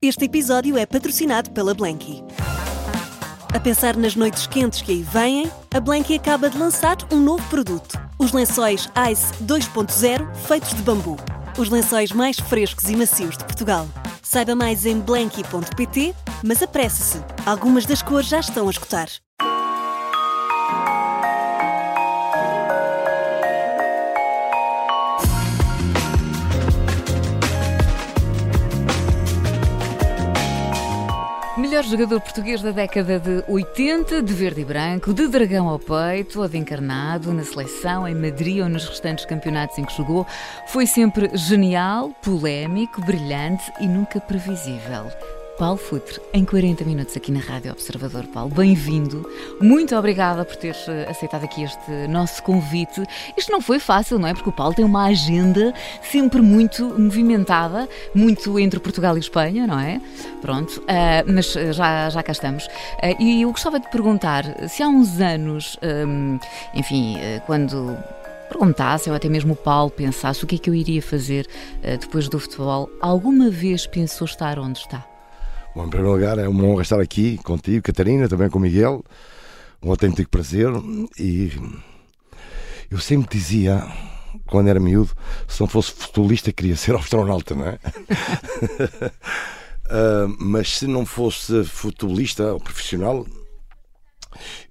Este 0.00 0.26
episódio 0.26 0.78
é 0.78 0.86
patrocinado 0.86 1.50
pela 1.50 1.74
Blanky. 1.74 2.22
A 3.52 3.58
pensar 3.58 3.96
nas 3.96 4.14
noites 4.14 4.46
quentes 4.46 4.80
que 4.80 4.92
aí 4.92 5.02
vêm, 5.02 5.50
a 5.74 5.80
Blanky 5.80 6.14
acaba 6.14 6.48
de 6.48 6.56
lançar 6.56 6.96
um 7.12 7.16
novo 7.16 7.42
produto: 7.48 7.98
os 8.16 8.30
lençóis 8.30 8.88
Ice 9.10 9.34
2.0 9.42 10.32
feitos 10.46 10.72
de 10.72 10.82
bambu. 10.82 11.16
Os 11.58 11.68
lençóis 11.68 12.12
mais 12.12 12.38
frescos 12.38 12.88
e 12.88 12.94
macios 12.94 13.36
de 13.36 13.42
Portugal. 13.44 13.88
Saiba 14.22 14.54
mais 14.54 14.86
em 14.86 15.00
blanky.pt, 15.00 16.14
mas 16.44 16.62
apresse-se, 16.62 17.18
algumas 17.44 17.84
das 17.84 18.00
cores 18.00 18.28
já 18.28 18.38
estão 18.38 18.68
a 18.68 18.70
escutar. 18.70 19.08
Melhor 31.78 31.90
jogador 31.90 32.20
português 32.20 32.60
da 32.60 32.72
década 32.72 33.20
de 33.20 33.44
80, 33.46 34.20
de 34.20 34.34
verde 34.34 34.62
e 34.62 34.64
branco, 34.64 35.14
de 35.14 35.28
dragão 35.28 35.68
ao 35.68 35.78
peito 35.78 36.40
ou 36.40 36.48
de 36.48 36.58
encarnado, 36.58 37.32
na 37.32 37.44
seleção, 37.44 38.08
em 38.08 38.16
Madrid 38.16 38.60
ou 38.60 38.68
nos 38.68 38.84
restantes 38.88 39.24
campeonatos 39.24 39.78
em 39.78 39.84
que 39.84 39.96
jogou, 39.96 40.26
foi 40.66 40.88
sempre 40.88 41.30
genial, 41.34 42.10
polémico, 42.20 43.00
brilhante 43.00 43.62
e 43.80 43.86
nunca 43.86 44.20
previsível. 44.20 45.06
Paulo 45.58 45.76
Futre, 45.76 46.20
em 46.32 46.44
40 46.44 46.84
minutos 46.84 47.16
aqui 47.16 47.32
na 47.32 47.40
Rádio 47.40 47.72
Observador. 47.72 48.24
Paulo, 48.28 48.54
bem-vindo. 48.54 49.28
Muito 49.60 49.96
obrigada 49.96 50.44
por 50.44 50.54
teres 50.54 50.86
eh, 50.86 51.08
aceitado 51.10 51.42
aqui 51.42 51.64
este 51.64 51.90
nosso 52.08 52.40
convite. 52.44 53.02
Isto 53.36 53.50
não 53.50 53.60
foi 53.60 53.80
fácil, 53.80 54.20
não 54.20 54.28
é? 54.28 54.34
Porque 54.34 54.48
o 54.48 54.52
Paulo 54.52 54.72
tem 54.72 54.84
uma 54.84 55.06
agenda 55.06 55.74
sempre 56.00 56.40
muito 56.40 56.84
movimentada, 56.96 57.88
muito 58.14 58.56
entre 58.56 58.78
Portugal 58.78 59.16
e 59.16 59.20
Espanha, 59.20 59.66
não 59.66 59.80
é? 59.80 60.00
Pronto, 60.40 60.80
uh, 60.82 61.32
mas 61.32 61.56
eh, 61.56 61.72
já, 61.72 62.08
já 62.08 62.22
cá 62.22 62.30
estamos. 62.30 62.66
Uh, 62.66 63.20
e 63.20 63.42
eu 63.42 63.50
gostava 63.50 63.80
de 63.80 63.90
perguntar 63.90 64.44
se 64.68 64.80
há 64.80 64.86
uns 64.86 65.20
anos, 65.20 65.76
um, 65.82 66.38
enfim, 66.72 67.16
uh, 67.16 67.40
quando 67.46 67.98
perguntasse, 68.48 69.10
ou 69.10 69.16
até 69.16 69.28
mesmo 69.28 69.54
o 69.54 69.56
Paulo 69.56 69.90
pensasse 69.90 70.44
o 70.44 70.46
que 70.46 70.54
é 70.54 70.58
que 70.58 70.70
eu 70.70 70.74
iria 70.74 71.02
fazer 71.02 71.46
depois 72.00 72.30
do 72.30 72.38
futebol, 72.38 72.88
alguma 72.98 73.50
vez 73.50 73.86
pensou 73.86 74.24
estar 74.24 74.58
onde 74.58 74.78
está? 74.78 75.17
Bom, 75.74 75.86
em 75.86 75.90
primeiro 75.90 76.14
lugar, 76.14 76.38
é 76.38 76.48
uma 76.48 76.64
honra 76.64 76.82
estar 76.82 77.00
aqui 77.00 77.38
contigo, 77.38 77.82
Catarina, 77.82 78.28
também 78.28 78.48
com 78.48 78.58
o 78.58 78.62
Miguel. 78.62 79.04
Um 79.82 79.90
autêntico 79.90 80.30
prazer. 80.30 80.68
E 81.18 81.52
eu 82.90 82.98
sempre 82.98 83.38
dizia, 83.38 83.86
quando 84.46 84.68
era 84.68 84.80
miúdo, 84.80 85.14
se 85.46 85.60
não 85.60 85.68
fosse 85.68 85.92
futebolista, 85.92 86.52
queria 86.52 86.74
ser 86.74 86.96
astronauta, 86.96 87.54
não 87.54 87.66
é? 87.66 87.78
uh, 89.86 90.34
mas 90.40 90.78
se 90.78 90.86
não 90.86 91.04
fosse 91.04 91.62
futebolista 91.64 92.54
ou 92.54 92.60
profissional, 92.60 93.26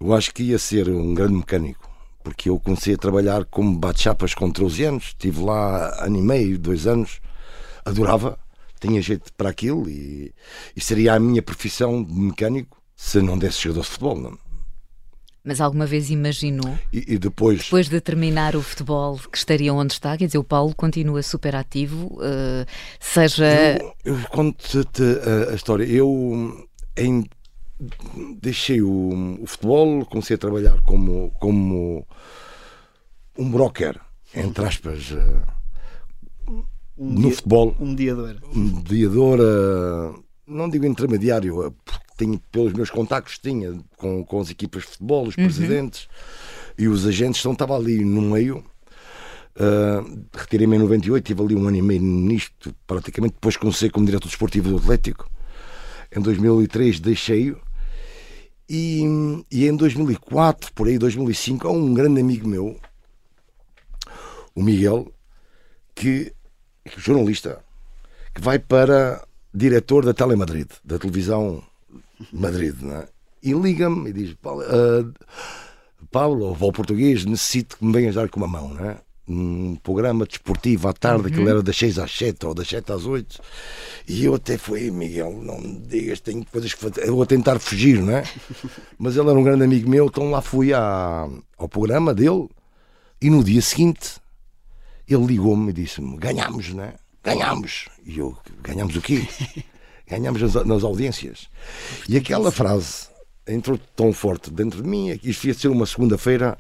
eu 0.02 0.14
acho 0.14 0.34
que 0.34 0.44
ia 0.44 0.60
ser 0.60 0.90
um 0.90 1.14
grande 1.14 1.36
mecânico. 1.36 1.88
Porque 2.24 2.50
eu 2.50 2.60
comecei 2.60 2.96
a 2.96 2.98
trabalhar 2.98 3.46
como 3.46 3.78
bate-chapas 3.78 4.34
com 4.34 4.52
13 4.52 4.84
anos, 4.84 5.04
estive 5.06 5.42
lá 5.42 6.04
ano 6.04 6.18
e 6.18 6.22
meio, 6.22 6.60
dois 6.60 6.86
anos, 6.86 7.22
adorava 7.86 8.38
tinha 8.80 9.02
jeito 9.02 9.32
para 9.34 9.50
aquilo 9.50 9.90
e, 9.90 10.34
e 10.76 10.82
seria 10.82 11.14
a 11.14 11.20
minha 11.20 11.42
profissão 11.42 12.04
de 12.04 12.14
mecânico 12.14 12.82
se 12.96 13.22
não 13.22 13.38
desse 13.38 13.62
jogador 13.62 13.82
de 13.82 13.88
futebol. 13.88 14.20
Não? 14.20 14.38
Mas 15.48 15.62
alguma 15.62 15.86
vez 15.86 16.10
imaginou, 16.10 16.78
e, 16.92 17.14
e, 17.14 17.18
depois... 17.18 17.64
depois 17.64 17.88
de 17.88 18.02
terminar 18.02 18.54
o 18.54 18.62
futebol, 18.62 19.18
que 19.32 19.38
estaria 19.38 19.74
onde 19.74 19.94
está? 19.94 20.18
Quer 20.18 20.26
dizer, 20.26 20.40
o 20.40 20.44
Paulo 20.44 20.76
continua 20.76 21.24
super 21.24 21.56
ativo, 21.56 22.08
uh, 22.16 22.66
seja... 23.00 23.78
Eu, 23.80 23.96
eu 24.04 24.28
conto-te 24.28 25.02
a, 25.02 25.52
a, 25.52 25.56
história. 25.56 25.86
Eu 25.86 26.68
em, 26.98 27.24
deixei 28.42 28.82
o, 28.82 29.38
o, 29.42 29.48
futebol, 29.48 30.06
comecei 30.08 30.36
a 30.36 30.38
trabalhar 30.38 30.82
como, 30.82 31.32
como 31.40 32.06
um 33.38 33.50
broker, 33.50 34.02
entre 34.36 34.66
aspas... 34.66 35.12
Uh, 35.12 35.57
um 36.98 37.14
no 37.14 37.22
dia, 37.22 37.36
futebol. 37.36 37.76
Um 37.80 37.88
mediador. 37.90 38.38
Um 38.56 38.60
mediador, 38.60 39.40
uh, 39.40 40.24
não 40.48 40.70
digo 40.70 40.86
intermediário, 40.86 41.68
uh, 41.68 41.72
porque 41.72 42.40
pelos 42.52 42.74
meus 42.74 42.90
contactos 42.90 43.38
tinha 43.38 43.78
com, 43.96 44.24
com 44.24 44.40
as 44.40 44.50
equipas 44.50 44.84
de 44.84 44.90
futebol, 44.90 45.28
os 45.28 45.38
uhum. 45.38 45.44
presidentes 45.44 46.08
e 46.78 46.88
os 46.88 47.06
agentes, 47.06 47.40
então 47.42 47.54
estava 47.54 47.76
ali 47.76 48.04
no 48.04 48.22
meio. 48.22 48.64
Uh, 49.56 50.26
Retirei-me 50.34 50.76
em 50.76 50.80
98, 50.80 51.24
tive 51.24 51.42
ali 51.42 51.56
um 51.56 51.68
ano 51.68 51.78
e 51.78 51.82
meio 51.82 52.02
nisto, 52.02 52.74
praticamente. 52.86 53.34
Depois 53.34 53.58
comecei 53.58 53.90
como 53.90 54.06
diretor 54.06 54.28
desportivo 54.28 54.70
do 54.70 54.78
Atlético. 54.78 55.30
Em 56.16 56.22
2003 56.22 57.00
deixei-o. 57.00 57.60
E, 58.70 59.02
e 59.50 59.66
em 59.66 59.76
2004, 59.76 60.74
por 60.74 60.88
aí, 60.88 60.98
2005, 60.98 61.68
há 61.68 61.72
um 61.72 61.94
grande 61.94 62.20
amigo 62.20 62.48
meu, 62.48 62.78
o 64.54 64.62
Miguel, 64.62 65.10
que 65.96 66.34
jornalista, 66.98 67.60
que 68.34 68.42
vai 68.42 68.60
para 68.60 69.26
diretor 69.54 70.06
da 70.06 70.14
Telemadrid, 70.14 70.70
da 70.84 70.98
televisão 70.98 71.64
Madrid, 72.32 72.76
é? 72.84 73.08
e 73.44 73.54
liga-me 73.54 74.10
e 74.10 74.14
diz: 74.14 74.34
Paulo, 74.36 74.64
uh, 74.64 75.14
Paulo 76.12 76.58
ou 76.60 76.72
português, 76.72 77.26
necessito 77.26 77.78
que 77.78 77.86
me 77.86 77.94
venhas 77.94 78.16
dar 78.16 78.30
com 78.30 78.40
uma 78.40 78.48
mão, 78.48 78.74
não 78.74 78.86
é? 78.86 78.98
um 79.28 79.76
programa 79.84 80.26
desportivo 80.26 80.88
à 80.88 80.94
tarde, 80.94 81.24
uhum. 81.24 81.28
aquilo 81.28 81.50
era 81.50 81.62
das 81.62 81.76
6 81.76 82.00
às 82.00 82.12
7 82.18 82.46
ou 82.46 82.54
das 82.54 82.68
7 82.68 82.92
às 82.94 83.06
8. 83.06 83.42
E 84.08 84.24
eu 84.24 84.36
até 84.36 84.58
fui, 84.58 84.90
Miguel, 84.90 85.34
não 85.34 85.60
me 85.60 85.80
digas, 85.82 86.22
tenho 86.22 86.46
coisas 86.46 86.74
que 86.74 86.80
fazer. 86.80 87.08
Eu 87.08 87.16
vou 87.16 87.26
tentar 87.26 87.60
fugir, 87.60 88.02
não 88.02 88.16
é? 88.16 88.24
Mas 88.98 89.18
ele 89.18 89.30
era 89.30 89.38
um 89.38 89.44
grande 89.44 89.66
amigo 89.66 89.90
meu, 89.90 90.06
então 90.06 90.32
lá 90.32 90.42
fui 90.42 90.74
à, 90.74 91.28
ao 91.58 91.68
programa 91.68 92.14
dele 92.14 92.48
e 93.22 93.30
no 93.30 93.44
dia 93.44 93.62
seguinte 93.62 94.22
ele 95.08 95.26
ligou-me 95.26 95.70
e 95.70 95.74
disse-me: 95.74 96.18
ganhamos, 96.18 96.74
não 96.74 96.84
é? 96.84 96.94
Ganhamos. 97.24 97.86
E 98.06 98.20
eu: 98.20 98.38
ganhamos 98.62 98.96
o 98.96 99.02
quê? 99.02 99.28
Ganhamos 100.10 100.42
nas, 100.42 100.66
nas 100.66 100.84
audiências. 100.84 101.50
E 102.08 102.16
aquela 102.16 102.50
frase 102.50 103.08
entrou 103.46 103.78
tão 103.96 104.14
forte 104.14 104.50
dentro 104.50 104.82
de 104.82 104.88
mim, 104.88 105.10
é 105.10 105.18
que 105.18 105.30
isto 105.30 105.48
ia 105.48 105.54
ser 105.54 105.68
uma 105.70 105.86
segunda-feira 105.86 106.58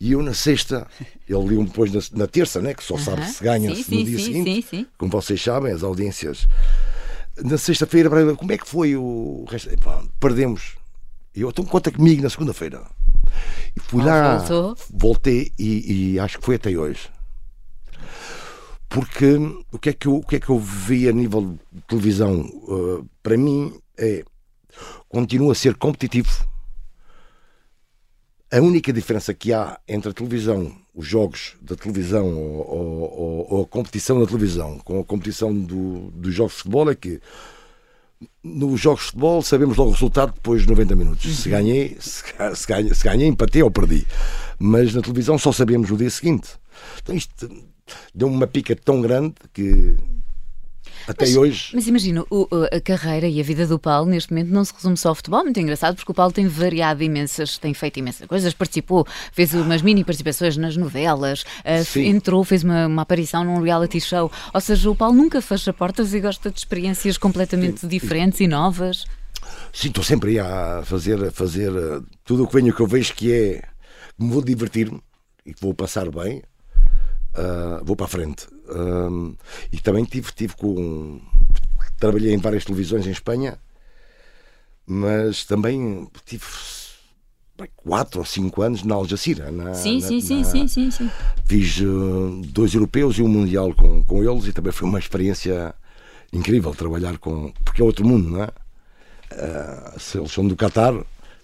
e 0.00 0.12
eu 0.12 0.22
na 0.22 0.34
sexta, 0.34 0.86
ele 1.28 1.48
liu-me 1.48 1.66
depois 1.66 1.92
na, 1.92 2.00
na, 2.20 2.26
terça, 2.26 2.60
né, 2.60 2.74
que 2.74 2.84
só 2.84 2.98
sabe 2.98 3.24
se 3.26 3.42
ganha 3.42 3.74
-se 3.74 3.94
no 3.94 4.04
dia 4.04 4.18
sim, 4.18 4.24
seguinte, 4.24 4.66
sim, 4.68 4.86
como 4.96 5.10
vocês 5.10 5.42
sabem, 5.42 5.72
as 5.72 5.82
audiências. 5.82 6.46
Na 7.42 7.56
sexta-feira, 7.56 8.10
como 8.34 8.52
é 8.52 8.58
que 8.58 8.66
foi 8.66 8.96
o 8.96 9.44
resto? 9.48 9.70
perdemos. 10.18 10.76
E 11.34 11.42
eu, 11.42 11.50
então 11.50 11.64
conta 11.64 11.90
comigo 11.90 12.22
na 12.22 12.30
segunda-feira. 12.30 12.82
E 13.76 13.80
fui 13.80 14.02
ah, 14.02 14.06
lá, 14.06 14.38
voltou. 14.38 14.76
voltei 14.90 15.52
e, 15.58 16.12
e 16.14 16.18
acho 16.18 16.38
que 16.38 16.44
foi 16.44 16.56
até 16.56 16.70
hoje 16.70 17.08
porque 18.88 19.36
o 19.70 19.78
que 19.78 19.90
é 19.90 19.92
que 19.92 20.06
eu, 20.06 20.16
o 20.16 20.26
que 20.26 20.36
é 20.36 20.40
que 20.40 20.48
eu 20.48 20.58
vi 20.58 21.08
a 21.08 21.12
nível 21.12 21.58
de 21.70 21.82
televisão 21.82 22.40
uh, 22.40 23.06
para 23.22 23.36
mim 23.36 23.78
é 23.96 24.24
continua 25.08 25.52
a 25.52 25.54
ser 25.54 25.74
competitivo 25.74 26.48
a 28.50 28.60
única 28.60 28.92
diferença 28.92 29.34
que 29.34 29.52
há 29.52 29.78
entre 29.86 30.10
a 30.10 30.14
televisão 30.14 30.74
os 30.94 31.06
jogos 31.06 31.56
da 31.60 31.76
televisão 31.76 32.34
ou, 32.34 32.66
ou, 32.66 33.46
ou 33.54 33.62
a 33.64 33.66
competição 33.66 34.18
da 34.20 34.26
televisão 34.26 34.78
com 34.78 35.00
a 35.00 35.04
competição 35.04 35.54
do, 35.54 36.10
dos 36.12 36.34
jogos 36.34 36.52
de 36.52 36.58
futebol 36.58 36.90
é 36.90 36.94
que 36.94 37.20
nos 38.42 38.80
jogos 38.80 39.00
de 39.00 39.06
futebol 39.08 39.42
sabemos 39.42 39.76
logo 39.76 39.90
o 39.90 39.92
resultado 39.92 40.32
depois 40.32 40.62
de 40.62 40.68
90 40.68 40.96
minutos. 40.96 41.36
Se 41.36 41.48
ganhei, 41.48 41.96
se, 42.00 42.24
se, 42.54 42.66
ganhei, 42.66 42.94
se 42.94 43.04
ganhei, 43.04 43.28
empatei 43.28 43.62
ou 43.62 43.70
perdi. 43.70 44.06
Mas 44.58 44.94
na 44.94 45.02
televisão 45.02 45.38
só 45.38 45.52
sabemos 45.52 45.90
no 45.90 45.96
dia 45.96 46.10
seguinte. 46.10 46.48
Então 47.00 47.14
isto 47.14 47.48
deu-me 48.14 48.34
uma 48.34 48.46
pica 48.46 48.74
tão 48.76 49.00
grande 49.00 49.34
que 49.52 49.96
até 51.06 51.24
mas, 51.24 51.36
hoje. 51.36 51.70
Mas 51.74 51.86
imagino, 51.86 52.26
a 52.70 52.80
carreira 52.80 53.26
e 53.26 53.40
a 53.40 53.42
vida 53.42 53.66
do 53.66 53.78
Paulo 53.78 54.10
neste 54.10 54.30
momento 54.30 54.50
não 54.50 54.64
se 54.64 54.74
resume 54.74 54.96
só 54.96 55.10
ao 55.10 55.14
futebol, 55.14 55.42
muito 55.42 55.58
engraçado, 55.58 55.96
porque 55.96 56.10
o 56.12 56.14
Paulo 56.14 56.32
tem 56.32 56.46
variado 56.46 57.02
imensas, 57.02 57.56
tem 57.58 57.72
feito 57.72 57.98
imensas 57.98 58.26
coisas, 58.26 58.52
participou, 58.52 59.06
fez 59.32 59.54
umas 59.54 59.80
mini 59.80 60.04
participações 60.04 60.56
nas 60.56 60.76
novelas, 60.76 61.42
uh, 61.42 61.98
entrou, 61.98 62.44
fez 62.44 62.62
uma, 62.62 62.86
uma, 62.86 63.02
aparição 63.02 63.44
num 63.44 63.60
reality 63.62 64.00
show. 64.00 64.30
Ou 64.52 64.60
seja, 64.60 64.90
o 64.90 64.94
Paulo 64.94 65.16
nunca 65.16 65.40
fecha 65.40 65.72
portas 65.72 66.12
e 66.12 66.20
gosta 66.20 66.50
de 66.50 66.58
experiências 66.58 67.16
completamente 67.16 67.86
diferentes 67.86 68.40
e 68.40 68.46
novas. 68.46 69.06
Sim, 69.72 69.88
estou 69.88 70.04
sempre 70.04 70.38
a 70.38 70.82
fazer, 70.84 71.24
a 71.24 71.30
fazer 71.30 71.72
eh, 71.72 72.00
tudo 72.24 72.44
o 72.44 72.46
que 72.46 72.54
venho 72.54 72.74
que 72.74 72.80
eu 72.80 72.86
vejo 72.86 73.14
que 73.14 73.32
é 73.32 73.62
que 74.16 74.24
me 74.24 74.30
vou 74.30 74.42
divertir-me 74.42 75.00
e 75.46 75.54
que 75.54 75.60
vou 75.60 75.72
passar 75.72 76.10
bem 76.10 76.42
uh, 77.38 77.84
vou 77.84 77.96
para 77.96 78.06
a 78.06 78.08
frente. 78.08 78.46
Uh, 78.68 79.36
e 79.72 79.80
também 79.80 80.04
tive, 80.04 80.32
tive 80.32 80.56
com. 80.56 81.20
Trabalhei 81.98 82.32
em 82.32 82.38
várias 82.38 82.64
televisões 82.64 83.06
em 83.06 83.10
Espanha, 83.10 83.58
mas 84.86 85.44
também 85.44 86.08
tive 86.24 86.44
quatro 87.76 88.20
ou 88.20 88.26
cinco 88.26 88.62
anos 88.62 88.84
na 88.84 88.94
Algeciras. 88.94 89.52
Na, 89.52 89.74
sim, 89.74 90.00
na, 90.00 90.06
sim, 90.06 90.20
sim, 90.20 90.44
sim, 90.44 90.68
sim, 90.68 90.90
sim. 90.90 91.10
Fiz 91.44 91.80
uh, 91.80 92.40
dois 92.46 92.74
europeus 92.74 93.18
e 93.18 93.22
um 93.22 93.28
mundial 93.28 93.74
com, 93.74 94.02
com 94.04 94.22
eles 94.22 94.46
e 94.46 94.52
também 94.52 94.72
foi 94.72 94.88
uma 94.88 94.98
experiência 94.98 95.74
incrível 96.32 96.74
trabalhar 96.74 97.18
com. 97.18 97.52
Porque 97.64 97.82
é 97.82 97.84
outro 97.84 98.06
mundo, 98.06 98.30
não 98.30 98.44
é? 98.44 98.48
Uh, 99.32 100.00
se 100.00 100.18
eles 100.18 100.32
são 100.32 100.46
do 100.46 100.56
Qatar, 100.56 100.94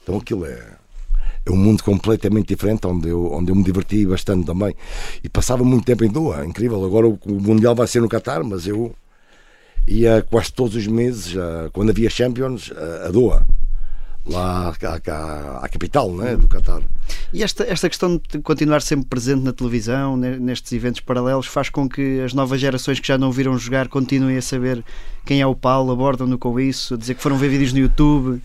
então 0.02 0.16
aquilo 0.16 0.46
é. 0.46 0.83
É 1.46 1.50
um 1.50 1.56
mundo 1.56 1.82
completamente 1.82 2.48
diferente, 2.48 2.86
onde 2.86 3.08
eu, 3.08 3.32
onde 3.32 3.50
eu 3.52 3.56
me 3.56 3.62
diverti 3.62 4.06
bastante 4.06 4.46
também. 4.46 4.74
E 5.22 5.28
passava 5.28 5.62
muito 5.62 5.84
tempo 5.84 6.04
em 6.04 6.08
Doha, 6.08 6.44
incrível. 6.44 6.84
Agora 6.84 7.06
o, 7.06 7.18
Mundial 7.26 7.74
vai 7.74 7.86
ser 7.86 8.00
no 8.00 8.08
Qatar, 8.08 8.42
mas 8.42 8.66
eu 8.66 8.94
ia 9.86 10.22
quase 10.22 10.52
todos 10.52 10.74
os 10.74 10.86
meses, 10.86 11.34
quando 11.72 11.90
havia 11.90 12.08
Champions, 12.08 12.72
a 13.06 13.10
Doha 13.10 13.44
lá 14.26 14.74
à 15.60 15.68
capital 15.68 16.10
né, 16.12 16.36
do 16.36 16.48
Qatar. 16.48 16.82
E 17.32 17.42
esta, 17.42 17.64
esta 17.64 17.88
questão 17.88 18.20
de 18.30 18.38
continuar 18.38 18.80
sempre 18.80 19.06
presente 19.06 19.42
na 19.42 19.52
televisão, 19.52 20.16
nestes 20.16 20.72
eventos 20.72 21.00
paralelos, 21.00 21.46
faz 21.46 21.68
com 21.68 21.88
que 21.88 22.20
as 22.20 22.32
novas 22.32 22.60
gerações 22.60 22.98
que 22.98 23.06
já 23.06 23.18
não 23.18 23.30
viram 23.30 23.56
jogar 23.58 23.88
continuem 23.88 24.36
a 24.36 24.42
saber 24.42 24.82
quem 25.26 25.40
é 25.40 25.46
o 25.46 25.54
Paulo, 25.54 25.92
abordam-no 25.92 26.38
com 26.38 26.58
isso, 26.58 26.94
a 26.94 26.96
dizer 26.96 27.14
que 27.14 27.22
foram 27.22 27.36
ver 27.36 27.48
vídeos 27.48 27.72
no 27.72 27.78
YouTube. 27.80 28.40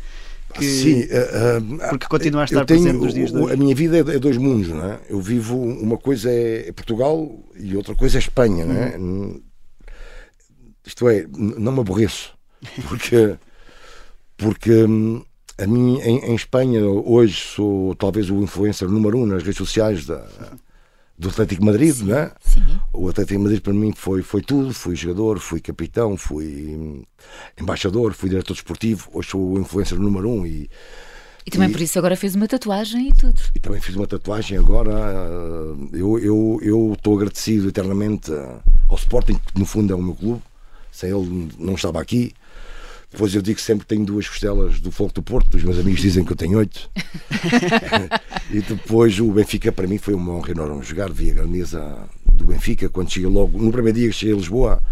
Que... 0.54 0.66
Sim, 0.66 1.04
uh, 1.04 1.86
uh, 1.86 1.90
porque 1.90 2.07
continua 2.07 2.42
a 2.42 2.46
estar 2.46 2.66
tenho, 2.66 2.81
presente 2.81 3.04
nos 3.04 3.13
dias 3.13 3.31
de 3.31 3.38
hoje. 3.38 3.54
A 3.54 3.57
minha 3.57 3.75
vida 3.75 3.98
é, 3.98 4.16
é 4.16 4.19
dois 4.19 4.38
mundos, 4.38 4.69
não 4.69 4.84
é? 4.84 5.00
Eu 5.07 5.22
vivo, 5.22 5.56
uma 5.56 5.98
coisa 5.98 6.30
é 6.30 6.72
Portugal 6.72 7.40
e 7.56 7.75
outra 7.75 7.94
coisa 7.96 8.18
é 8.18 8.19
Espanha, 8.19 8.66
não 8.66 8.75
é? 8.75 8.98
Hum. 8.98 9.42
Isto 10.86 11.07
é, 11.07 11.25
não 11.38 11.72
me 11.72 11.81
aborreço, 11.81 12.34
porque, 12.90 13.36
porque 14.38 14.72
hum, 14.72 15.24
a 15.57 15.68
mim, 15.68 16.00
em, 16.00 16.31
em, 16.31 16.36
Espanha, 16.36 16.84
hoje 16.84 17.36
sou 17.36 17.94
talvez 17.95 18.30
o 18.30 18.42
influencer 18.42 18.90
número 18.90 19.19
um 19.19 19.25
nas 19.25 19.44
redes 19.44 19.57
sociais 19.57 20.06
da, 20.06 20.25
do 21.19 21.27
Atlético 21.27 21.66
Madrid, 21.66 21.94
sim, 21.94 22.06
né? 22.06 22.31
Sim. 22.39 22.63
O 22.94 23.10
Atlético 23.10 23.42
Madrid 23.42 23.62
para 23.62 23.74
mim 23.74 23.92
foi, 23.94 24.24
foi 24.24 24.42
tudo. 24.42 24.74
Fui 24.74 24.95
jogador, 24.95 25.38
fui 25.39 25.60
capitão, 25.60 26.16
fui 26.16 27.06
embaixador, 27.60 28.13
fui 28.13 28.30
diretor 28.30 28.54
desportivo. 28.54 29.10
Hoje 29.13 29.31
sou 29.31 29.51
o 29.51 29.60
influencer 29.60 30.00
número 30.00 30.30
um 30.30 30.45
e. 30.45 30.69
E 31.45 31.51
também 31.51 31.69
e, 31.69 31.71
por 31.71 31.81
isso 31.81 32.00
agora 32.00 32.16
fez 32.16 32.36
uma 32.36 32.48
tatuagem 32.48 33.10
e 33.10 33.13
tudo. 33.13 33.39
E 33.54 33.60
também 33.60 33.81
fiz 33.81 33.95
uma 33.98 34.07
tatuagem 34.07 34.57
agora. 34.57 34.92
Eu 35.92 36.18
estou 36.18 36.62
eu, 36.62 36.95
eu 37.04 37.16
agradecido 37.16 37.68
eternamente 37.68 38.31
ao 38.88 38.95
Sporting, 38.95 39.36
que 39.36 39.60
no 39.60 39.66
fundo 39.66 39.92
é 39.92 39.95
o 39.95 40.01
meu 40.01 40.16
clube. 40.16 40.42
Sem 40.89 41.12
ele 41.12 41.50
não 41.60 41.74
estava 41.74 42.01
aqui. 42.01 42.33
Depois 43.11 43.33
eu 43.33 43.41
digo 43.41 43.59
sempre 43.59 43.85
que 43.85 43.95
tenho 43.95 44.06
duas 44.06 44.27
costelas 44.27 44.79
do 44.79 44.91
Fogo 44.91 45.11
do 45.13 45.23
Porto, 45.23 45.56
os 45.56 45.63
meus 45.63 45.79
amigos 45.79 46.01
dizem 46.01 46.23
que 46.23 46.31
eu 46.31 46.35
tenho 46.35 46.59
oito. 46.59 46.89
e 48.51 48.61
depois 48.61 49.19
o 49.19 49.31
Benfica 49.31 49.71
para 49.71 49.88
mim 49.88 49.97
foi 49.97 50.13
uma 50.13 50.33
honra 50.33 50.51
enorme 50.51 50.83
jogar, 50.83 51.11
via 51.11 51.31
a 51.31 51.35
grandeza 51.35 52.07
do 52.25 52.45
Benfica 52.45 52.88
quando 52.88 53.11
cheguei 53.11 53.29
logo, 53.29 53.57
no 53.57 53.71
primeiro 53.71 53.97
dia 53.97 54.07
que 54.09 54.13
cheguei 54.13 54.35
a 54.35 54.38
Lisboa, 54.38 54.83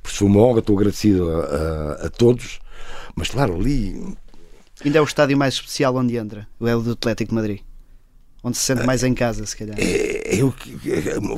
por 0.00 0.08
isso 0.08 0.18
foi 0.18 0.28
uma 0.28 0.40
honra, 0.40 0.60
estou 0.60 0.76
agradecido 0.76 1.28
a, 1.28 1.40
a, 1.40 1.92
a 2.06 2.10
todos, 2.10 2.60
mas 3.16 3.28
claro, 3.28 3.56
ali. 3.56 4.14
Ainda 4.84 4.98
é 4.98 5.00
o 5.00 5.04
estádio 5.04 5.36
mais 5.36 5.54
especial 5.54 5.96
onde 5.96 6.16
entra, 6.16 6.46
o 6.60 6.68
é 6.68 6.76
o 6.76 6.80
do 6.80 6.92
Atlético 6.92 7.30
de 7.30 7.34
Madrid 7.34 7.60
onde 8.44 8.56
se 8.56 8.62
sente 8.62 8.86
mais 8.86 9.02
em 9.02 9.12
casa, 9.12 9.44
se 9.44 9.56
calhar. 9.56 9.74
É, 9.76 10.36
eu, 10.36 10.54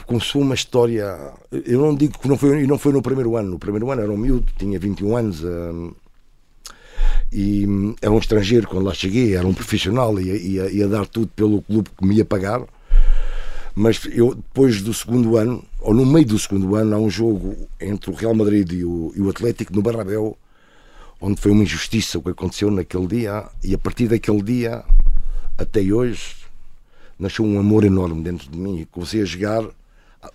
como 0.05 0.21
sou 0.21 0.43
uma 0.43 0.55
história. 0.55 1.33
Eu 1.51 1.81
não 1.81 1.95
digo 1.95 2.19
que 2.19 2.29
não 2.29 2.37
foi, 2.37 2.67
não 2.67 2.79
foi 2.79 2.93
no 2.93 3.01
primeiro 3.01 3.35
ano. 3.35 3.53
No 3.53 3.59
primeiro 3.59 3.91
ano 3.91 4.03
era 4.03 4.13
um 4.13 4.17
miúdo, 4.19 4.53
tinha 4.59 4.79
21 4.79 5.17
anos. 5.17 5.43
Hum, 5.43 5.95
e 7.33 7.67
hum, 7.67 7.95
era 8.01 8.11
um 8.11 8.19
estrangeiro 8.19 8.67
quando 8.67 8.85
lá 8.85 8.95
cheguei, 8.95 9.35
era 9.35 9.47
um 9.47 9.55
profissional, 9.55 10.19
ia, 10.21 10.37
ia, 10.37 10.71
ia 10.71 10.89
dar 10.89 11.07
tudo 11.07 11.29
pelo 11.29 11.63
clube 11.63 11.91
que 11.97 12.07
me 12.07 12.17
ia 12.17 12.25
pagar. 12.25 12.63
Mas 13.75 14.01
eu, 14.11 14.35
depois 14.35 14.83
do 14.83 14.93
segundo 14.93 15.37
ano, 15.37 15.65
ou 15.81 15.95
no 15.95 16.05
meio 16.05 16.27
do 16.27 16.39
segundo 16.39 16.75
ano, 16.75 16.97
há 16.97 16.99
um 16.99 17.09
jogo 17.09 17.69
entre 17.81 18.11
o 18.11 18.15
Real 18.15 18.35
Madrid 18.35 18.73
e 18.73 18.85
o, 18.85 19.13
e 19.15 19.21
o 19.21 19.31
Atlético 19.31 19.73
no 19.75 19.83
Barrabéu, 19.83 20.37
onde 21.21 21.41
foi 21.41 21.53
uma 21.53 21.63
injustiça 21.63 22.19
o 22.19 22.23
que 22.23 22.31
aconteceu 22.31 22.71
naquele 22.71 23.07
dia, 23.07 23.45
e 23.63 23.75
a 23.75 23.79
partir 23.79 24.09
daquele 24.09 24.43
dia 24.43 24.83
até 25.57 25.81
hoje 25.81 26.37
nasceu 27.19 27.45
um 27.45 27.59
amor 27.59 27.85
enorme 27.85 28.23
dentro 28.23 28.49
de 28.49 28.57
mim 28.57 28.87
comecei 28.93 29.23
a 29.23 29.25
jogar 29.25 29.65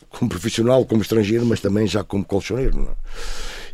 como 0.09 0.29
profissional, 0.29 0.85
como 0.85 1.01
estrangeiro, 1.01 1.45
mas 1.45 1.59
também 1.59 1.87
já 1.87 2.03
como 2.03 2.23
colchoneiro. 2.23 2.81
É? 2.81 2.95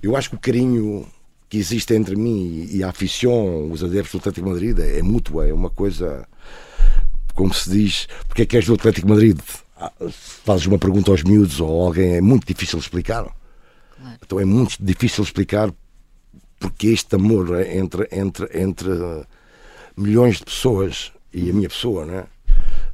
Eu 0.01 0.15
acho 0.15 0.29
que 0.29 0.35
o 0.35 0.39
carinho 0.39 1.05
que 1.49 1.57
existe 1.57 1.95
entre 1.95 2.15
mim 2.15 2.67
e 2.71 2.83
a 2.83 2.89
afição, 2.89 3.71
os 3.71 3.83
adeptos 3.83 4.11
do 4.11 4.17
Atlético 4.19 4.47
Madrid, 4.47 4.77
é, 4.77 4.99
é 4.99 5.01
mútua, 5.01 5.47
é 5.47 5.53
uma 5.53 5.69
coisa, 5.69 6.27
como 7.33 7.53
se 7.53 7.69
diz, 7.71 8.07
porque 8.27 8.43
é 8.43 8.45
que 8.45 8.55
és 8.55 8.65
do 8.65 8.75
Atlético 8.75 9.09
Madrid? 9.09 9.37
Ah, 9.75 9.91
fazes 10.11 10.67
uma 10.67 10.77
pergunta 10.77 11.09
aos 11.09 11.23
miúdos 11.23 11.59
ou 11.59 11.87
alguém, 11.87 12.17
é 12.17 12.21
muito 12.21 12.45
difícil 12.45 12.77
explicar. 12.77 13.23
Claro. 13.23 14.19
Então 14.23 14.39
é 14.39 14.45
muito 14.45 14.77
difícil 14.79 15.23
explicar 15.23 15.73
porque 16.59 16.87
este 16.87 17.15
amor 17.15 17.59
entre, 17.65 18.07
entre, 18.11 18.47
entre 18.53 18.89
milhões 19.97 20.37
de 20.37 20.45
pessoas 20.45 21.11
e 21.33 21.49
a 21.49 21.53
minha 21.53 21.69
pessoa, 21.69 22.05
né? 22.05 22.25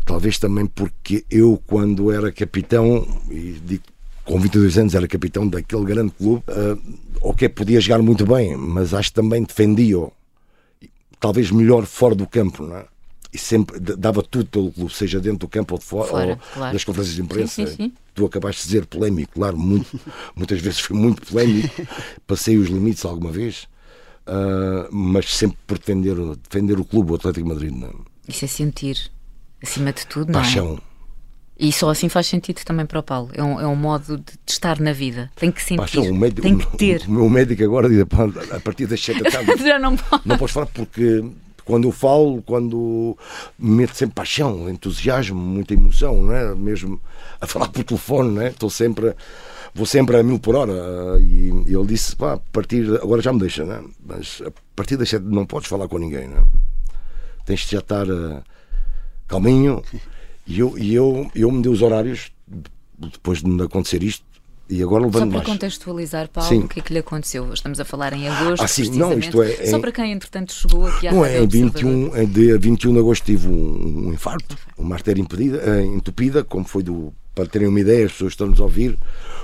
Talvez 0.05 0.37
também 0.37 0.67
porque 0.67 1.25
eu, 1.31 1.61
quando 1.65 2.11
era 2.11 2.31
capitão, 2.31 3.05
e 3.29 3.59
digo 3.65 3.83
com 4.25 4.39
22 4.39 4.77
anos 4.77 4.95
era 4.95 5.07
capitão 5.07 5.47
daquele 5.47 5.85
grande 5.85 6.11
clube, 6.11 6.43
uh, 6.49 6.81
ok, 7.21 7.47
podia 7.47 7.79
jogar 7.79 8.01
muito 8.01 8.25
bem, 8.25 8.57
mas 8.57 8.93
acho 8.93 9.09
que 9.09 9.15
também 9.15 9.43
defendia 9.43 9.97
talvez 11.19 11.51
melhor 11.51 11.85
fora 11.85 12.15
do 12.15 12.27
campo, 12.27 12.63
não 12.63 12.75
é? 12.75 12.85
E 13.31 13.37
sempre 13.37 13.79
dava 13.79 14.23
tudo 14.23 14.45
pelo 14.45 14.71
clube, 14.71 14.93
seja 14.93 15.19
dentro 15.19 15.39
do 15.39 15.47
campo 15.47 15.73
ou, 15.73 15.79
de 15.79 15.85
fora, 15.85 16.07
fora 16.07 16.27
ou 16.29 16.37
claro. 16.53 16.73
nas 16.73 16.83
conferências 16.83 17.15
de 17.15 17.21
imprensa. 17.21 17.53
Sim, 17.53 17.67
sim, 17.67 17.75
sim. 17.75 17.93
Tu 18.13 18.25
acabaste 18.25 18.61
de 18.61 18.67
dizer 18.67 18.85
polémico, 18.85 19.33
claro, 19.33 19.57
muito, 19.57 19.99
muitas 20.35 20.61
vezes 20.61 20.79
foi 20.79 20.97
muito 20.97 21.21
polémico, 21.21 21.85
passei 22.25 22.57
os 22.57 22.69
limites 22.69 23.03
alguma 23.03 23.31
vez, 23.31 23.67
uh, 24.25 24.87
mas 24.89 25.35
sempre 25.35 25.57
por 25.67 25.77
defender, 25.77 26.15
defender 26.49 26.79
o 26.79 26.85
clube, 26.85 27.11
o 27.11 27.15
Atlético 27.15 27.47
Madrid. 27.47 27.73
Não? 27.73 27.89
É? 27.89 27.93
Isso 28.29 28.45
é 28.45 28.47
sentir, 28.47 29.11
acima 29.61 29.91
de 29.91 30.07
tudo, 30.07 30.31
não 30.31 30.39
é? 30.39 30.43
Paixão. 30.43 30.79
E 31.57 31.71
só 31.71 31.89
assim 31.89 32.09
faz 32.09 32.27
sentido 32.27 32.61
também 32.65 32.85
para 32.85 32.99
o 32.99 33.03
Paulo. 33.03 33.29
É 33.33 33.41
um, 33.41 33.61
é 33.61 33.67
um 33.67 33.75
modo 33.75 34.17
de, 34.17 34.33
estar 34.45 34.79
na 34.79 34.91
vida. 34.91 35.31
Tem 35.35 35.51
que 35.51 35.61
sentir. 35.61 35.77
Paixão, 35.77 36.03
o 36.03 36.13
médico, 36.13 36.41
tem 36.41 36.57
que 36.57 36.77
ter. 36.77 37.03
O, 37.07 37.11
meu 37.11 37.29
médico 37.29 37.63
agora 37.63 37.87
diz 37.87 38.01
a 38.51 38.59
partir 38.59 38.85
das 38.87 39.01
7 39.01 39.23
da 39.23 39.31
tarde. 39.31 39.51
Já 39.63 39.79
não 39.79 39.95
pode. 39.95 40.27
Não 40.27 40.37
podes 40.37 40.53
falar 40.53 40.65
porque 40.67 41.23
quando 41.63 41.87
eu 41.87 41.91
falo, 41.93 42.41
quando 42.43 43.17
me 43.57 43.71
meto 43.71 43.95
sempre 43.95 44.15
paixão, 44.15 44.69
entusiasmo, 44.69 45.39
muita 45.39 45.73
emoção, 45.73 46.21
não 46.21 46.33
é? 46.33 46.53
Mesmo 46.53 47.01
a 47.39 47.47
falar 47.47 47.69
por 47.69 47.83
telefone, 47.85 48.31
não 48.31 48.41
é? 48.41 48.49
Estou 48.49 48.69
sempre. 48.69 49.15
Vou 49.73 49.85
sempre 49.85 50.17
a 50.17 50.23
mil 50.23 50.39
por 50.39 50.55
hora. 50.55 50.73
E 51.21 51.51
ele 51.67 51.85
disse: 51.87 52.17
pá, 52.17 52.33
a 52.33 52.37
partir. 52.37 52.85
Agora 53.01 53.21
já 53.21 53.31
me 53.31 53.39
deixa, 53.39 53.63
não 53.63 53.75
é? 53.75 53.83
Mas 54.05 54.41
a 54.45 54.51
partir 54.75 54.97
das 54.97 55.09
7 55.09 55.23
não 55.25 55.45
podes 55.45 55.69
falar 55.69 55.87
com 55.87 55.97
ninguém, 55.97 56.27
não 56.27 56.39
é? 56.39 56.43
Tens 57.45 57.61
de 57.61 57.71
já 57.71 57.79
estar 57.79 58.09
uh, 58.09 58.43
calminho. 59.27 59.81
E 60.47 60.59
eu, 60.59 60.77
e 60.77 60.93
eu, 60.93 61.29
eu 61.33 61.51
me 61.51 61.61
dei 61.61 61.71
os 61.71 61.81
horários 61.81 62.31
depois 62.97 63.39
de 63.41 63.49
me 63.49 63.61
acontecer 63.63 64.03
isto 64.03 64.23
e 64.67 64.81
agora 64.81 65.03
levando 65.03 65.25
Só 65.25 65.27
para 65.27 65.37
mais. 65.37 65.47
contextualizar, 65.47 66.27
Paulo, 66.29 66.49
Sim. 66.49 66.59
o 66.61 66.67
que 66.67 66.79
é 66.79 66.83
que 66.83 66.93
lhe 66.93 66.99
aconteceu? 66.99 67.53
Estamos 67.53 67.79
a 67.79 67.85
falar 67.85 68.13
em 68.13 68.27
agosto. 68.27 68.63
Ah, 68.63 68.67
sim, 68.67 68.89
não, 68.97 69.17
isto 69.17 69.41
é. 69.43 69.67
Só 69.67 69.79
para 69.79 69.91
quem, 69.91 70.11
entretanto, 70.11 70.53
chegou 70.53 70.87
aqui 70.87 71.07
à 71.07 71.11
Não 71.11 71.23
é, 71.23 71.39
em 71.39 71.47
21, 71.47 72.15
é 72.15 72.25
dia 72.25 72.57
21 72.57 72.93
de 72.93 72.99
agosto 72.99 73.25
tive 73.25 73.47
um, 73.47 74.07
um 74.07 74.13
infarto, 74.13 74.57
uma 74.77 74.95
artéria 74.95 75.21
impedida, 75.21 75.59
uh, 75.59 75.95
entupida, 75.95 76.43
como 76.43 76.65
foi 76.65 76.81
do. 76.81 77.13
Para 77.35 77.45
terem 77.47 77.67
uma 77.67 77.79
ideia, 77.79 78.05
as 78.05 78.13
pessoas 78.13 78.31
estão-nos 78.31 78.61
a 78.61 78.63
ouvir, 78.63 78.97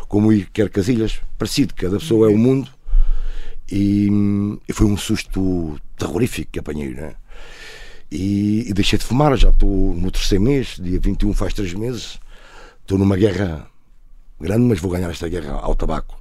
como 0.08 0.32
o 0.32 0.46
quer 0.54 0.70
Casilhas, 0.70 1.20
parecido, 1.38 1.74
cada 1.76 2.00
pessoa 2.00 2.32
é 2.32 2.34
o 2.34 2.38
mundo, 2.38 2.70
e, 3.70 4.08
e 4.68 4.74
foi 4.74 4.88
um 4.88 4.96
susto 4.96 5.78
terrorífico 5.98 6.52
que 6.54 6.60
apanhei, 6.60 6.94
não 6.94 7.04
é? 7.04 7.16
E, 8.12 8.70
e 8.70 8.74
deixei 8.74 9.00
de 9.00 9.06
fumar. 9.06 9.36
Já 9.38 9.50
estou 9.50 9.96
no 9.96 10.12
terceiro 10.12 10.44
mês, 10.44 10.76
dia 10.80 11.00
21 11.00 11.34
faz 11.34 11.54
três 11.54 11.74
meses. 11.74 12.20
Estou 12.82 12.98
numa 12.98 13.16
guerra 13.16 13.68
grande, 14.40 14.64
mas 14.64 14.80
vou 14.80 14.92
ganhar 14.92 15.10
esta 15.10 15.30
guerra 15.30 15.54
ao 15.54 15.76
tabaco. 15.76 16.20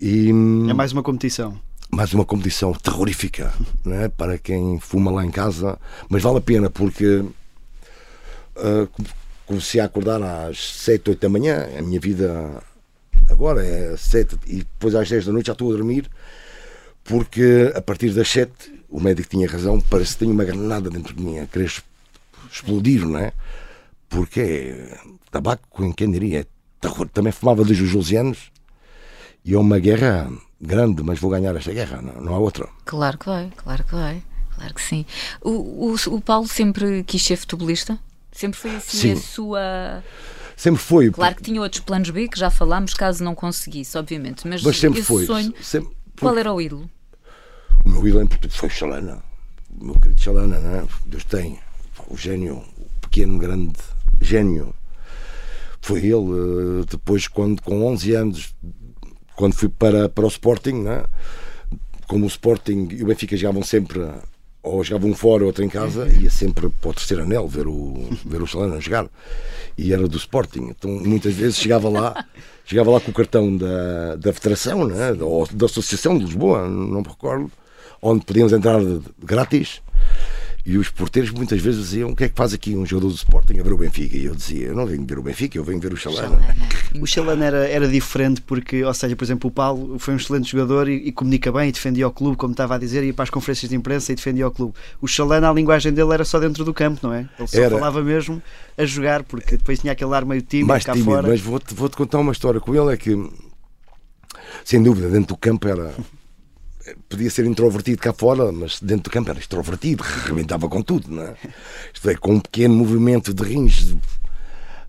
E, 0.00 0.30
é 0.30 0.74
mais 0.74 0.92
uma 0.92 1.02
competição. 1.02 1.58
Mais 1.90 2.12
uma 2.14 2.24
competição 2.24 2.72
terrorífica 2.72 3.52
né? 3.84 4.08
para 4.08 4.38
quem 4.38 4.78
fuma 4.78 5.10
lá 5.10 5.24
em 5.24 5.30
casa, 5.30 5.78
mas 6.08 6.22
vale 6.22 6.38
a 6.38 6.40
pena 6.40 6.70
porque 6.70 7.16
uh, 7.16 8.88
comecei 9.46 9.80
a 9.80 9.84
acordar 9.84 10.22
às 10.22 10.58
7, 10.78 11.10
8 11.10 11.20
da 11.20 11.28
manhã. 11.28 11.68
A 11.78 11.82
minha 11.82 12.00
vida 12.00 12.62
agora 13.28 13.64
é 13.64 13.96
7 13.96 14.38
e 14.46 14.56
depois 14.58 14.94
às 14.94 15.08
10 15.08 15.26
da 15.26 15.32
noite 15.32 15.46
já 15.46 15.52
estou 15.52 15.72
a 15.72 15.76
dormir 15.76 16.08
porque 17.04 17.72
a 17.74 17.82
partir 17.82 18.10
das 18.10 18.28
7 18.28 18.71
o 18.92 19.00
médico 19.00 19.28
tinha 19.30 19.48
razão, 19.48 19.80
parece 19.80 20.12
que 20.12 20.18
tem 20.20 20.30
uma 20.30 20.44
granada 20.44 20.90
dentro 20.90 21.14
de 21.14 21.22
mim 21.22 21.38
a 21.38 21.46
querer 21.46 21.72
explodir, 22.50 23.06
não 23.06 23.18
é? 23.18 23.32
Porque 24.08 24.40
é 24.40 24.98
tabaco, 25.30 25.82
em 25.82 25.92
quem 25.92 26.10
diria? 26.10 26.40
É 26.40 26.46
terror. 26.78 27.08
Também 27.08 27.32
fumava 27.32 27.64
desde 27.64 27.84
os 27.84 27.92
12 27.92 28.16
anos 28.16 28.38
e 29.44 29.54
é 29.54 29.58
uma 29.58 29.78
guerra 29.78 30.30
grande, 30.60 31.02
mas 31.02 31.18
vou 31.18 31.30
ganhar 31.30 31.56
esta 31.56 31.72
guerra, 31.72 32.02
não, 32.02 32.20
não 32.20 32.34
há 32.34 32.38
outra. 32.38 32.68
Claro 32.84 33.16
que 33.16 33.26
vai, 33.26 33.50
claro 33.56 33.82
que 33.84 33.94
vai, 33.94 34.22
claro 34.54 34.74
que 34.74 34.82
sim. 34.82 35.06
O, 35.40 35.50
o, 35.50 35.94
o 36.08 36.20
Paulo 36.20 36.46
sempre 36.46 37.02
quis 37.04 37.22
ser 37.24 37.36
futebolista? 37.36 37.98
Sempre 38.30 38.58
foi 38.58 38.76
assim 38.76 38.98
sim. 38.98 39.12
a 39.12 39.16
sua. 39.16 40.04
Sempre 40.54 40.82
foi. 40.82 41.10
Claro 41.10 41.34
que 41.34 41.42
tinha 41.42 41.60
outros 41.60 41.82
planos 41.82 42.10
B 42.10 42.28
que 42.28 42.38
já 42.38 42.50
falámos 42.50 42.92
caso 42.94 43.24
não 43.24 43.34
conseguisse, 43.34 43.96
obviamente. 43.96 44.46
Mas, 44.46 44.62
Mas 44.62 44.78
sempre 44.78 45.02
foi. 45.02 45.24
sonho, 45.26 45.54
Sempre- 45.62 45.94
qual 46.18 46.36
era 46.36 46.52
o 46.52 46.60
ídolo? 46.60 46.88
O 47.84 47.88
meu 47.88 48.06
ídolo 48.06 48.24
em 48.24 48.26
Portugal 48.26 48.56
foi 48.56 48.68
o 48.68 48.72
Chalana. 48.72 49.22
O 49.80 49.84
meu 49.86 49.94
querido 49.94 50.20
Chalana, 50.20 50.58
né? 50.58 50.86
Deus 51.06 51.24
tem. 51.24 51.58
O 52.08 52.16
gênio, 52.16 52.62
o 52.78 53.00
pequeno, 53.02 53.38
grande 53.38 53.72
gênio. 54.20 54.74
Foi 55.80 55.98
ele. 56.00 56.12
eh, 56.14 56.84
Depois, 56.90 57.26
quando, 57.28 57.60
com 57.62 57.84
11 57.86 58.14
anos, 58.14 58.54
quando 59.36 59.54
fui 59.54 59.68
para, 59.68 60.08
para 60.08 60.24
o 60.24 60.28
Sporting, 60.28 60.82
né? 60.82 61.04
como 62.06 62.24
o 62.24 62.28
Sporting 62.28 62.88
e 62.90 63.02
o 63.02 63.06
Benfica 63.06 63.34
jogavam 63.36 63.62
sempre, 63.62 64.06
ou 64.62 64.84
jogavam 64.84 65.10
um 65.10 65.14
fora, 65.14 65.46
outro 65.46 65.64
em 65.64 65.68
casa, 65.68 66.06
ia 66.08 66.28
sempre 66.28 66.68
para 66.68 66.90
o 66.90 66.94
terceiro 66.94 67.22
anel 67.22 67.48
ver 67.48 67.66
o, 67.66 68.10
ver 68.24 68.42
o 68.42 68.46
Chalana 68.46 68.78
jogar. 68.80 69.06
E 69.78 69.92
era 69.94 70.06
do 70.06 70.18
Sporting. 70.18 70.64
Então, 70.68 70.90
muitas 70.90 71.34
vezes 71.34 71.56
chegava 71.56 71.88
lá. 71.88 72.24
Chegava 72.64 72.92
lá 72.92 73.00
com 73.00 73.10
o 73.10 73.14
cartão 73.14 73.54
da, 73.56 74.14
da 74.14 74.32
Federação, 74.32 74.86
né? 74.86 75.12
ou 75.20 75.46
da 75.48 75.66
Associação 75.66 76.16
de 76.16 76.24
Lisboa, 76.26 76.68
não 76.68 77.02
me 77.02 77.08
recordo, 77.08 77.50
onde 78.02 78.26
podíamos 78.26 78.52
entrar 78.52 78.80
grátis. 79.24 79.80
E 80.64 80.78
os 80.78 80.88
porteiros 80.88 81.32
muitas 81.32 81.60
vezes 81.60 81.80
diziam: 81.80 82.10
O 82.10 82.16
que 82.16 82.22
é 82.22 82.28
que 82.28 82.36
faz 82.36 82.54
aqui 82.54 82.76
um 82.76 82.86
jogador 82.86 83.08
do 83.08 83.16
Sporting 83.16 83.58
a 83.58 83.64
ver 83.64 83.72
o 83.72 83.76
Benfica? 83.76 84.16
E 84.16 84.26
eu 84.26 84.34
dizia: 84.34 84.68
Eu 84.68 84.76
não 84.76 84.86
venho 84.86 85.04
ver 85.04 85.18
o 85.18 85.22
Benfica, 85.22 85.58
eu 85.58 85.64
venho 85.64 85.80
ver 85.80 85.92
o 85.92 85.96
Chalana. 85.96 86.38
O 87.00 87.04
Chalana 87.04 87.44
era, 87.44 87.68
era 87.68 87.88
diferente 87.88 88.40
porque, 88.40 88.84
ou 88.84 88.94
seja, 88.94 89.16
por 89.16 89.24
exemplo, 89.24 89.48
o 89.48 89.52
Paulo 89.52 89.98
foi 89.98 90.14
um 90.14 90.16
excelente 90.16 90.48
jogador 90.48 90.88
e, 90.88 91.08
e 91.08 91.10
comunica 91.10 91.50
bem 91.50 91.68
e 91.68 91.72
defendia 91.72 92.06
o 92.06 92.12
clube, 92.12 92.36
como 92.36 92.52
estava 92.52 92.76
a 92.76 92.78
dizer, 92.78 93.02
ia 93.02 93.12
para 93.12 93.24
as 93.24 93.30
conferências 93.30 93.70
de 93.70 93.74
imprensa 93.74 94.12
e 94.12 94.14
defendia 94.14 94.46
o 94.46 94.52
clube. 94.52 94.74
O 95.00 95.08
Chalana, 95.08 95.50
a 95.50 95.52
linguagem 95.52 95.92
dele 95.92 96.12
era 96.12 96.24
só 96.24 96.38
dentro 96.38 96.64
do 96.64 96.72
campo, 96.72 97.00
não 97.02 97.12
é? 97.12 97.28
Ele 97.36 97.48
só 97.48 97.58
Era. 97.60 97.76
falava 97.76 98.00
mesmo 98.00 98.40
a 98.78 98.84
jogar, 98.84 99.24
porque 99.24 99.56
depois 99.56 99.80
tinha 99.80 99.92
aquele 99.92 100.14
ar 100.14 100.24
meio 100.24 100.42
tímido 100.42 100.68
mais 100.68 100.84
cá 100.84 100.92
tímido, 100.92 101.10
fora. 101.10 101.26
mas 101.26 101.40
vou-te 101.40 101.74
vou-te 101.74 101.96
contar 101.96 102.20
uma 102.20 102.30
história 102.30 102.60
com 102.60 102.72
ele: 102.72 102.94
é 102.94 102.96
que, 102.96 103.18
sem 104.64 104.80
dúvida, 104.80 105.08
dentro 105.08 105.34
do 105.34 105.36
campo 105.36 105.66
era. 105.66 105.92
Podia 107.08 107.30
ser 107.30 107.46
introvertido 107.46 108.00
cá 108.00 108.12
fora, 108.12 108.50
mas 108.50 108.80
dentro 108.80 109.04
do 109.04 109.10
campo 109.10 109.30
era 109.30 109.38
extrovertido, 109.38 110.02
rebentava 110.02 110.68
com 110.68 110.82
tudo, 110.82 111.10
não 111.10 111.22
é? 111.22 111.36
Isto 111.92 112.10
é, 112.10 112.16
com 112.16 112.34
um 112.34 112.40
pequeno 112.40 112.74
movimento 112.74 113.32
de 113.32 113.42
rins, 113.42 113.94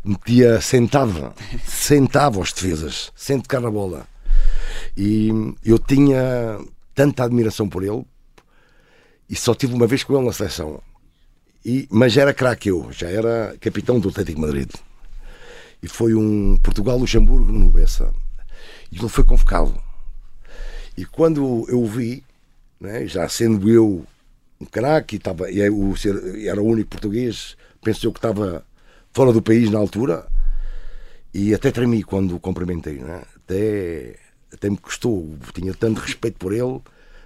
metia, 0.04 0.60
sentava, 0.60 1.34
sentava 1.66 2.40
os 2.40 2.52
defesas, 2.52 3.12
sem 3.16 3.40
tocar 3.40 3.62
na 3.62 3.70
bola. 3.70 4.08
E 4.98 5.30
eu 5.64 5.78
tinha 5.78 6.60
tanta 6.96 7.24
admiração 7.24 7.70
por 7.70 7.84
ele, 7.84 8.04
e 9.30 9.36
só 9.36 9.54
tive 9.54 9.74
uma 9.74 9.88
vez 9.88 10.04
com 10.04 10.16
ele 10.16 10.26
na 10.26 10.34
seleção. 10.34 10.82
E, 11.66 11.88
mas 11.90 12.18
era 12.18 12.34
craque 12.34 12.70
eu, 12.70 12.92
já 12.92 13.08
era 13.08 13.56
capitão 13.60 14.00
do 14.00 14.10
Atlético 14.10 14.42
Madrid. 14.42 14.70
E 15.82 15.88
foi 15.88 16.14
um 16.14 16.58
Portugal-Luxemburgo 16.58 17.52
no 17.52 17.70
Bessa. 17.70 18.14
E 18.92 18.98
ele 18.98 19.10
foi 19.10 19.24
convocado. 19.24 19.83
E 20.98 21.06
quando 21.06 21.66
eu 21.70 21.82
o 21.82 21.88
vi, 21.88 22.24
né, 22.80 23.06
já 23.08 23.28
sendo 23.28 23.70
eu 23.70 24.06
um 24.62 24.66
craque, 24.66 25.16
e 25.16 25.18
estava- 25.18 25.50
e 25.52 25.60
eu 25.60 25.78
o 25.90 25.98
ser- 25.98 26.46
era 26.46 26.62
o 26.62 26.66
único 26.66 26.90
português, 26.92 27.56
penso 27.84 28.06
eu 28.08 28.12
que 28.14 28.20
estava 28.20 28.66
fora 29.14 29.32
do 29.34 29.42
país 29.42 29.70
na 29.70 29.80
altura, 29.80 30.26
e 31.34 31.54
até 31.54 31.72
tremi 31.72 32.04
quando 32.04 32.36
o 32.36 32.40
cumprimentei. 32.40 32.98
Né? 33.00 33.22
Até, 33.36 34.16
até 34.54 34.70
me 34.70 34.78
custou, 34.78 35.36
tinha 35.54 35.74
tanto 35.74 36.00
respeito 36.02 36.38
por 36.38 36.54
ele, 36.54 36.80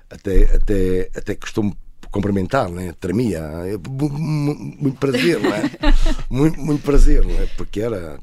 até, 0.09 0.55
até, 0.55 1.09
até 1.15 1.35
custou-me 1.35 1.75
cumprimentar, 2.09 2.69
né? 2.69 2.93
tremia. 2.99 3.39
É, 3.65 3.77
mu- 3.77 4.09
mu- 4.09 4.75
Muito 4.79 4.97
prazer, 4.97 5.39
não 5.39 5.53
é? 5.53 5.61
muito, 6.29 6.59
muito 6.59 6.81
prazer, 6.83 7.23
não 7.23 7.37
é? 7.37 7.45
porque 7.57 7.81
era, 7.81 8.17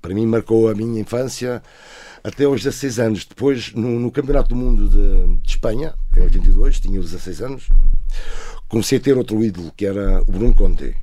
para 0.00 0.14
mim, 0.14 0.24
marcou 0.26 0.68
a 0.68 0.74
minha 0.74 1.00
infância 1.00 1.60
até 2.28 2.44
aos 2.44 2.62
16 2.62 2.98
anos. 3.00 3.24
Depois, 3.24 3.72
no, 3.72 3.98
no 3.98 4.10
Campeonato 4.10 4.50
do 4.50 4.56
Mundo 4.56 4.88
de, 4.88 5.40
de 5.42 5.48
Espanha, 5.48 5.94
em 6.16 6.20
82, 6.22 6.80
tinha 6.80 7.00
16 7.00 7.42
anos, 7.42 7.68
comecei 8.68 8.98
a 8.98 9.00
ter 9.00 9.16
outro 9.16 9.42
ídolo, 9.42 9.72
que 9.76 9.86
era 9.86 10.22
o 10.22 10.32
Bruno 10.32 10.54
Conte, 10.54 10.94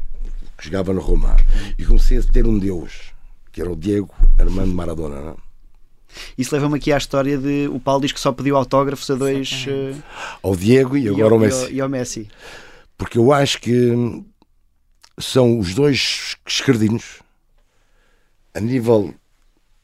que 0.57 0.65
jogava 0.65 0.93
na 0.93 1.01
Roma. 1.01 1.35
E 1.77 1.85
comecei 1.85 2.17
a 2.17 2.23
ter 2.23 2.45
um 2.45 2.57
Deus, 2.57 3.11
que 3.51 3.61
era 3.61 3.71
o 3.71 3.75
Diego 3.75 4.13
Armando 4.37 4.73
Maradona. 4.73 5.21
não 5.21 5.31
é? 5.31 5.35
Isso 6.37 6.55
leva-me 6.55 6.77
aqui 6.77 6.93
à 6.93 6.97
história 6.97 7.37
de 7.37 7.67
o 7.67 7.79
Paulo 7.79 8.01
diz 8.01 8.11
que 8.13 8.19
só 8.19 8.31
pediu 8.31 8.55
autógrafos 8.55 9.09
a 9.11 9.15
dois 9.15 9.65
eh, 9.67 9.93
Ao 10.41 10.55
Diego 10.55 10.95
e 10.95 11.03
e, 11.03 11.09
agora 11.09 11.33
ao, 11.33 11.33
ao 11.33 11.41
e, 11.41 11.45
Messi. 11.45 11.63
ao, 11.65 11.71
e 11.71 11.81
ao 11.81 11.89
Messi. 11.89 12.29
Porque 12.97 13.17
eu 13.17 13.33
acho 13.33 13.59
que 13.59 14.23
são 15.19 15.59
os 15.59 15.73
dois 15.73 16.37
esquerdinos 16.47 17.19
a 18.53 18.59
nível 18.61 19.13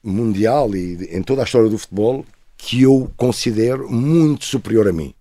mundial 0.03 0.75
e 0.75 1.07
em 1.15 1.21
toda 1.23 1.41
a 1.41 1.45
história 1.45 1.69
do 1.69 1.77
futebol 1.77 2.25
que 2.57 2.81
eu 2.83 3.11
considero 3.17 3.89
muito 3.89 4.45
superior 4.45 4.87
a 4.87 4.93
mim. 4.93 5.13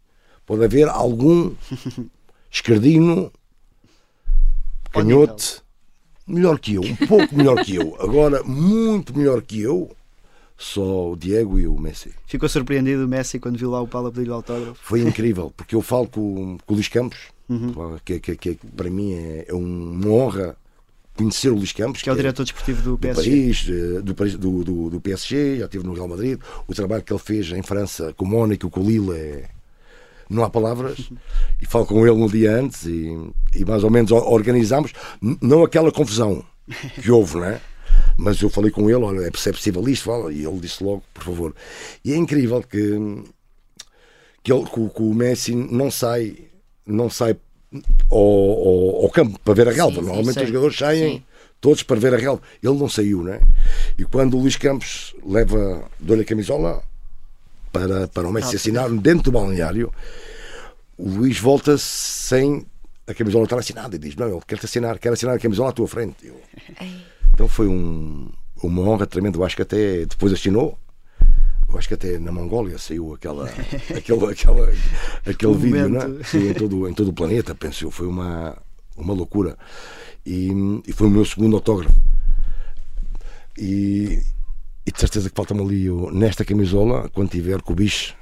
Pode 0.46 0.64
haver 0.64 0.88
algum 0.88 1.52
esquerdino 2.50 3.30
canhote 4.92 5.62
melhor 6.26 6.58
que 6.58 6.74
eu, 6.74 6.82
um 6.82 6.96
pouco 7.06 7.34
melhor 7.34 7.64
que 7.64 7.74
eu. 7.76 7.96
Agora, 8.00 8.42
muito 8.42 9.16
melhor 9.16 9.42
que 9.42 9.60
eu, 9.60 9.90
só 10.56 11.12
o 11.12 11.16
Diego 11.16 11.58
e 11.58 11.66
o 11.66 11.78
Messi. 11.78 12.12
Ficou 12.26 12.48
surpreendido 12.48 13.04
o 13.04 13.08
Messi 13.08 13.38
quando 13.38 13.58
viu 13.58 13.70
lá 13.70 13.80
o 13.80 13.88
Paulo 13.88 14.08
a 14.08 14.12
pedir-lhe 14.12 14.32
autógrafo. 14.32 14.78
Foi 14.82 15.00
incrível, 15.00 15.52
porque 15.56 15.74
eu 15.74 15.82
falo 15.82 16.06
com, 16.06 16.58
com 16.66 16.72
o 16.72 16.74
Luís 16.74 16.88
Campos, 16.88 17.18
Uhum. 17.48 17.98
que, 18.04 18.20
que- 18.20 18.36
que 18.36 18.54
para 18.76 18.88
mim 18.88 19.12
é, 19.12 19.46
é 19.48 19.52
uma 19.54 20.06
honra 20.08 20.56
conhecer 21.20 21.50
o 21.50 21.54
Luís 21.56 21.72
Campos, 21.72 22.00
Que 22.02 22.08
é 22.08 22.12
o 22.12 22.16
diretor 22.16 22.44
desportivo 22.44 22.82
do 22.82 22.90
do 22.92 22.98
PSG. 22.98 23.30
Paris, 23.30 23.66
eh, 23.68 24.00
do, 24.00 24.14
Paris- 24.14 24.36
do, 24.36 24.64
do, 24.64 24.90
do 24.90 25.00
PSG, 25.00 25.58
já 25.58 25.66
esteve 25.66 25.84
no 25.86 25.92
Real 25.92 26.08
Madrid. 26.08 26.40
O 26.66 26.74
trabalho 26.74 27.02
que 27.02 27.12
ele 27.12 27.20
fez 27.20 27.50
em 27.52 27.62
França 27.62 28.14
com 28.16 28.24
o 28.24 28.28
Mónaco, 28.28 28.70
com 28.70 28.80
o 28.80 28.86
Lille, 28.88 29.12
é... 29.12 29.44
não 30.30 30.42
há 30.44 30.48
palavras. 30.50 31.10
E 31.60 31.66
falo 31.66 31.84
com 31.84 32.06
ele 32.06 32.16
no 32.16 32.28
dia 32.30 32.52
antes 32.56 32.86
e, 32.86 33.16
e 33.54 33.64
mais 33.66 33.84
ou 33.84 33.90
menos 33.90 34.10
organizamos, 34.12 34.92
não 35.42 35.62
aquela 35.62 35.92
confusão 35.92 36.42
que 37.02 37.10
houve, 37.10 37.36
não 37.36 37.44
é? 37.44 37.60
Mas 38.16 38.40
eu 38.40 38.48
falei 38.48 38.70
com 38.70 38.88
ele, 38.88 39.02
olha, 39.02 39.26
é 39.26 39.30
possível 39.30 39.86
isto, 39.88 40.04
fala, 40.04 40.32
e 40.32 40.44
ele 40.44 40.58
disse 40.58 40.82
logo, 40.82 41.02
por 41.12 41.24
favor. 41.24 41.54
E 42.04 42.12
é 42.12 42.16
incrível 42.16 42.62
que, 42.62 43.22
que, 44.42 44.52
ele, 44.52 44.64
que 44.66 45.02
o 45.02 45.14
Messi 45.14 45.54
não 45.54 45.90
sai, 45.90 46.36
não 46.86 47.10
sai 47.10 47.36
ao, 48.10 48.18
ao, 48.18 49.02
ao 49.04 49.10
campo 49.10 49.38
para 49.40 49.54
ver 49.54 49.68
a 49.68 49.72
relva. 49.72 50.00
sim, 50.00 50.06
Normalmente 50.06 50.34
sim. 50.34 50.40
os 50.42 50.48
jogadores 50.48 50.76
saem 50.76 51.16
Sim. 51.18 51.22
todos 51.60 51.82
para 51.82 52.00
ver 52.00 52.14
a 52.14 52.18
relva. 52.18 52.42
Ele 52.62 52.74
não 52.78 52.88
saiu, 52.88 53.22
né? 53.22 53.40
E 53.98 54.04
quando 54.04 54.36
o 54.36 54.40
Luís 54.40 54.56
Campos 54.56 55.14
leva, 55.24 55.84
dou-lhe 55.98 56.22
a 56.22 56.24
camisola 56.24 56.82
para, 57.72 58.08
para 58.08 58.28
o 58.28 58.32
Messi 58.32 58.56
assinar 58.56 58.90
dentro 58.90 59.24
do 59.24 59.32
balneário, 59.32 59.92
o 60.98 61.08
Luís 61.08 61.38
volta 61.38 61.78
sem 61.78 62.66
a 63.06 63.14
camisola 63.14 63.44
estar 63.44 63.58
assinada 63.58 63.96
e 63.96 63.98
diz: 63.98 64.14
Não, 64.16 64.28
ele 64.28 64.40
quer-te 64.46 64.64
assinar, 64.66 64.98
quer 64.98 65.12
assinar 65.12 65.36
a 65.36 65.38
camisola 65.38 65.70
à 65.70 65.72
tua 65.72 65.86
frente. 65.88 66.16
Eu- 66.26 66.40
Então 67.32 67.48
foi 67.48 67.66
um, 67.68 68.28
uma 68.62 68.82
honra 68.82 69.06
tremenda. 69.06 69.38
Eu 69.38 69.44
acho 69.44 69.56
que 69.56 69.62
até 69.62 70.04
depois 70.06 70.32
assinou. 70.32 70.76
Eu 71.72 71.78
acho 71.78 71.86
que 71.88 71.94
até 71.94 72.18
na 72.18 72.32
Mongólia 72.32 72.76
saiu 72.78 73.14
aquela, 73.14 73.46
aquele, 73.96 74.24
aquela, 74.26 74.72
aquele 75.26 75.54
vídeo, 75.54 75.88
momento. 75.88 76.08
né? 76.08 76.24
Saiu 76.24 76.50
em 76.50 76.54
todo, 76.54 76.88
em 76.88 76.94
todo 76.94 77.08
o 77.08 77.12
planeta, 77.12 77.54
penso 77.54 77.84
eu. 77.84 77.90
Foi 77.90 78.06
uma, 78.06 78.56
uma 78.96 79.14
loucura. 79.14 79.56
E, 80.26 80.50
e 80.86 80.92
foi 80.92 81.06
o 81.06 81.10
meu 81.10 81.24
segundo 81.24 81.54
autógrafo. 81.56 81.94
E, 83.56 84.20
e 84.86 84.92
de 84.92 84.98
certeza 85.00 85.28
que 85.30 85.36
falta-me 85.36 85.60
ali 85.62 85.90
o- 85.90 86.10
nesta 86.10 86.44
camisola, 86.44 87.08
quando 87.10 87.30
tiver 87.30 87.60
com 87.62 87.72
o 87.72 87.76
bicho, 87.76 88.14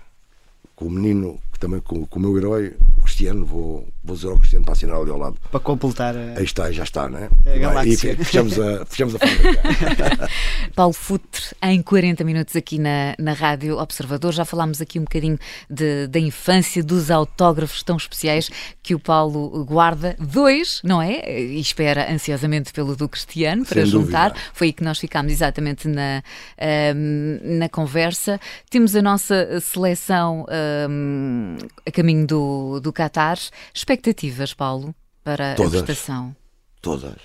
com 0.77 0.87
o 0.87 0.91
menino, 0.91 1.39
que 1.53 1.59
também 1.59 1.81
com, 1.81 2.05
com 2.07 2.19
o 2.19 2.23
meu 2.23 2.37
herói, 2.37 2.77
Cristiano, 3.19 3.45
vou, 3.45 3.89
vou 4.05 4.15
dizer 4.15 4.29
ao 4.29 4.39
Cristiano 4.39 4.65
para 4.65 4.75
assinar 4.75 4.97
ali 4.97 5.11
ao 5.11 5.19
lado. 5.19 5.37
Para 5.51 5.59
completar 5.59 6.17
a... 6.17 6.39
Aí 6.39 6.45
está, 6.45 6.71
já 6.71 6.85
está, 6.85 7.09
né? 7.09 7.29
A 7.45 7.57
e 7.57 7.59
galáxia. 7.59 8.17
fechamos 8.17 8.57
a, 8.61 8.87
fechamos 8.87 9.17
a 9.17 9.19
fábrica. 9.19 10.29
Paulo 10.73 10.93
Futre, 10.93 11.43
em 11.61 11.83
40 11.83 12.23
minutos 12.23 12.55
aqui 12.55 12.79
na, 12.79 13.17
na 13.19 13.33
Rádio 13.33 13.77
Observador. 13.77 14.33
Já 14.33 14.45
falámos 14.45 14.81
aqui 14.81 15.01
um 15.01 15.03
bocadinho 15.03 15.37
de- 15.69 16.07
da 16.07 16.21
infância, 16.21 16.81
dos 16.81 17.11
autógrafos 17.11 17.83
tão 17.83 17.97
especiais 17.97 18.49
que 18.85 18.95
o 18.95 19.01
Paulo 19.01 19.65
guarda. 19.65 20.15
Dois, 20.21 20.81
não 20.85 21.03
é? 21.03 21.41
E 21.41 21.59
espera 21.59 22.13
ansiosamente 22.13 22.73
pelo 22.73 22.95
do 22.95 23.09
Cristiano 23.09 23.65
para 23.65 23.81
Sem 23.83 23.91
juntar. 23.91 24.29
dúvida. 24.29 24.47
Foi 24.55 24.69
aí 24.69 24.73
que 24.73 24.85
nós 24.85 24.97
ficámos 25.01 25.33
exatamente 25.33 25.89
na, 25.89 26.23
ahm, 26.57 27.59
na 27.59 27.69
conversa. 27.69 28.39
Temos 28.71 28.95
a 28.95 29.03
nossa 29.03 29.59
seleção 29.61 30.47
ahm, 30.49 31.57
a 31.85 31.91
caminho 31.91 32.25
do, 32.25 32.81
do 32.81 32.93
Qatar. 33.09 33.39
Expectativas, 33.75 34.55
Paulo, 34.55 34.95
para 35.25 35.55
Todas. 35.55 35.81
a 35.81 35.85
prestação? 35.85 36.37
Todas. 36.81 37.17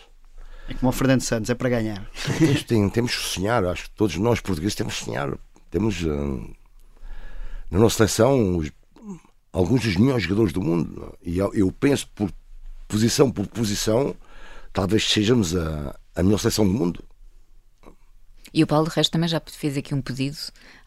É 0.68 0.74
como 0.76 0.90
o 0.90 0.92
Fernando 0.94 1.22
Santos, 1.22 1.50
é 1.50 1.56
para 1.56 1.70
ganhar. 1.70 2.10
Temos, 2.40 2.64
tem- 2.64 2.90
temos 2.90 3.16
que 3.16 3.24
sonhar, 3.24 3.66
acho 3.66 3.84
que 3.84 3.90
todos 3.92 4.16
nós 4.18 4.40
portugueses 4.40 4.76
temos 4.76 4.98
que 5.00 5.06
sonhar. 5.06 5.38
Temos 5.70 6.02
hum, 6.04 6.54
na 7.70 7.80
nossa 7.80 7.98
seleção 7.98 8.58
os- 8.58 8.72
alguns 9.52 9.82
dos 9.84 9.96
melhores 9.98 10.24
jogadores 10.24 10.54
do 10.54 10.62
mundo. 10.62 11.16
é? 11.26 11.30
E 11.30 11.38
eu, 11.38 11.54
eu 11.54 11.72
penso 11.72 12.08
por 12.16 12.32
posição 12.88 13.30
por 13.32 13.46
posição, 13.48 14.16
talvez 14.72 15.04
sejamos 15.10 15.56
a, 15.56 15.96
a 16.16 16.24
melhor 16.24 16.38
seleção 16.38 16.66
do 16.66 16.74
mundo. 16.74 17.04
E 18.54 18.64
o 18.64 18.68
Paulo, 18.68 18.88
de 18.88 18.96
resto, 18.96 19.12
também 19.12 19.28
já 19.28 19.42
fez 19.46 19.76
aqui 19.78 19.96
um 19.96 20.02
pedido 20.02 20.38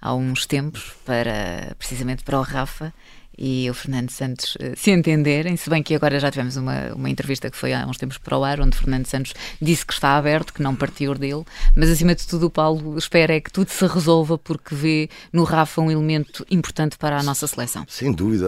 há 0.01 0.15
uns 0.15 0.47
tempos, 0.47 0.93
para 1.05 1.75
precisamente 1.77 2.23
para 2.23 2.39
o 2.39 2.43
Rafa 2.43 2.95
e 3.39 3.69
o 3.71 3.75
Fernando 3.75 4.11
Santos 4.11 4.57
uh, 4.57 4.73
se 4.77 4.91
entenderem, 4.91 5.57
se 5.57 5.69
bem 5.69 5.83
que 5.83 5.95
agora 5.95 6.19
já 6.19 6.31
tivemos 6.31 6.57
uma, 6.57 6.95
uma 6.95 7.11
entrevista 7.11 7.51
que 7.51 7.57
foi 7.57 7.73
há 7.73 7.87
uns 7.87 7.97
tempos 7.97 8.19
para 8.19 8.39
o 8.39 8.45
ar, 8.45 8.61
onde 8.61 8.77
Fernando 8.77 9.07
Santos 9.07 9.35
disse 9.61 9.85
que 9.85 9.93
está 9.93 10.17
aberto, 10.17 10.53
que 10.53 10.63
não 10.63 10.75
partiu 10.75 11.15
dele, 11.15 11.45
mas 11.75 11.91
acima 11.91 12.15
de 12.15 12.27
tudo 12.27 12.47
o 12.47 12.51
Paulo 12.51 12.97
espera 12.97 13.35
é 13.35 13.41
que 13.41 13.53
tudo 13.53 13.71
se 13.71 13.87
resolva 13.87 14.39
porque 14.39 14.75
vê 14.75 15.09
no 15.33 15.45
Rafa 15.45 15.81
um 15.81 15.91
elemento 15.91 16.45
importante 16.51 16.97
para 16.97 17.19
a 17.19 17.23
nossa 17.23 17.47
seleção. 17.47 17.85
Sem 17.89 18.13
dúvida, 18.13 18.47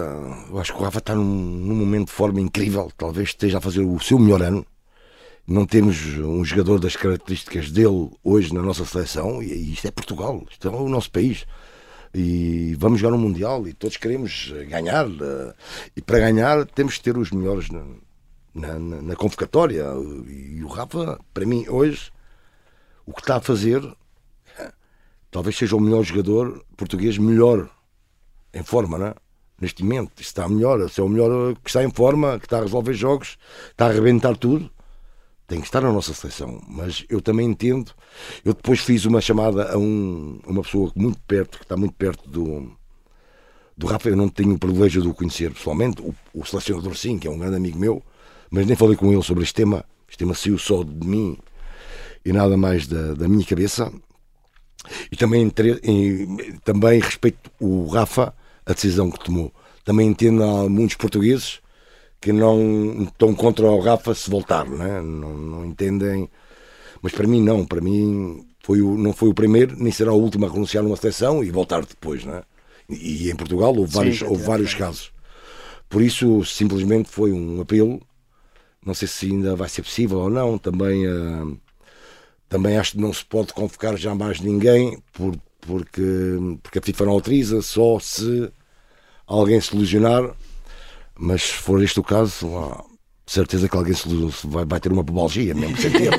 eu 0.49 0.59
acho 0.59 0.73
que 0.73 0.81
o 0.81 0.85
Rafa 0.85 0.99
está 0.99 1.15
num, 1.15 1.25
num 1.25 1.75
momento 1.75 2.07
de 2.07 2.13
forma 2.13 2.41
incrível, 2.41 2.91
talvez 2.97 3.31
esteja 3.31 3.59
a 3.59 3.61
fazer 3.61 3.81
o 3.81 3.99
seu 4.01 4.19
melhor 4.19 4.43
ano. 4.43 4.65
Não 5.47 5.65
temos 5.65 5.97
um 6.19 6.45
jogador 6.45 6.79
das 6.79 6.95
características 6.95 7.71
dele 7.71 8.11
hoje 8.23 8.53
na 8.53 8.61
nossa 8.61 8.85
seleção, 8.85 9.43
e 9.43 9.73
isto 9.73 9.87
é 9.87 9.91
Portugal, 9.91 10.45
isto 10.51 10.69
é 10.69 10.71
o 10.71 10.89
nosso 10.89 11.11
país 11.11 11.47
e 12.15 12.75
vamos 12.79 13.01
jogar 13.01 13.17
um 13.17 13.21
Mundial 13.21 13.67
e 13.69 13.73
todos 13.73 13.97
queremos 13.97 14.53
ganhar. 14.69 15.07
Eh, 15.07 15.55
e 15.97 16.03
para 16.03 16.19
ganhar 16.19 16.67
temos 16.67 16.97
que 16.97 17.03
ter 17.05 17.17
os 17.17 17.31
melhores 17.31 17.69
na, 17.71 17.85
na, 18.55 18.79
na 18.79 19.17
convocatória. 19.17 19.85
E 20.27 20.63
o 20.63 20.69
Rafa, 20.69 21.19
para 21.33 21.47
mim, 21.47 21.67
hoje, 21.69 22.11
o 23.07 23.13
que 23.13 23.21
está 23.21 23.37
a 23.37 23.41
fazer, 23.41 23.83
talvez 25.31 25.57
seja 25.57 25.77
o 25.77 25.81
melhor 25.81 26.03
jogador 26.03 26.65
português, 26.77 27.19
melhor 27.19 27.69
em 28.53 28.63
forma, 28.63 28.99
não 28.99 29.07
é? 29.07 29.15
neste 29.61 29.83
momento. 29.83 30.21
Está 30.21 30.49
melhor, 30.49 30.89
se 30.89 31.01
é 31.01 31.05
o 31.05 31.09
melhor 31.09 31.55
que 31.57 31.69
está 31.69 31.83
em 31.83 31.91
forma, 31.91 32.39
que 32.39 32.47
está 32.47 32.59
a 32.59 32.63
resolver 32.63 32.95
jogos, 32.95 33.39
está 33.71 33.87
a 33.87 33.89
arrebentar 33.89 34.37
tudo 34.37 34.71
tem 35.49 35.61
que 35.61 35.67
estar 35.67 35.81
na 35.81 35.91
nossa 35.91 36.13
seleção, 36.13 36.63
mas 36.69 37.07
eu 37.09 37.23
também 37.23 37.49
entendo. 37.49 37.91
Eu 38.45 38.53
depois 38.53 38.81
fiz 38.81 39.07
uma 39.07 39.19
chamada 39.19 39.73
a, 39.73 39.79
um, 39.79 40.39
uma 40.47 40.63
pessoa 40.63 40.93
muito 40.95 41.19
perto, 41.23 41.57
que 41.57 41.65
está 41.65 41.75
muito 41.75 41.95
perto 41.95 42.29
do, 42.29 42.71
do 43.75 43.87
Rafa. 43.87 44.11
Eu 44.11 44.17
não 44.17 44.29
tenho 44.29 44.53
o 44.53 44.59
privilégio 44.59 45.01
de 45.01 45.09
o 45.09 45.15
conhecer 45.15 45.51
pessoalmente, 45.51 46.03
o, 46.03 46.15
o 46.35 46.45
selecionador, 46.45 46.95
sim, 46.95 47.19
que 47.19 47.27
é 47.27 47.31
um 47.31 47.39
grande 47.39 47.57
amigo 47.57 47.79
meu, 47.79 48.03
mas 48.51 48.67
nem 48.67 48.77
falei 48.77 48.95
com 48.95 49.11
ele 49.11 49.23
sobre 49.23 49.43
este 49.43 49.55
tema. 49.55 49.83
Este 50.07 50.19
tema 50.19 50.35
saiu 50.35 50.59
só 50.59 50.85
de 50.85 51.07
mim 51.07 51.39
e 52.23 52.31
nada 52.31 52.59
mais 52.59 52.87
da, 52.87 53.15
da 53.15 53.27
minha 53.27 53.45
cabeça. 53.45 53.91
E 55.11 55.17
também, 55.17 55.43
entre, 55.43 55.81
e, 55.83 56.59
também 56.63 57.01
respeito 57.01 57.51
o 57.59 57.87
Rafa, 57.87 58.35
a 58.67 58.75
decisão 58.75 59.11
que 59.11 59.25
tomou. 59.25 59.51
Também 59.83 60.09
entendo 60.09 60.45
há 60.45 60.69
muitos 60.69 60.97
portugueses 60.97 61.63
que 62.21 62.33
não 62.33 63.05
estão 63.05 63.35
contra 63.35 63.67
o 63.71 63.81
Rafa 63.81 64.15
se 64.15 64.29
voltar, 64.29 64.69
né? 64.69 65.01
não, 65.01 65.37
não 65.37 65.65
entendem. 65.65 66.29
Mas 67.01 67.13
para 67.13 67.27
mim, 67.27 67.43
não. 67.43 67.65
Para 67.65 67.81
mim, 67.81 68.47
foi 68.61 68.83
o, 68.83 68.97
não 68.97 69.13
foi 69.13 69.29
o 69.29 69.35
primeiro, 69.35 69.77
nem 69.79 69.93
será 69.93 70.13
o 70.13 70.21
último 70.21 70.47
a 70.47 70.51
renunciar 70.51 70.83
numa 70.83 70.97
seleção 70.97 71.45
e 71.45 71.51
voltar 71.51 71.85
depois. 71.85 72.25
Né? 72.25 72.43
E, 72.89 73.27
e 73.27 73.31
em 73.31 73.37
Portugal 73.37 73.75
houve 73.77 73.93
vários, 73.93 74.19
Sim, 74.19 74.25
houve 74.27 74.43
vários 74.43 74.75
casos. 74.75 75.13
Por 75.89 76.03
isso, 76.03 76.45
simplesmente 76.45 77.09
foi 77.09 77.33
um 77.33 77.61
apelo. 77.61 78.01
Não 78.85 78.95
sei 78.95 79.09
se 79.09 79.27
ainda 79.27 79.57
vai 79.57 79.69
ser 79.69 79.83
possível 79.83 80.19
ou 80.19 80.31
não. 80.31 80.59
Também, 80.59 81.07
uh, 81.07 81.59
também 82.49 82.77
acho 82.77 82.93
que 82.93 82.99
não 82.99 83.13
se 83.13 83.25
pode 83.25 83.53
convocar 83.53 83.97
já 83.97 84.15
mais 84.15 84.41
ninguém 84.41 85.03
por, 85.13 85.35
porque, 85.61 86.03
porque 86.63 86.79
a 86.79 86.83
FIFA 86.83 87.07
não 87.07 87.13
autoriza, 87.13 87.63
só 87.63 87.99
se 87.99 88.51
alguém 89.27 89.61
se 89.61 89.77
lesionar 89.77 90.35
mas 91.19 91.43
se 91.43 91.55
for 91.55 91.83
este 91.83 91.99
o 91.99 92.03
caso, 92.03 92.49
ó, 92.49 92.85
certeza 93.27 93.69
que 93.69 93.77
alguém 93.77 93.95
se 93.95 94.09
vai, 94.45 94.65
vai 94.65 94.81
ter 94.81 94.93
uma 94.93 95.05
pubalgia 95.05 95.55
mesmo 95.55 95.77
sem 95.77 95.91
ter, 95.91 96.13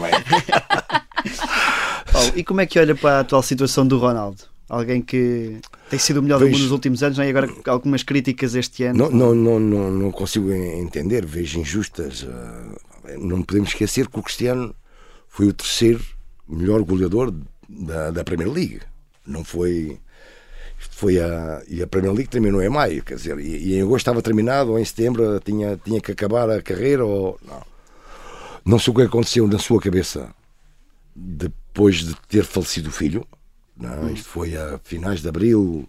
Paulo, 2.11 2.31
e 2.35 2.43
como 2.43 2.61
é 2.61 2.65
que 2.65 2.79
olha 2.79 2.95
para 2.95 3.17
a 3.17 3.19
atual 3.21 3.41
situação 3.41 3.87
do 3.87 3.97
Ronaldo? 3.97 4.43
Alguém 4.67 5.01
que 5.01 5.59
tem 5.89 5.97
sido 5.97 6.17
o 6.17 6.23
melhor 6.23 6.39
vejo... 6.39 6.51
do 6.51 6.53
mundo 6.53 6.63
nos 6.63 6.71
últimos 6.71 7.01
anos, 7.01 7.17
não 7.17 7.23
é? 7.23 7.27
e 7.27 7.29
agora 7.31 7.49
algumas 7.67 8.03
críticas 8.03 8.53
este 8.53 8.83
ano. 8.83 9.09
Não, 9.09 9.09
não, 9.09 9.35
não, 9.35 9.59
não, 9.59 9.91
não 9.91 10.11
consigo 10.11 10.51
entender, 10.51 11.25
vejo 11.25 11.59
injustas. 11.59 12.27
Eh, 12.27 13.17
não 13.17 13.41
podemos 13.41 13.69
esquecer 13.69 14.07
que 14.07 14.19
o 14.19 14.23
Cristiano 14.23 14.75
foi 15.27 15.47
o 15.47 15.53
terceiro 15.53 16.03
melhor 16.47 16.83
goleador 16.83 17.33
da, 17.67 18.11
da 18.11 18.23
Premier 18.23 18.51
League. 18.51 18.81
Não 19.25 19.43
foi 19.43 19.99
foi 20.99 21.17
a, 21.17 21.63
e 21.69 21.81
a 21.81 21.87
Premier 21.87 22.11
League 22.11 22.29
terminou 22.29 22.61
em 22.61 22.67
maio, 22.67 23.01
quer 23.01 23.15
dizer, 23.15 23.39
e, 23.39 23.69
e, 23.69 23.75
em 23.77 23.81
agosto 23.81 23.99
estava 23.99 24.21
terminado, 24.21 24.71
ou 24.71 24.79
em 24.79 24.83
setembro 24.83 25.39
tinha, 25.39 25.77
tinha 25.77 26.01
que 26.01 26.11
acabar 26.11 26.49
a 26.49 26.61
carreira, 26.61 27.05
ou 27.05 27.39
não. 27.47 27.63
Não 28.65 28.77
sei 28.77 28.91
o 28.91 28.95
que 28.97 29.03
aconteceu 29.03 29.47
na 29.47 29.57
sua 29.57 29.79
cabeça 29.79 30.29
depois 31.15 32.03
de 32.03 32.13
ter 32.27 32.43
falecido 32.43 32.89
o 32.89 32.91
filho. 32.91 33.25
Não, 33.77 34.03
hum. 34.03 34.09
Isto 34.09 34.27
foi 34.27 34.57
a 34.57 34.77
finais 34.83 35.21
de 35.21 35.29
abril, 35.29 35.87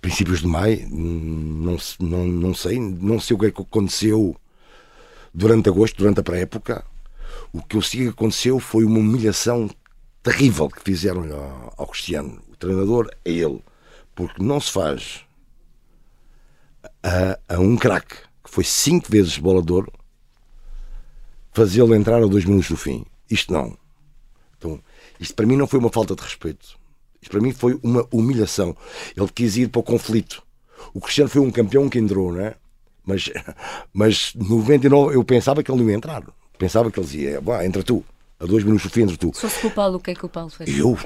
princípios 0.00 0.40
de 0.40 0.46
maio, 0.46 0.88
não, 0.88 1.76
não, 2.00 2.26
não 2.26 2.54
sei, 2.54 2.80
não 2.80 3.20
sei 3.20 3.36
o 3.36 3.38
que, 3.38 3.46
é 3.46 3.50
que 3.50 3.60
aconteceu 3.60 4.34
durante 5.34 5.68
agosto, 5.68 5.98
durante 5.98 6.20
a 6.20 6.22
pré-época. 6.22 6.82
O 7.52 7.62
que 7.62 7.76
eu 7.76 7.82
sei 7.82 8.04
que 8.04 8.08
aconteceu 8.08 8.58
foi 8.58 8.84
uma 8.86 9.00
humilhação 9.00 9.68
terrível 10.22 10.70
que 10.70 10.80
fizeram 10.80 11.30
ao, 11.30 11.74
ao 11.76 11.86
Cristiano. 11.88 12.42
O 12.50 12.56
treinador 12.56 13.10
é 13.22 13.30
ele 13.30 13.60
porque 14.14 14.42
não 14.42 14.60
se 14.60 14.70
faz 14.70 15.24
a, 17.02 17.38
a 17.54 17.58
um 17.58 17.76
craque 17.76 18.16
que 18.42 18.50
foi 18.50 18.64
cinco 18.64 19.10
vezes 19.10 19.38
bolador 19.38 19.88
fazê-lo 21.52 21.94
entrar 21.94 22.22
a 22.22 22.26
dois 22.26 22.44
minutos 22.44 22.68
do 22.68 22.76
fim. 22.76 23.04
Isto 23.30 23.52
não. 23.52 23.76
Então, 24.58 24.80
isto 25.20 25.34
para 25.34 25.46
mim 25.46 25.56
não 25.56 25.66
foi 25.66 25.78
uma 25.78 25.90
falta 25.90 26.14
de 26.14 26.22
respeito. 26.22 26.78
Isto 27.22 27.30
para 27.30 27.40
mim 27.40 27.52
foi 27.52 27.78
uma 27.82 28.06
humilhação. 28.10 28.76
Ele 29.16 29.28
quis 29.28 29.56
ir 29.56 29.68
para 29.68 29.80
o 29.80 29.82
conflito. 29.82 30.42
O 30.92 31.00
Cristiano 31.00 31.30
foi 31.30 31.40
um 31.40 31.50
campeão 31.50 31.88
que 31.88 31.98
entrou, 31.98 32.32
não 32.32 32.40
é? 32.40 32.54
Mas, 33.04 33.30
mas 33.92 34.34
99 34.34 35.14
eu 35.14 35.24
pensava 35.24 35.62
que 35.62 35.70
ele 35.70 35.82
não 35.82 35.90
ia 35.90 35.96
entrar. 35.96 36.22
Pensava 36.58 36.90
que 36.90 36.98
ele 36.98 37.06
dizia, 37.06 37.40
vá, 37.40 37.64
entra 37.64 37.82
tu. 37.82 38.04
A 38.38 38.46
dois 38.46 38.64
minutos 38.64 38.84
do 38.86 38.90
fim, 38.90 39.02
entra 39.02 39.16
tu. 39.16 39.30
Se 39.34 39.42
fosse 39.42 39.60
com 39.60 39.68
o 39.68 39.70
Paulo, 39.70 39.96
o 39.96 40.00
que 40.00 40.10
é 40.10 40.14
que 40.14 40.26
o 40.26 40.28
Paulo 40.28 40.50
fez? 40.50 40.76
Eu, 40.76 40.98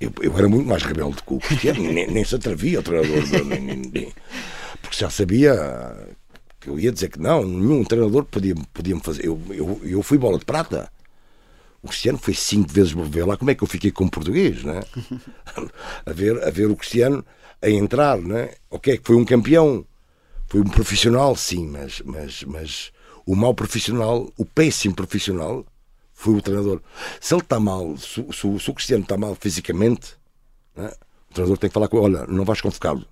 eu, 0.00 0.12
eu, 0.20 0.38
era 0.38 0.48
muito 0.48 0.66
mais 0.66 0.82
rebelde 0.82 1.22
que 1.22 1.34
o 1.34 1.38
Cristiano, 1.38 1.82
nem, 1.82 2.06
nem 2.10 2.24
se 2.24 2.34
atrevia 2.34 2.80
o 2.80 2.82
treinador, 2.82 3.22
porque 4.82 4.96
já 4.96 5.10
sabia 5.10 5.54
que 6.60 6.68
eu 6.68 6.78
ia 6.78 6.90
dizer 6.90 7.10
que 7.10 7.20
não, 7.20 7.44
nenhum 7.44 7.84
treinador 7.84 8.24
podia, 8.24 8.54
podia 8.72 8.94
me 8.94 9.00
fazer. 9.02 9.26
Eu, 9.26 9.40
eu, 9.50 9.80
eu 9.84 10.02
fui 10.02 10.16
bola 10.16 10.38
de 10.38 10.44
prata. 10.44 10.90
O 11.82 11.88
Cristiano 11.88 12.16
foi 12.16 12.32
cinco 12.32 12.72
vezes 12.72 12.92
ver 12.92 13.26
lá 13.26 13.36
como 13.36 13.50
é 13.50 13.54
que 13.54 13.62
eu 13.62 13.68
fiquei 13.68 13.90
como 13.90 14.10
português, 14.10 14.64
né? 14.64 14.80
a, 16.06 16.12
ver, 16.12 16.42
a 16.42 16.50
ver 16.50 16.70
o 16.70 16.76
Cristiano 16.76 17.24
a 17.60 17.68
entrar, 17.68 18.16
né? 18.18 18.52
Ok, 18.70 18.98
foi 19.04 19.16
um 19.16 19.24
campeão, 19.24 19.84
foi 20.46 20.62
um 20.62 20.68
profissional, 20.68 21.36
sim, 21.36 21.66
mas, 21.68 22.00
mas, 22.02 22.42
mas 22.44 22.92
o 23.26 23.36
mau 23.36 23.54
profissional, 23.54 24.32
o 24.38 24.44
péssimo 24.46 24.94
profissional, 24.94 25.66
foi 26.14 26.34
o 26.34 26.40
treinador. 26.40 26.80
Se 27.20 27.34
ele 27.34 27.42
está 27.42 27.60
mal, 27.60 27.96
se, 27.98 28.24
se, 28.32 28.58
se, 28.60 28.70
o 28.70 28.74
Cristiano 28.74 29.02
está 29.02 29.18
mal 29.18 29.34
fisicamente, 29.34 30.16
né, 30.74 30.90
o 31.30 31.34
treinador 31.34 31.58
tem 31.58 31.68
que 31.68 31.74
falar 31.74 31.88
com 31.88 31.98
ele: 31.98 32.16
olha, 32.16 32.26
não 32.28 32.44
vais 32.44 32.60
convocá-lo. 32.60 33.04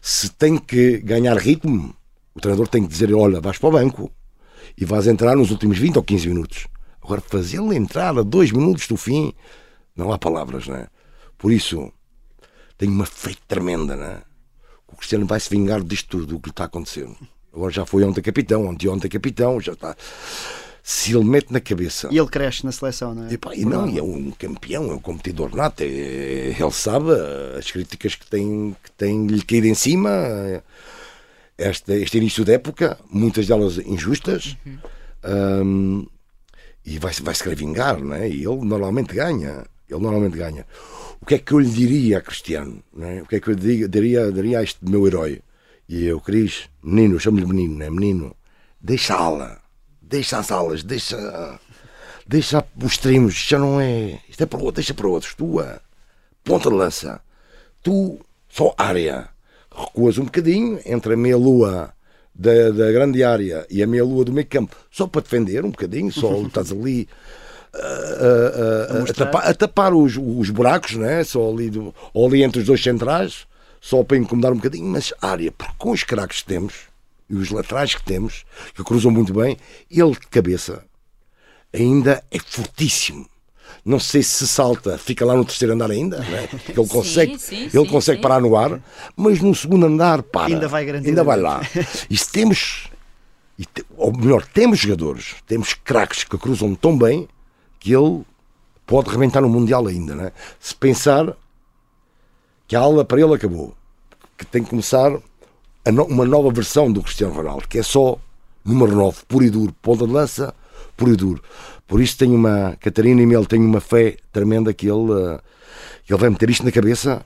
Se 0.00 0.30
tem 0.30 0.56
que 0.56 0.98
ganhar 0.98 1.36
ritmo, 1.36 1.94
o 2.34 2.40
treinador 2.40 2.68
tem 2.68 2.82
que 2.82 2.88
dizer: 2.88 3.12
olha, 3.12 3.40
vais 3.40 3.58
para 3.58 3.68
o 3.68 3.72
banco 3.72 4.10
e 4.78 4.84
vais 4.84 5.06
entrar 5.06 5.36
nos 5.36 5.50
últimos 5.50 5.76
20 5.76 5.96
ou 5.96 6.02
15 6.02 6.28
minutos. 6.28 6.66
Agora, 7.02 7.20
fazê-lo 7.20 7.72
entrar 7.72 8.16
a 8.16 8.22
dois 8.22 8.52
minutos 8.52 8.86
do 8.86 8.96
fim, 8.96 9.34
não 9.94 10.12
há 10.12 10.18
palavras, 10.18 10.68
né? 10.68 10.86
Por 11.36 11.50
isso, 11.52 11.92
tenho 12.78 12.92
uma 12.92 13.04
fé 13.04 13.34
tremenda, 13.48 13.96
né? 13.96 14.22
O 14.86 14.96
Cristiano 14.96 15.26
vai 15.26 15.40
se 15.40 15.50
vingar 15.50 15.82
disto 15.82 16.18
tudo, 16.18 16.36
o 16.36 16.40
que 16.40 16.50
está 16.50 16.64
acontecendo. 16.64 17.16
Agora 17.52 17.72
já 17.72 17.84
foi 17.84 18.04
ontem 18.04 18.22
capitão, 18.22 18.66
ontem 18.66 18.88
ontem 18.88 19.08
capitão, 19.08 19.60
já 19.60 19.72
está 19.72 19.96
se 20.82 21.14
ele 21.14 21.24
mete 21.24 21.52
na 21.52 21.60
cabeça. 21.60 22.08
E 22.10 22.18
ele 22.18 22.28
cresce 22.28 22.64
na 22.64 22.72
seleção, 22.72 23.14
não 23.14 23.26
é? 23.26 23.32
E, 23.32 23.38
pá, 23.38 23.54
e 23.54 23.64
não, 23.64 23.86
é 23.86 24.02
um 24.02 24.32
campeão, 24.32 24.90
é 24.90 24.94
um 24.94 24.98
competidor 24.98 25.54
nato. 25.54 25.82
É, 25.82 26.56
ele 26.58 26.72
sabe 26.72 27.06
as 27.56 27.70
críticas 27.70 28.16
que 28.16 28.26
tem, 28.26 28.76
que 28.82 28.90
tem 28.92 29.26
lhe 29.26 29.42
caído 29.42 29.68
em 29.68 29.74
cima. 29.74 30.10
Este, 31.56 31.92
este 31.92 32.18
início 32.18 32.44
de 32.44 32.54
época, 32.54 32.98
muitas 33.08 33.46
delas 33.46 33.78
injustas. 33.78 34.56
Uhum. 34.66 34.78
Um, 35.24 36.06
e 36.84 36.98
vai, 36.98 37.12
vai 37.22 37.34
se 37.34 37.44
querer 37.44 37.54
vingar, 37.54 38.00
não 38.00 38.16
é? 38.16 38.28
E 38.28 38.44
ele 38.44 38.64
normalmente 38.64 39.14
ganha. 39.14 39.64
Ele 39.88 40.00
normalmente 40.00 40.36
ganha. 40.36 40.66
O 41.20 41.26
que 41.26 41.36
é 41.36 41.38
que 41.38 41.52
eu 41.52 41.60
lhe 41.60 41.70
diria 41.70 42.18
a 42.18 42.20
Cristiano? 42.20 42.82
É? 42.98 43.22
O 43.22 43.26
que 43.26 43.36
é 43.36 43.40
que 43.40 43.48
eu 43.48 43.54
lhe 43.54 43.86
diria, 43.86 44.32
diria 44.32 44.58
a 44.58 44.62
este 44.64 44.78
meu 44.82 45.06
herói? 45.06 45.40
E 45.88 46.04
eu, 46.06 46.20
Cris, 46.20 46.68
menino, 46.82 47.20
chamo-lhe 47.20 47.46
menino, 47.46 47.78
não 47.78 47.86
é? 47.86 47.90
Menino, 47.90 48.36
deixa-la 48.80 49.61
deixa 50.12 50.38
as 50.38 50.50
alas, 50.52 50.82
deixa, 50.82 51.16
deixa 52.26 52.64
os 52.82 52.98
trimos, 52.98 53.34
já 53.34 53.58
não 53.58 53.80
é. 53.80 54.18
Isto 54.28 54.42
é 54.42 54.46
para 54.46 54.58
outro, 54.58 54.74
deixa 54.74 54.92
para 54.94 55.08
outros. 55.08 55.34
Tu, 55.34 55.58
a 55.58 55.80
ponta 56.44 56.68
de 56.68 56.76
lança, 56.76 57.20
tu, 57.82 58.20
só 58.48 58.74
área, 58.76 59.28
recuas 59.74 60.18
um 60.18 60.24
bocadinho 60.24 60.78
entre 60.84 61.14
a 61.14 61.16
meia 61.16 61.36
lua 61.36 61.92
da, 62.34 62.70
da 62.70 62.92
grande 62.92 63.24
área 63.24 63.66
e 63.70 63.82
a 63.82 63.86
meia 63.86 64.04
lua 64.04 64.24
do 64.24 64.32
meio 64.32 64.46
campo, 64.46 64.76
só 64.90 65.06
para 65.06 65.22
defender 65.22 65.64
um 65.64 65.70
bocadinho, 65.70 66.12
só 66.12 66.34
estás 66.46 66.70
ali 66.70 67.08
a, 67.74 67.78
a- 67.78 68.98
a 68.98 69.14
tapar, 69.14 69.46
a 69.50 69.54
tapar 69.54 69.94
os, 69.94 70.16
os 70.18 70.50
buracos, 70.50 70.92
né? 70.96 71.24
só 71.24 71.50
ali, 71.50 71.70
do, 71.70 71.94
ali 72.14 72.42
entre 72.42 72.60
os 72.60 72.66
dois 72.66 72.82
centrais, 72.82 73.46
só 73.80 74.04
para 74.04 74.18
incomodar 74.18 74.52
um 74.52 74.56
bocadinho, 74.56 74.84
mas 74.86 75.12
área, 75.22 75.50
porque 75.50 75.72
com 75.78 75.90
os 75.90 76.04
craques 76.04 76.40
que 76.42 76.46
temos 76.48 76.91
e 77.32 77.34
os 77.34 77.50
laterais 77.50 77.94
que 77.94 78.02
temos, 78.04 78.44
que 78.74 78.84
cruzam 78.84 79.10
muito 79.10 79.32
bem, 79.32 79.56
ele 79.90 80.10
de 80.10 80.26
cabeça 80.28 80.84
ainda 81.72 82.22
é 82.30 82.38
fortíssimo. 82.38 83.26
Não 83.82 83.98
sei 83.98 84.22
se 84.22 84.46
salta, 84.46 84.98
fica 84.98 85.24
lá 85.24 85.34
no 85.34 85.44
terceiro 85.44 85.72
andar 85.72 85.90
ainda, 85.90 86.18
né? 86.18 86.46
porque 86.46 86.78
ele 86.78 86.86
consegue, 86.88 87.38
sim, 87.38 87.62
ele 87.62 87.70
sim, 87.70 87.84
consegue 87.86 88.18
sim. 88.18 88.22
parar 88.22 88.40
no 88.42 88.54
ar, 88.54 88.78
mas 89.16 89.40
no 89.40 89.54
segundo 89.54 89.86
andar 89.86 90.22
para. 90.22 90.52
Ainda 90.52 90.68
vai 90.68 90.88
Ainda 90.90 91.24
vai 91.24 91.40
lá. 91.40 91.62
E 92.10 92.16
se 92.18 92.30
temos, 92.30 92.88
e 93.58 93.64
te- 93.64 93.84
ou 93.96 94.14
melhor, 94.14 94.46
temos 94.46 94.78
jogadores, 94.78 95.36
temos 95.46 95.72
craques 95.72 96.24
que 96.24 96.36
cruzam 96.36 96.74
tão 96.74 96.96
bem 96.96 97.26
que 97.80 97.94
ele 97.94 98.22
pode 98.86 99.08
rebentar 99.08 99.40
no 99.40 99.48
Mundial 99.48 99.86
ainda, 99.86 100.14
né? 100.14 100.32
Se 100.60 100.74
pensar 100.74 101.34
que 102.68 102.76
a 102.76 102.80
aula 102.80 103.06
para 103.06 103.22
ele 103.22 103.34
acabou, 103.34 103.74
que 104.36 104.44
tem 104.44 104.62
que 104.62 104.68
começar 104.68 105.10
uma 105.90 106.24
nova 106.24 106.50
versão 106.50 106.90
do 106.92 107.02
Cristiano 107.02 107.34
Ronaldo, 107.34 107.66
que 107.68 107.78
é 107.78 107.82
só 107.82 108.18
número 108.64 108.94
9, 108.94 109.18
puro 109.26 109.44
e 109.44 109.50
duro, 109.50 109.74
ponta 109.82 110.06
de 110.06 110.12
lança, 110.12 110.54
puro 110.96 111.12
e 111.12 111.16
duro. 111.16 111.42
Por 111.86 112.00
isso 112.00 112.16
tenho 112.16 112.34
uma, 112.34 112.76
Catarina 112.80 113.20
e 113.20 113.26
Mel, 113.26 113.44
tenho 113.44 113.64
uma 113.64 113.80
fé 113.80 114.16
tremenda 114.32 114.72
que 114.72 114.86
ele, 114.86 115.12
eh, 115.12 115.40
que 116.04 116.12
ele 116.12 116.20
vai 116.20 116.30
meter 116.30 116.48
isto 116.48 116.64
na 116.64 116.72
cabeça 116.72 117.24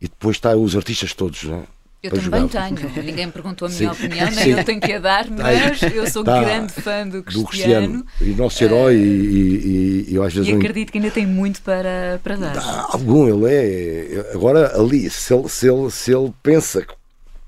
e 0.00 0.08
depois 0.08 0.36
está 0.36 0.54
os 0.56 0.76
artistas 0.76 1.14
todos, 1.14 1.44
né? 1.44 1.62
Eu 2.02 2.10
também 2.10 2.40
jogar. 2.48 2.68
tenho. 2.68 3.04
Ninguém 3.04 3.26
me 3.26 3.32
perguntou 3.32 3.66
a 3.66 3.70
Sim. 3.70 3.78
minha 3.78 3.92
opinião, 3.92 4.26
nem 4.32 4.44
Sim. 4.44 4.50
eu 4.50 4.64
tenho 4.64 4.80
que 4.80 4.92
a 4.92 4.98
dar, 4.98 5.30
mas 5.30 5.80
eu 5.82 6.10
sou 6.10 6.24
Tá. 6.24 6.40
grande 6.42 6.72
fã 6.72 7.06
do 7.06 7.22
Cristiano, 7.22 7.44
do 7.44 7.48
Cristiano 7.48 8.06
e 8.20 8.24
nosso 8.34 8.64
herói 8.64 8.96
e, 8.96 8.98
e, 8.98 10.06
e, 10.10 10.14
eu 10.16 10.24
às 10.24 10.34
vezes 10.34 10.50
e 10.50 10.52
acredito 10.52 10.90
que 10.90 10.98
ainda 10.98 11.12
tem 11.12 11.24
muito 11.24 11.62
para, 11.62 12.20
para 12.24 12.34
dar. 12.34 12.86
Algum 12.90 13.28
ele 13.28 13.54
é 13.54 14.30
agora 14.34 14.76
ali 14.76 15.08
se 15.08 15.32
ele, 15.32 15.48
se 15.48 15.68
ele, 15.70 15.90
se 15.92 16.12
ele 16.12 16.34
pensa 16.42 16.82
que 16.82 16.92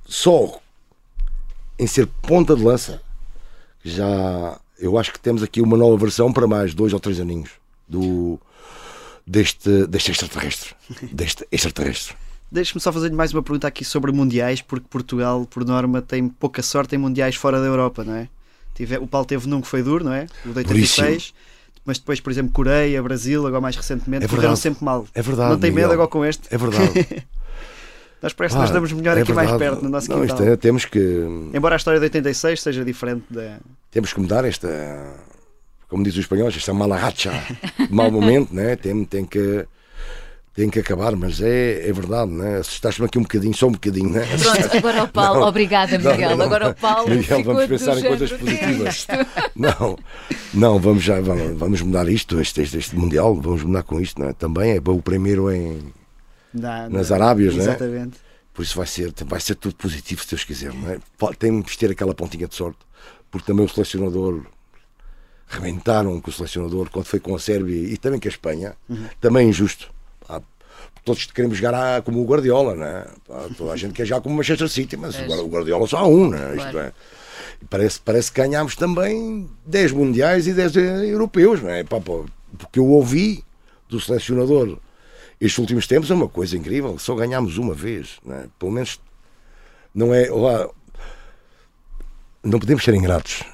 só 0.05 0.61
em 1.79 1.87
ser 1.87 2.07
ponta 2.23 2.55
de 2.55 2.63
lança 2.63 3.01
já 3.85 4.59
eu 4.79 4.99
acho 4.99 5.13
que 5.13 5.21
temos 5.21 5.43
aqui 5.43 5.61
uma 5.61 5.77
nova 5.77 5.97
versão 5.97 6.33
para 6.33 6.47
mais 6.47 6.75
dois 6.75 6.93
ou 6.93 7.01
três 7.01 7.21
aninhos 7.21 7.51
do 7.89 8.39
deste, 9.27 9.87
deste 9.87 10.11
extraterrestre 10.11 10.75
deste 11.13 11.47
extraterrestre 11.51 12.17
Deixe-me 12.53 12.81
só 12.81 12.93
fazer-lhe 12.93 13.15
mais 13.17 13.33
uma 13.33 13.43
pergunta 13.43 13.67
aqui 13.67 13.85
sobre 13.85 14.13
mundiais, 14.13 14.63
porque 14.63 14.87
Portugal, 14.89 15.45
por 15.45 15.65
norma, 15.65 16.01
tem 16.01 16.29
pouca 16.29 16.63
sorte 16.63 16.95
em 16.95 16.99
mundiais 16.99 17.35
fora 17.35 17.59
da 17.59 17.67
Europa, 17.67 18.05
não 18.05 18.15
é? 18.15 18.29
Tive- 18.77 18.99
o 18.99 19.09
Paulo 19.09 19.27
teve 19.27 19.49
num 19.49 19.61
que 19.61 19.67
foi 19.67 19.83
duro, 19.83 20.05
não 20.05 20.13
é? 20.13 20.27
O 20.45 20.51
de 20.53 20.59
86. 20.59 21.35
Mas 21.85 21.99
depois, 21.99 22.21
por 22.21 22.31
exemplo, 22.31 22.53
Coreia, 22.53 23.03
Brasil, 23.03 23.45
agora 23.45 23.61
mais 23.61 23.75
recentemente, 23.75 24.25
É 24.25 24.29
verdade. 24.29 24.57
sempre 24.61 24.85
mal. 24.85 25.05
É 25.13 25.21
verdade, 25.21 25.51
Não 25.51 25.59
tem 25.59 25.71
medo 25.73 25.77
Miguel. 25.89 25.93
agora 25.95 26.09
com 26.09 26.25
este? 26.25 26.43
é 26.49 26.57
verdade 26.57 27.27
Nós 28.25 28.33
parece 28.33 28.55
que 28.55 28.59
Pá, 28.59 28.63
nós 28.63 28.71
damos 28.71 28.91
melhor 28.91 29.19
é 29.19 29.21
aqui 29.21 29.35
mais 29.35 29.51
verdade. 29.51 29.71
perto, 29.71 29.85
no 29.85 29.91
nosso 29.91 30.09
não, 30.09 30.23
quintal. 30.23 30.37
isto 30.39 30.49
é, 30.51 30.57
temos 30.57 30.87
que 30.87 30.99
Embora 31.53 31.75
a 31.75 31.77
história 31.77 32.01
de 32.01 32.05
86 32.07 32.63
seja 32.63 32.83
diferente 32.83 33.25
da. 33.29 33.59
temos 33.91 34.15
que 34.15 34.21
mudar 34.21 34.47
esta, 34.47 34.67
como 35.91 36.03
diz 36.03 36.15
os 36.15 36.21
espanhóis, 36.21 36.57
esta 36.57 36.73
mala 36.73 36.97
racha, 36.97 37.31
mau 37.91 38.11
momento, 38.11 38.55
né? 38.55 38.77
tem, 38.77 39.05
tem, 39.05 39.27
que, 39.27 39.67
tem 40.55 40.71
que 40.71 40.79
acabar, 40.81 41.15
mas 41.15 41.39
é, 41.43 41.87
é 41.87 41.93
verdade, 41.93 42.31
né? 42.31 42.57
assustaste-me 42.61 43.05
aqui 43.07 43.19
um 43.19 43.23
bocadinho, 43.25 43.53
só 43.55 43.67
um 43.67 43.73
bocadinho. 43.73 44.09
Né? 44.09 44.27
Pronto, 44.43 44.77
agora 44.79 45.05
o 45.05 45.09
Paulo, 45.09 45.41
Não. 45.41 45.49
obrigada 45.49 45.99
Miguel. 45.99 46.31
Não, 46.31 46.37
não. 46.39 46.45
Agora 46.47 46.71
o 46.71 46.75
Paulo 46.75 47.11
Miguel, 47.11 47.25
ficou 47.25 47.45
vamos 47.45 47.63
do 47.65 47.69
pensar 47.69 47.99
em 47.99 48.05
coisas 48.05 48.33
"O 48.33 48.39
que 48.39 48.49
é 48.49 48.57
positivas." 48.57 48.95
isto?" 48.95 49.13
Não, 49.55 49.99
não, 50.55 50.79
vamos 50.79 51.03
já, 51.05 51.21
vamos, 51.21 51.59
vamos 51.59 51.83
mudar 51.83 52.09
isto, 52.09 52.41
este, 52.41 52.63
este, 52.63 52.79
este 52.79 52.97
Mundial, 52.97 53.35
vamos 53.35 53.63
mudar 53.65 53.83
com 53.83 54.01
isto, 54.01 54.19
né? 54.19 54.33
também 54.39 54.73
é 54.77 54.81
o 54.83 55.03
primeiro 55.03 55.53
em, 55.53 55.79
na- 56.55 56.89
nas 56.89 57.11
na- 57.11 57.17
Arábias, 57.17 57.55
né? 57.55 57.63
Exatamente. 57.65 58.17
Por 58.53 58.63
isso 58.63 58.77
vai 58.77 58.87
ser, 58.87 59.13
vai 59.27 59.41
ser 59.41 59.57
tudo 59.57 59.75
positivo, 59.75 60.23
se 60.23 60.31
Deus 60.31 60.45
quiser. 60.45 60.73
Não 60.73 60.91
é? 60.91 60.99
Temos 61.39 61.71
que 61.73 61.79
ter 61.79 61.91
aquela 61.91 62.15
pontinha 62.15 62.47
de 62.47 62.55
sorte, 62.55 62.79
porque 63.31 63.47
também 63.47 63.67
o 63.67 63.69
selecionador 63.69 64.43
rebentaram 65.49 66.21
com 66.21 66.31
o 66.31 66.33
selecionador 66.33 66.89
quando 66.91 67.07
foi 67.07 67.21
com 67.21 67.35
a 67.35 67.39
Sérvia 67.39 67.77
e 67.77 67.97
também 67.97 68.19
com 68.21 68.29
a 68.29 68.31
Espanha. 68.31 68.75
Também 69.21 69.47
é 69.47 69.51
injusto. 69.51 69.91
Pá, 70.27 70.41
Todos 71.05 71.27
queremos 71.27 71.59
jogar 71.59 71.75
à- 71.75 72.01
como 72.03 72.23
o 72.23 72.25
Guardiola, 72.25 72.75
né? 72.75 73.07
Pá, 73.29 73.47
toda 73.57 73.73
a 73.73 73.77
gente 73.77 73.93
quer 73.93 74.07
jogar 74.07 74.21
como 74.23 74.35
o 74.35 74.39
Manchester 74.39 74.69
City, 74.69 74.97
mas 74.97 75.15
o 75.19 75.25
Guar- 75.27 75.41
o 75.41 75.49
Guardiola 75.49 75.87
só 75.87 75.99
há 75.99 76.07
um, 76.07 76.31
né? 76.31 76.55
Isto 76.57 76.71
Claro. 76.71 76.79
é. 76.79 76.93
E 77.61 77.65
Parece, 77.67 78.01
parece 78.01 78.33
que 78.33 78.41
ganhámos 78.41 78.75
também 78.75 79.49
10 79.67 79.93
mundiais 79.93 80.47
e 80.47 80.53
10 80.55 80.75
europeus, 80.77 81.61
não 81.63 81.69
é? 81.71 81.85
Pá, 81.85 82.01
pá, 82.01 82.13
porque 82.59 82.79
eu 82.79 82.87
ouvi 82.87 83.45
do 83.89 84.01
selecionador 84.01 84.79
estes 85.45 85.59
últimos 85.59 85.87
tempos 85.87 86.11
é 86.11 86.15
uma 86.15 86.29
coisa 86.29 86.57
incrível, 86.57 86.99
só 86.99 87.15
ganhámos 87.15 87.59
uma 87.59 87.75
vez, 87.75 88.19
não 88.25 88.35
é? 88.35 88.47
pelo 88.59 88.73
menos 88.73 88.99
não 89.95 90.15
é 90.15 90.29
lá, 90.31 90.69
não 92.43 92.59
podemos 92.59 92.83
ser 92.83 92.95
ingratos, 92.95 93.45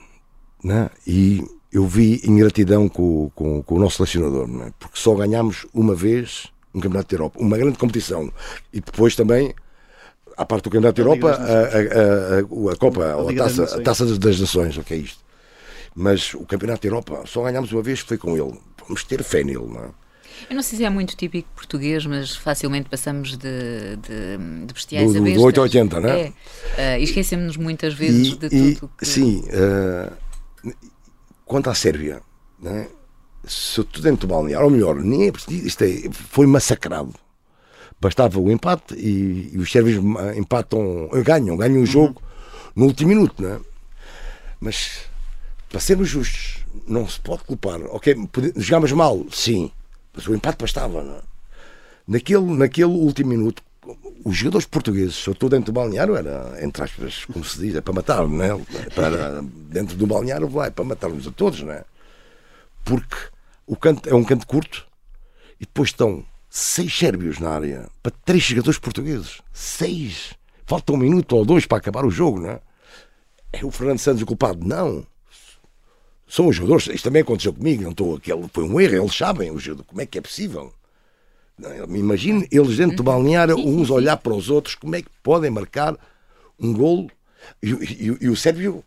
não 0.63 0.77
é? 0.77 0.91
e 1.07 1.45
eu 1.73 1.87
vi 1.87 2.21
ingratidão 2.25 2.89
com, 2.89 3.31
com, 3.35 3.63
com 3.63 3.75
o 3.75 3.79
nosso 3.79 3.97
selecionador, 3.97 4.47
não 4.47 4.67
é? 4.67 4.73
porque 4.79 4.99
só 4.99 5.15
ganhámos 5.15 5.67
uma 5.75 5.95
vez 5.95 6.53
um 6.73 6.81
campeonato 6.81 7.09
da 7.09 7.17
Europa, 7.17 7.41
uma 7.41 7.59
grande 7.59 7.77
competição, 7.77 8.33
e 8.73 8.81
depois 8.81 9.17
também 9.17 9.53
à 10.37 10.47
parte 10.47 10.65
do 10.65 10.71
campeonato 10.71 11.03
da 11.03 11.09
Europa, 11.09 11.31
a, 11.33 11.43
a, 11.43 12.71
a, 12.71 12.73
a 12.73 12.77
Copa, 12.77 13.17
ou 13.17 13.31
a 13.31 13.35
taça, 13.35 13.65
a 13.65 13.83
taça 13.83 14.07
das 14.17 14.41
Nações, 14.41 14.77
o 14.79 14.85
que 14.85 14.95
é 14.95 14.97
isto? 14.97 15.23
Mas 15.95 16.35
o 16.35 16.47
campeonato 16.47 16.83
da 16.83 16.89
Europa 16.89 17.25
só 17.27 17.43
ganhámos 17.43 17.73
uma 17.73 17.83
vez, 17.83 17.99
foi 17.99 18.17
com 18.17 18.37
ele. 18.37 18.57
Vamos 18.87 19.03
ter 19.05 19.23
fé 19.25 19.43
nele, 19.43 19.67
não 19.67 19.85
é? 19.85 20.00
Eu 20.49 20.57
não 20.57 20.63
sei 20.63 20.79
se 20.79 20.85
é 20.85 20.91
muito 20.91 21.17
típico 21.17 21.49
português, 21.55 22.05
mas 22.07 22.35
facilmente 22.37 22.89
passamos 22.89 23.37
de, 23.37 23.97
de, 23.97 24.65
de 24.67 24.75
bestiais 24.75 25.07
Do- 25.07 25.13
do- 25.13 25.19
a 25.19 25.21
do 25.21 25.25
bestas. 25.25 25.45
8 25.45 25.61
a 25.61 25.63
80, 25.63 26.01
não 26.01 26.09
é? 26.09 26.21
É. 26.21 26.33
Ah, 26.79 26.99
e 26.99 27.05
esquecemos 27.05 27.57
muitas 27.57 27.95
vezes 27.95 28.29
E- 28.33 28.37
de 28.37 28.47
e, 28.57 28.75
tudo 28.75 28.91
que... 28.99 29.07
Sim, 29.07 29.45
eh, 29.49 30.13
quanto 31.45 31.71
à 31.71 31.75
Sérvia, 31.75 32.21
se 33.45 33.83
tudo 33.85 34.03
dentro 34.03 34.27
do 34.27 34.35
balneário, 34.35 34.67
ou 34.67 34.71
melhor, 34.71 34.97
nem 34.97 35.29
é 35.29 35.33
preciso, 35.33 35.67
isto 35.67 35.83
é, 35.85 36.11
foi 36.13 36.47
massacrado. 36.47 37.15
Bastava 38.01 38.39
o 38.41 38.51
empate 38.51 38.95
e, 38.95 39.51
e 39.53 39.59
os 39.59 39.71
sérvios 39.71 40.03
eh, 40.21 40.39
empatam, 40.39 41.09
ganham, 41.25 41.57
ganham 41.57 41.83
o 41.83 41.87
jogo 41.87 42.23
no 42.75 42.87
último 42.87 43.11
minuto, 43.11 43.43
né? 43.43 43.61
Mas 44.59 45.03
para 45.69 45.81
sermos 45.81 46.09
justos, 46.09 46.65
não 46.87 47.07
se 47.07 47.21
pode 47.21 47.45
culpar. 47.45 47.81
Ok, 47.91 48.17
jogámos 48.57 48.91
mal, 48.93 49.25
sim, 49.31 49.71
mas 50.13 50.27
o 50.27 50.35
empate 50.35 50.59
bastava. 50.59 51.03
Não 51.03 51.17
é? 51.17 51.21
naquele, 52.11 52.57
naquele 52.57 52.87
último 52.87 53.31
minuto, 53.31 53.63
os 54.25 54.37
jogadores 54.37 54.67
portugueses, 54.67 55.15
sobretudo 55.15 55.53
dentro 55.53 55.73
do 55.73 55.75
balneário, 55.75 56.17
era, 56.17 56.59
entre 56.63 56.83
aspas, 56.83 57.25
como 57.25 57.45
se 57.45 57.61
diz, 57.61 57.77
é 57.77 57.81
para 57.81 57.95
matar, 57.95 58.27
não 58.27 58.43
é? 58.43 58.51
Para, 58.95 59.43
dentro 59.43 59.97
do 59.97 60.07
balneário 60.07 60.49
vai 60.49 60.71
para 60.71 60.85
matar-nos 60.85 61.27
a 61.27 61.31
todos, 61.31 61.63
não 61.63 61.73
é? 61.73 61.85
Porque 62.85 63.17
o 63.67 63.77
canto 63.77 64.09
é 64.09 64.15
um 64.15 64.25
canto 64.25 64.47
curto 64.47 64.87
e 65.61 65.65
depois 65.65 65.91
estão 65.91 66.25
seis 66.49 66.97
sérvios 66.97 67.39
na 67.39 67.51
área 67.51 67.89
para 68.03 68.13
três 68.25 68.43
jogadores 68.43 68.79
portugueses. 68.79 69.41
Seis! 69.53 70.35
Falta 70.67 70.93
um 70.93 70.97
minuto 70.97 71.37
ou 71.37 71.45
dois 71.45 71.65
para 71.65 71.79
acabar 71.79 72.05
o 72.05 72.11
jogo, 72.11 72.41
não 72.41 72.51
é? 72.51 72.61
É 73.53 73.65
o 73.65 73.71
Fernando 73.71 73.99
Santos 73.99 74.23
o 74.23 74.27
culpado? 74.27 74.67
Não. 74.67 75.07
São 76.31 76.47
os 76.49 76.57
jogadores. 76.57 76.87
Isto 76.87 77.05
também 77.05 77.23
aconteceu 77.23 77.53
comigo. 77.53 77.83
Não 77.83 77.91
estou 77.91 78.15
aquele, 78.17 78.49
foi 78.53 78.65
um 78.65 78.81
erro. 78.81 78.95
Eles 79.03 79.15
sabem 79.17 79.51
o 79.51 79.59
jogo. 79.59 79.85
Como 79.85 80.01
é 80.01 80.07
que 80.07 80.17
é 80.19 80.21
possível? 80.21 80.73
Imagino 81.89 82.47
eles 82.51 82.77
dentro 82.79 82.97
do 82.99 83.03
balneário, 83.03 83.57
uns 83.59 83.91
olhar 83.91 84.17
para 84.17 84.33
os 84.33 84.49
outros, 84.49 84.75
como 84.75 84.97
é 84.97 85.03
que 85.03 85.11
podem 85.23 85.51
marcar 85.51 85.95
um 86.59 86.73
golo 86.73 87.11
e, 87.63 87.71
e- 87.71 88.17
e 88.23 88.29
o 88.31 88.37
Sérvio 88.37 88.83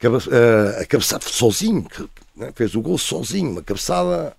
cabe, 0.00 0.16
eh, 0.16 0.80
a 0.82 0.86
cabeçada 0.86 1.24
sozinho, 1.28 1.84
que- 1.84 2.08
né, 2.34 2.50
fez 2.56 2.74
o 2.74 2.80
gol 2.80 2.98
sozinho, 2.98 3.50
uma 3.52 3.62
cabeçada. 3.62 4.36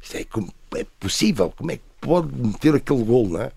Isto 0.00 0.16
é, 0.16 0.24
como- 0.24 0.52
é 0.74 0.86
possível, 0.98 1.52
como 1.54 1.70
é 1.72 1.76
que 1.76 1.82
pode 2.00 2.34
meter 2.34 2.74
aquele 2.76 3.04
gol, 3.04 3.28
não 3.28 3.42
é? 3.42 3.52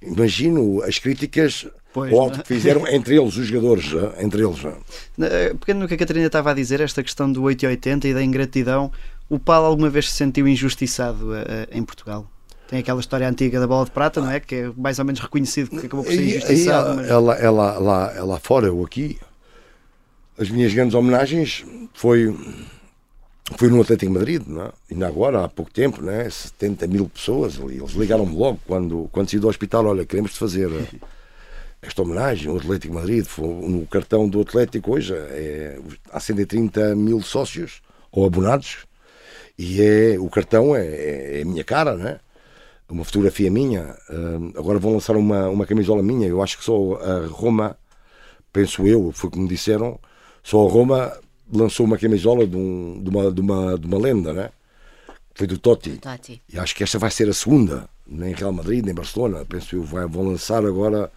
Imagino 0.00 0.80
as 0.84 0.98
críticas 0.98 1.66
Pois, 1.92 2.12
não 2.12 2.20
alto 2.20 2.38
é? 2.38 2.42
que 2.42 2.48
fizeram 2.48 2.86
entre 2.86 3.16
eles, 3.20 3.36
os 3.36 3.46
jogadores, 3.46 3.86
entre 4.18 4.42
eles. 4.44 4.58
eh. 5.20 5.54
Pegando 5.64 5.82
no 5.82 5.88
que 5.88 5.94
a 5.94 5.96
Catarina 5.98 6.26
estava 6.26 6.50
a 6.52 6.54
dizer, 6.54 6.80
esta 6.80 7.02
questão 7.02 7.30
do 7.30 7.42
8 7.42 7.64
e 7.64 7.66
80 7.66 8.14
da 8.14 8.22
ingratidão, 8.22 8.92
o 9.28 9.38
Paulo 9.38 9.66
alguma 9.66 9.90
vez 9.90 10.08
se 10.10 10.16
sentiu 10.16 10.46
injustiçado 10.46 11.34
eh, 11.34 11.44
eh, 11.48 11.68
em 11.78 11.82
Portugal? 11.82 12.26
Tem 12.68 12.78
aquela 12.78 13.00
história 13.00 13.28
antiga 13.28 13.58
da 13.58 13.66
bola 13.66 13.84
de 13.84 13.90
prata, 13.90 14.20
não 14.20 14.30
é? 14.30 14.38
Que 14.38 14.54
é 14.54 14.72
mais 14.76 15.00
ou 15.00 15.04
menos 15.04 15.20
reconhecido 15.20 15.70
que 15.70 15.86
acabou 15.86 16.04
por 16.04 16.12
ser 16.12 16.22
injustiçado. 16.22 16.86
ela, 16.90 16.94
mas- 16.94 17.08
ela, 17.10 17.34
ela, 17.34 17.78
lá, 17.78 18.12
ela 18.14 18.38
fora 18.38 18.72
ou 18.72 18.84
aqui, 18.84 19.18
as 20.38 20.48
minhas 20.48 20.72
grandes 20.72 20.94
homenagens 20.94 21.64
foi, 21.92 22.32
foi 23.56 23.68
no 23.68 23.80
Atlético 23.82 24.12
Madrid, 24.12 24.42
não 24.46 24.66
é? 24.66 24.70
ainda 24.88 25.08
agora, 25.08 25.44
há 25.44 25.48
pouco 25.48 25.72
tempo, 25.72 26.00
né? 26.00 26.30
70 26.30 26.86
mil 26.86 27.08
pessoas 27.08 27.60
ali. 27.60 27.78
Eles 27.78 27.90
ligaram-me 27.90 28.36
logo 28.36 28.60
quando, 28.64 29.08
quando 29.10 29.28
saí 29.28 29.40
do 29.40 29.48
hospital: 29.48 29.86
olha, 29.86 30.06
queremos 30.06 30.36
fazer 30.38 30.70
esta 31.82 32.02
homenagem 32.02 32.50
ao 32.50 32.56
Atlético 32.56 32.94
Madrid. 32.94 33.24
Foi 33.24 33.46
no 33.46 33.86
cartão 33.86 34.28
do 34.28 34.40
Atlético 34.40 34.92
hoje, 34.92 35.14
é, 35.14 35.78
há 36.10 36.20
130 36.20 36.94
mil 36.94 37.20
sócios 37.22 37.82
ou 38.10 38.24
abonados. 38.24 38.78
E 39.58 39.82
é, 39.82 40.18
o 40.18 40.28
cartão 40.28 40.74
é, 40.74 40.86
é, 40.86 41.38
é 41.38 41.42
a 41.42 41.44
minha 41.44 41.64
cara, 41.64 41.94
né? 41.94 42.18
Uma 42.88 43.04
fotografia 43.04 43.50
minha. 43.50 43.94
Uh, 44.08 44.58
agora 44.58 44.78
vão 44.78 44.94
lançar 44.94 45.16
uma, 45.16 45.48
uma 45.48 45.66
camisola 45.66 46.02
minha. 46.02 46.26
Eu 46.26 46.42
acho 46.42 46.58
que 46.58 46.64
só 46.64 46.94
a 46.94 47.26
Roma, 47.26 47.76
penso 48.52 48.86
eu, 48.86 49.12
foi 49.12 49.30
como 49.30 49.46
disseram, 49.46 49.98
só 50.42 50.66
a 50.66 50.70
Roma 50.70 51.12
lançou 51.52 51.86
uma 51.86 51.98
camisola 51.98 52.46
de, 52.46 52.56
um, 52.56 53.00
de, 53.02 53.10
uma, 53.10 53.30
de, 53.30 53.40
uma, 53.40 53.78
de 53.78 53.86
uma 53.86 53.98
lenda, 53.98 54.32
né? 54.32 54.50
Foi 55.34 55.46
do 55.46 55.58
Totti. 55.58 55.98
Totti. 55.98 56.42
E 56.52 56.58
acho 56.58 56.74
que 56.74 56.82
esta 56.82 56.98
vai 56.98 57.10
ser 57.10 57.28
a 57.28 57.32
segunda, 57.32 57.88
nem 58.06 58.34
Real 58.34 58.52
Madrid, 58.52 58.84
nem 58.84 58.94
Barcelona. 58.94 59.44
Penso 59.44 59.76
eu, 59.76 59.82
vai, 59.82 60.06
vão 60.06 60.26
lançar 60.26 60.64
agora. 60.64 61.10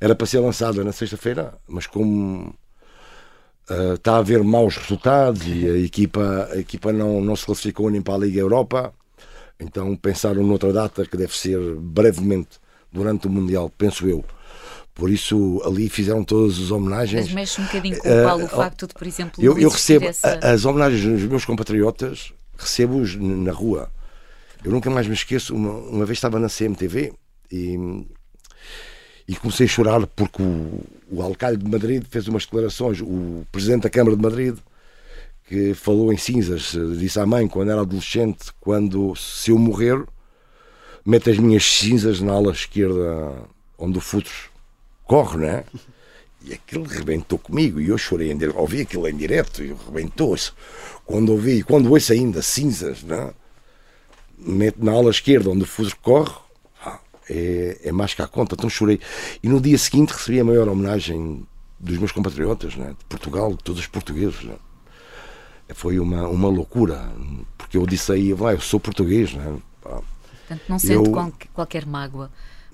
Era 0.00 0.14
para 0.14 0.26
ser 0.26 0.40
lançada 0.40 0.82
na 0.84 0.92
sexta-feira, 0.92 1.54
mas 1.68 1.86
como 1.86 2.54
uh, 3.70 3.94
está 3.94 4.14
a 4.14 4.18
haver 4.18 4.42
maus 4.42 4.76
resultados 4.76 5.42
e 5.46 5.68
a 5.68 5.78
equipa, 5.78 6.48
a 6.52 6.58
equipa 6.58 6.92
não, 6.92 7.20
não 7.20 7.36
se 7.36 7.46
classificou 7.46 7.90
nem 7.90 8.02
para 8.02 8.14
a 8.14 8.18
Liga 8.18 8.40
Europa, 8.40 8.92
então 9.58 9.96
pensaram 9.96 10.42
noutra 10.42 10.72
data 10.72 11.06
que 11.06 11.16
deve 11.16 11.36
ser 11.36 11.58
brevemente 11.76 12.58
durante 12.92 13.26
o 13.26 13.30
Mundial, 13.30 13.70
penso 13.76 14.08
eu. 14.08 14.24
Por 14.94 15.10
isso 15.10 15.60
ali 15.64 15.90
fizeram 15.90 16.24
todas 16.24 16.58
as 16.58 16.70
homenagens. 16.70 17.26
Mas 17.26 17.34
mexe 17.34 17.60
um 17.60 17.64
bocadinho 17.64 17.98
com 17.98 18.08
o 18.08 18.24
Paulo 18.24 18.44
o 18.44 18.48
facto 18.48 18.86
de, 18.86 18.94
por 18.94 19.06
exemplo, 19.06 19.44
eu, 19.44 19.58
eu 19.58 19.68
recebo 19.68 20.06
essa... 20.06 20.38
as 20.42 20.64
homenagens 20.64 21.02
dos 21.20 21.28
meus 21.28 21.44
compatriotas 21.44 22.32
recebo-os 22.56 23.14
na 23.16 23.52
rua. 23.52 23.90
Eu 24.64 24.70
nunca 24.70 24.88
mais 24.90 25.06
me 25.06 25.12
esqueço, 25.12 25.54
uma, 25.54 25.72
uma 25.72 26.06
vez 26.06 26.16
estava 26.16 26.38
na 26.40 26.48
CMTV 26.48 27.12
e, 27.52 28.06
e 29.28 29.34
comecei 29.34 29.66
a 29.66 29.68
chorar 29.68 30.06
porque 30.06 30.42
o, 30.42 30.80
o 31.10 31.22
alcalde 31.22 31.62
de 31.62 31.70
Madrid 31.70 32.04
fez 32.08 32.28
umas 32.28 32.44
declarações, 32.44 33.00
o 33.00 33.46
presidente 33.50 33.82
da 33.82 33.90
Câmara 33.90 34.16
de 34.16 34.22
Madrid, 34.22 34.56
que 35.48 35.74
falou 35.74 36.12
em 36.12 36.16
cinzas, 36.16 36.76
disse 36.98 37.18
à 37.18 37.26
mãe 37.26 37.46
quando 37.46 37.70
era 37.70 37.80
adolescente, 37.80 38.52
quando 38.60 39.14
se 39.16 39.50
eu 39.50 39.58
morrer, 39.58 40.04
mete 41.04 41.30
as 41.30 41.38
minhas 41.38 41.64
cinzas 41.64 42.20
na 42.20 42.32
ala 42.32 42.52
esquerda 42.52 43.34
onde 43.78 43.98
o 43.98 44.00
futuro 44.00 44.34
corre, 45.04 45.38
não 45.38 45.48
é? 45.48 45.64
E 46.44 46.52
aquilo 46.52 46.84
rebentou 46.84 47.38
comigo 47.38 47.80
e 47.80 47.88
eu 47.88 47.98
chorei, 47.98 48.30
em, 48.30 48.38
ouvi 48.54 48.82
aquilo 48.82 49.08
em 49.08 49.16
direto 49.16 49.64
e 49.64 49.74
rebentou-se. 49.86 50.52
Quando 51.04 51.32
ouvi, 51.32 51.62
quando 51.62 51.90
ouço 51.90 52.12
ainda 52.12 52.42
cinzas, 52.42 53.02
não? 53.02 53.34
Mete 54.38 54.78
na 54.78 54.92
ala 54.92 55.10
esquerda 55.10 55.50
onde 55.50 55.62
o 55.62 55.66
fuso 55.66 55.96
corre, 56.02 56.34
é, 57.28 57.80
é 57.84 57.92
mais 57.92 58.14
que 58.14 58.22
a 58.22 58.26
conta, 58.26 58.54
então 58.54 58.68
chorei. 58.68 59.00
E 59.42 59.48
no 59.48 59.60
dia 59.60 59.78
seguinte 59.78 60.12
recebi 60.12 60.40
a 60.40 60.44
maior 60.44 60.68
homenagem 60.68 61.46
dos 61.78 61.98
meus 61.98 62.12
compatriotas, 62.12 62.74
né? 62.76 62.94
de 62.98 63.04
Portugal, 63.06 63.50
de 63.50 63.62
todos 63.62 63.80
os 63.80 63.86
portugueses. 63.86 64.42
Né? 64.44 64.54
Foi 65.74 65.98
uma, 65.98 66.28
uma 66.28 66.48
loucura, 66.48 67.10
porque 67.58 67.76
eu 67.76 67.86
disse 67.86 68.12
aí, 68.12 68.32
vai, 68.32 68.54
eu 68.54 68.60
sou 68.60 68.80
português. 68.80 69.34
Né? 69.34 69.56
Portanto, 69.82 70.62
não 70.68 70.78
sente 70.78 71.08
eu... 71.08 71.32
qualquer 71.52 71.84
mágoa 71.84 72.30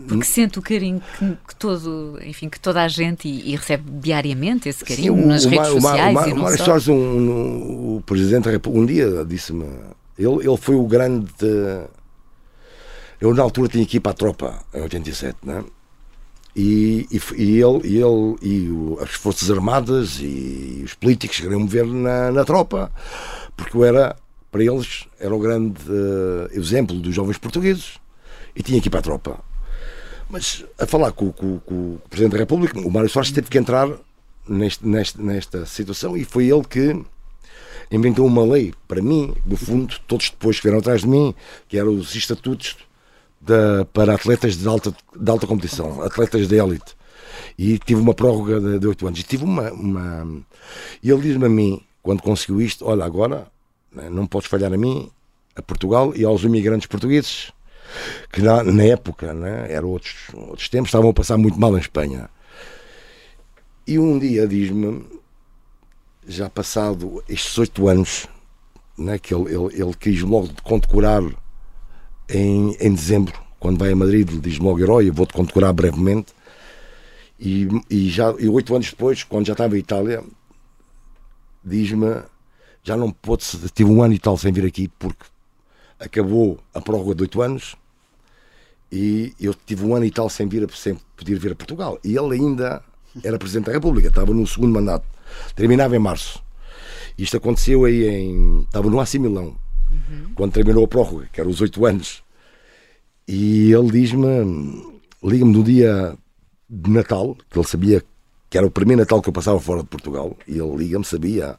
porque 0.08 0.24
sente 0.24 0.58
o 0.58 0.62
carinho 0.62 1.02
que, 1.18 1.36
que, 1.48 1.56
todo, 1.56 2.18
enfim, 2.24 2.48
que 2.48 2.58
toda 2.58 2.82
a 2.82 2.88
gente 2.88 3.28
e, 3.28 3.52
e 3.52 3.56
recebe 3.56 3.84
diariamente 4.00 4.68
esse 4.68 4.84
carinho 4.84 5.14
Sim, 5.14 5.26
nas 5.26 5.44
redes 5.44 5.68
sociais. 5.68 6.16
O, 6.16 6.40
o, 6.40 6.44
o, 6.44 6.58
Soares, 6.58 6.88
um, 6.88 7.96
o 7.96 8.02
Presidente 8.04 8.44
da 8.44 8.50
República, 8.50 8.82
um 8.82 8.86
dia 8.86 9.24
disse-me, 9.24 9.64
ele, 10.18 10.46
ele 10.46 10.56
foi 10.56 10.74
o 10.74 10.86
grande. 10.86 11.26
Eu 13.22 13.32
na 13.32 13.42
altura 13.44 13.68
tinha 13.68 13.86
que 13.86 13.98
ir 13.98 14.00
para 14.00 14.10
a 14.10 14.14
tropa, 14.16 14.64
em 14.74 14.82
87, 14.82 15.38
né? 15.44 15.64
E, 16.56 17.06
e, 17.08 17.20
e 17.40 17.62
ele, 17.62 17.80
e, 17.84 18.02
ele 18.02 18.36
e 18.42 18.68
o, 18.68 18.98
as 19.00 19.10
Forças 19.10 19.48
Armadas 19.48 20.18
e 20.20 20.82
os 20.84 20.94
políticos 20.94 21.38
queriam 21.38 21.60
me 21.60 21.68
ver 21.68 21.86
na, 21.86 22.32
na 22.32 22.44
tropa, 22.44 22.90
porque 23.56 23.76
eu 23.76 23.84
era, 23.84 24.16
para 24.50 24.64
eles, 24.64 25.06
era 25.20 25.32
o 25.32 25.38
grande 25.38 25.80
uh, 25.88 26.48
exemplo 26.50 26.96
dos 26.98 27.14
jovens 27.14 27.38
portugueses. 27.38 28.00
E 28.56 28.62
tinha 28.62 28.80
que 28.80 28.88
ir 28.88 28.90
para 28.90 28.98
a 28.98 29.04
tropa. 29.04 29.38
Mas 30.28 30.64
a 30.76 30.84
falar 30.84 31.12
com, 31.12 31.30
com, 31.30 31.60
com, 31.60 31.74
o 31.74 32.02
Presidente 32.10 32.32
da 32.32 32.38
República, 32.38 32.80
o 32.80 32.90
Mário 32.90 33.08
Soares 33.08 33.30
teve 33.30 33.48
que 33.48 33.56
entrar 33.56 33.88
neste, 34.48 34.84
neste, 34.84 35.22
nesta 35.22 35.64
situação 35.64 36.16
e 36.16 36.24
foi 36.24 36.48
ele 36.48 36.64
que 36.64 37.00
inventou 37.88 38.26
uma 38.26 38.44
lei 38.44 38.74
para 38.88 39.00
mim, 39.00 39.32
no 39.46 39.56
fundo, 39.56 39.94
todos 40.08 40.28
depois 40.28 40.56
que 40.56 40.64
vieram 40.64 40.80
atrás 40.80 41.02
de 41.02 41.06
mim, 41.06 41.32
que 41.68 41.78
eram 41.78 41.94
os 41.94 42.16
estatutos 42.16 42.76
da, 43.42 43.84
para 43.84 44.14
atletas 44.14 44.56
de 44.56 44.66
alta, 44.66 44.94
de 45.18 45.30
alta 45.30 45.46
competição, 45.46 46.02
atletas 46.02 46.48
de 46.48 46.58
élite. 46.58 46.96
E 47.58 47.78
tive 47.78 48.00
uma 48.00 48.14
prórroga 48.14 48.78
de 48.78 48.86
oito 48.86 49.06
anos. 49.06 49.20
E 49.20 49.22
tive 49.22 49.44
uma. 49.44 49.70
uma... 49.72 50.42
E 51.02 51.10
ele 51.10 51.22
diz-me 51.22 51.46
a 51.46 51.48
mim, 51.48 51.82
quando 52.02 52.22
conseguiu 52.22 52.60
isto: 52.60 52.86
Olha, 52.86 53.04
agora 53.04 53.46
né, 53.92 54.08
não 54.08 54.26
podes 54.26 54.48
falhar 54.48 54.72
a 54.72 54.76
mim, 54.76 55.10
a 55.56 55.62
Portugal 55.62 56.12
e 56.14 56.24
aos 56.24 56.44
imigrantes 56.44 56.86
portugueses 56.86 57.52
que 58.32 58.40
na, 58.40 58.62
na 58.62 58.84
época 58.84 59.34
né, 59.34 59.66
eram 59.70 59.88
outros, 59.88 60.14
outros 60.34 60.68
tempos, 60.68 60.88
estavam 60.88 61.10
a 61.10 61.14
passar 61.14 61.36
muito 61.36 61.58
mal 61.58 61.76
em 61.76 61.80
Espanha. 61.80 62.28
E 63.86 63.98
um 63.98 64.18
dia 64.18 64.46
diz-me, 64.46 65.04
já 66.26 66.48
passado 66.48 67.22
estes 67.28 67.56
oito 67.58 67.88
anos, 67.88 68.26
né, 68.96 69.18
que 69.18 69.34
ele, 69.34 69.54
ele, 69.54 69.82
ele 69.82 69.94
quis 69.98 70.20
logo 70.22 70.48
condecorar 70.62 71.22
em, 72.28 72.76
em 72.80 72.94
dezembro, 72.94 73.34
quando 73.58 73.78
vai 73.78 73.92
a 73.92 73.96
Madrid, 73.96 74.28
diz-me 74.40 74.64
logo 74.64 74.80
herói, 74.80 75.08
eu 75.08 75.12
vou-te 75.12 75.32
condecorar 75.32 75.72
brevemente. 75.72 76.32
E, 77.38 77.68
e 77.90 78.08
já 78.08 78.34
e 78.38 78.48
oito 78.48 78.74
anos 78.74 78.90
depois, 78.90 79.24
quando 79.24 79.46
já 79.46 79.52
estava 79.52 79.76
em 79.76 79.80
Itália, 79.80 80.22
diz-me 81.64 82.22
já 82.84 82.96
não 82.96 83.10
pôde, 83.10 83.44
tive 83.74 83.90
um 83.90 84.02
ano 84.02 84.14
e 84.14 84.18
tal 84.18 84.36
sem 84.36 84.52
vir 84.52 84.66
aqui 84.66 84.88
porque 84.98 85.24
acabou 85.98 86.58
a 86.74 86.80
prórroga 86.80 87.14
de 87.14 87.22
oito 87.22 87.40
anos 87.40 87.76
e 88.90 89.32
eu 89.40 89.54
tive 89.54 89.84
um 89.84 89.94
ano 89.94 90.04
e 90.04 90.10
tal 90.10 90.28
sem, 90.28 90.46
vir 90.48 90.68
sem 90.72 90.98
poder 91.16 91.38
vir 91.38 91.52
a 91.52 91.54
Portugal. 91.54 91.98
E 92.04 92.16
ele 92.16 92.34
ainda 92.34 92.82
era 93.24 93.38
Presidente 93.38 93.66
da 93.66 93.72
República, 93.72 94.08
estava 94.08 94.34
no 94.34 94.46
segundo 94.46 94.74
mandato. 94.74 95.06
Terminava 95.54 95.96
em 95.96 95.98
março. 95.98 96.42
Isto 97.16 97.38
aconteceu 97.38 97.84
aí 97.84 98.06
em. 98.06 98.60
Estava 98.62 98.90
no 98.90 99.00
AC 99.00 99.14
Milão, 99.14 99.56
uhum. 99.92 100.34
quando 100.34 100.52
terminou 100.52 100.84
a 100.84 100.88
prórroga, 100.88 101.28
que 101.32 101.40
eram 101.40 101.50
os 101.50 101.60
oito 101.60 101.84
anos. 101.84 102.22
E 103.26 103.72
ele 103.72 103.90
diz-me, 103.90 104.26
liga-me 105.22 105.52
no 105.52 105.62
dia 105.62 106.16
de 106.68 106.90
Natal, 106.90 107.36
que 107.50 107.58
ele 107.58 107.66
sabia 107.66 108.02
que 108.50 108.58
era 108.58 108.66
o 108.66 108.70
primeiro 108.70 109.00
Natal 109.00 109.22
que 109.22 109.28
eu 109.28 109.32
passava 109.32 109.58
fora 109.60 109.82
de 109.82 109.88
Portugal, 109.88 110.36
e 110.46 110.58
ele 110.58 110.76
liga-me, 110.76 111.04
sabia. 111.04 111.58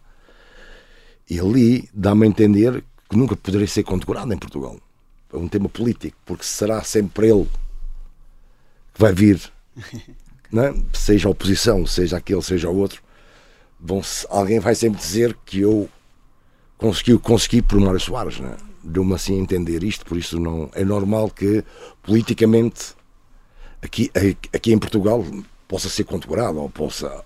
E 1.30 1.39
ali 1.39 1.89
dá-me 1.93 2.26
a 2.26 2.30
entender 2.30 2.84
que 3.10 3.17
nunca 3.17 3.36
poderei 3.36 3.67
ser 3.67 3.84
condecorado 3.84 4.34
em 4.34 4.38
Portugal 4.38 4.78
é 5.34 5.38
um 5.38 5.48
tema 5.48 5.67
político, 5.67 6.15
porque 6.26 6.43
será 6.43 6.84
sempre 6.84 7.30
ele 7.30 7.50
que 8.93 9.02
vai 9.02 9.12
vir, 9.12 9.41
é? 9.76 10.74
seja 10.93 11.28
a 11.28 11.32
oposição, 11.32 11.86
seja 11.88 12.17
aquele, 12.17 12.41
seja 12.41 12.69
o 12.69 12.78
outro, 12.78 13.02
vão 13.80 14.02
alguém 14.30 14.60
vai 14.60 14.76
sempre 14.76 15.00
dizer 15.00 15.36
que 15.43 15.60
eu 15.60 15.89
consegui, 16.84 17.17
consegui 17.17 17.62
por 17.62 17.80
Mário 17.80 18.00
Soares, 18.00 18.41
não 18.41 18.50
é? 18.50 18.58
deu-me 18.84 19.13
assim 19.13 19.39
a 19.39 19.41
entender 19.41 19.82
isto, 19.84 20.06
por 20.06 20.17
isso 20.17 20.38
não 20.38 20.69
é 20.74 20.84
normal 20.84 21.30
que 21.30 21.63
politicamente 22.02 22.93
aqui, 23.82 24.12
aqui 24.52 24.74
em 24.74 24.78
Portugal 24.78 25.26
possa 25.65 25.88
ser 25.88 26.04
condecorado 26.04 26.60
ou 26.60 26.69
possa. 26.69 27.24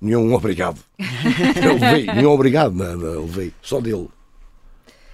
Nenhum 0.00 0.32
obrigado. 0.32 0.78
Eu 1.60 1.72
levei, 1.72 2.06
nenhum 2.06 2.30
obrigado, 2.30 2.72
nada, 2.72 3.20
levei, 3.20 3.52
só 3.60 3.80
dele. 3.80 4.08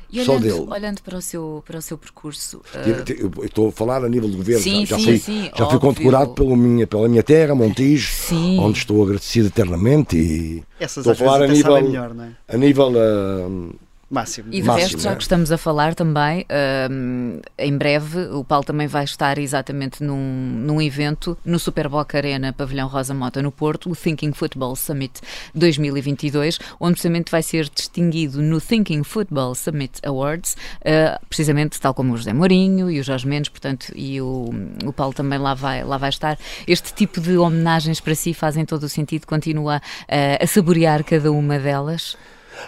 E 0.08 0.20
olhando, 0.20 0.26
Só 0.26 0.38
dele. 0.38 0.70
olhando 0.70 1.02
para 1.02 1.18
o 1.18 1.22
seu, 1.22 1.64
para 1.66 1.78
o 1.78 1.82
seu 1.82 1.98
percurso. 1.98 2.62
Uh... 2.72 3.44
estou 3.44 3.68
a 3.68 3.72
falar 3.72 4.04
a 4.04 4.08
nível 4.08 4.28
do 4.28 4.36
governo. 4.36 4.62
Sim, 4.62 4.86
já, 4.86 4.96
sim, 4.96 5.04
fui, 5.04 5.18
sim, 5.18 5.50
já 5.52 5.66
fui 5.66 5.80
condecorado 5.80 6.32
pela 6.32 6.56
minha, 6.56 6.86
pela 6.86 7.08
minha 7.08 7.24
terra, 7.24 7.56
Montijo, 7.56 8.08
sim. 8.12 8.56
onde 8.60 8.78
estou 8.78 9.02
agradecido 9.02 9.48
eternamente. 9.48 10.16
E 10.16 10.62
Essas 10.78 10.98
estou 10.98 11.12
a 11.12 11.16
falar 11.16 11.44
a 11.44 11.48
nível, 11.48 11.82
melhor, 11.82 12.14
é? 12.20 12.54
a 12.54 12.56
nível 12.56 12.92
uh, 12.92 13.74
Máximo. 14.08 14.48
E 14.52 14.60
de 14.60 14.66
Máximo, 14.66 14.82
resto, 14.82 15.00
já 15.00 15.10
né? 15.10 15.16
que 15.16 15.22
estamos 15.22 15.50
a 15.50 15.58
falar 15.58 15.94
também, 15.94 16.46
um, 16.90 17.40
em 17.58 17.76
breve 17.76 18.20
o 18.28 18.44
Paulo 18.44 18.64
também 18.64 18.86
vai 18.86 19.02
estar 19.02 19.36
exatamente 19.36 20.02
num, 20.02 20.16
num 20.16 20.80
evento 20.80 21.36
no 21.44 21.58
Super 21.58 21.88
Boca 21.88 22.16
Arena, 22.16 22.52
Pavilhão 22.52 22.86
Rosa 22.86 23.12
Mota, 23.12 23.42
no 23.42 23.50
Porto, 23.50 23.90
o 23.90 23.96
Thinking 23.96 24.32
Football 24.32 24.76
Summit 24.76 25.20
2022, 25.56 26.60
onde 26.78 26.92
precisamente 26.92 27.32
vai 27.32 27.42
ser 27.42 27.68
distinguido 27.68 28.40
no 28.40 28.60
Thinking 28.60 29.02
Football 29.02 29.56
Summit 29.56 30.00
Awards, 30.06 30.56
uh, 30.82 31.26
precisamente 31.28 31.80
tal 31.80 31.92
como 31.92 32.14
o 32.14 32.16
José 32.16 32.32
Mourinho 32.32 32.88
e 32.88 33.00
o 33.00 33.02
Jorge 33.02 33.26
Mendes, 33.26 33.48
portanto, 33.48 33.92
e 33.96 34.20
o, 34.20 34.50
o 34.84 34.92
Paulo 34.92 35.14
também 35.14 35.38
lá 35.40 35.54
vai, 35.54 35.82
lá 35.82 35.98
vai 35.98 36.10
estar. 36.10 36.38
Este 36.68 36.94
tipo 36.94 37.20
de 37.20 37.36
homenagens 37.36 38.00
para 38.00 38.14
si 38.14 38.32
fazem 38.32 38.64
todo 38.64 38.84
o 38.84 38.88
sentido, 38.88 39.26
continua 39.26 39.78
uh, 39.78 40.44
a 40.44 40.46
saborear 40.46 41.02
cada 41.02 41.32
uma 41.32 41.58
delas? 41.58 42.16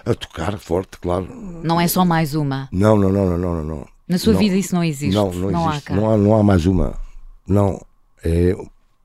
A 0.05 0.15
tocar 0.15 0.59
forte, 0.59 0.99
claro. 0.99 1.27
Não 1.63 1.81
é 1.81 1.89
só 1.89 2.05
mais 2.05 2.35
uma? 2.35 2.69
Não, 2.73 2.97
não, 2.97 3.11
não, 3.11 3.39
não, 3.39 3.39
não. 3.39 3.65
não. 3.65 3.89
Na 4.09 4.19
sua 4.19 4.33
não, 4.33 4.41
vida 4.41 4.57
isso 4.57 4.75
não 4.75 4.83
existe? 4.83 5.15
Não, 5.15 5.31
não, 5.31 5.51
não 5.51 5.71
existe. 5.71 5.93
Há 5.93 5.97
não, 5.97 6.11
há, 6.11 6.17
não 6.17 6.35
há 6.35 6.43
mais 6.43 6.67
uma. 6.67 6.99
Não. 7.47 7.81
É 8.25 8.55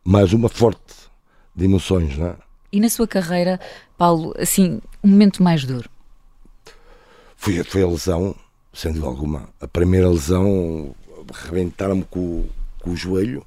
mais 0.04 0.34
uma 0.34 0.50
forte 0.50 0.94
de 1.56 1.66
emoções, 1.66 2.18
não 2.18 2.28
é? 2.28 2.36
E 2.72 2.80
na 2.80 2.90
sua 2.90 3.08
carreira, 3.08 3.60
Paulo, 3.98 4.34
assim, 4.38 4.82
um 5.04 5.10
momento 5.10 5.44
mais 5.44 5.64
duro? 5.64 5.90
Foi, 7.36 7.64
foi 7.64 7.84
a 7.84 7.88
lesão 7.88 8.36
sem 8.74 8.92
dúvida 8.92 9.08
alguma. 9.08 9.50
A 9.62 9.68
primeira 9.68 10.10
lesão 10.10 10.96
rebentaram-me 11.46 12.04
com, 12.06 12.46
com 12.82 12.90
o 12.90 12.96
joelho 12.96 13.46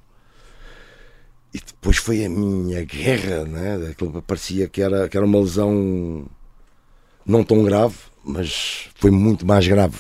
e 1.53 1.59
depois 1.59 1.97
foi 1.97 2.25
a 2.25 2.29
minha 2.29 2.85
guerra, 2.85 3.45
né? 3.45 3.89
Aquilo 3.91 4.23
parecia 4.23 4.69
que 4.69 4.81
era, 4.81 5.09
que 5.09 5.17
era 5.17 5.27
uma 5.27 5.41
lesão 5.41 6.27
não 7.27 7.43
tão 7.43 7.65
grave, 7.65 7.97
mas 8.25 8.89
foi 8.95 9.11
muito 9.11 9.45
mais 9.47 9.67
grave 9.67 9.99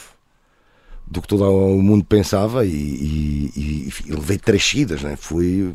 do 1.06 1.22
que 1.22 1.28
todo 1.28 1.44
o 1.44 1.82
mundo 1.82 2.04
pensava 2.04 2.64
e, 2.64 2.70
e, 2.70 3.92
e, 4.06 4.12
levei 4.12 4.38
três 4.38 4.64
seguidas, 4.64 5.02
né? 5.02 5.16
Foi 5.16 5.72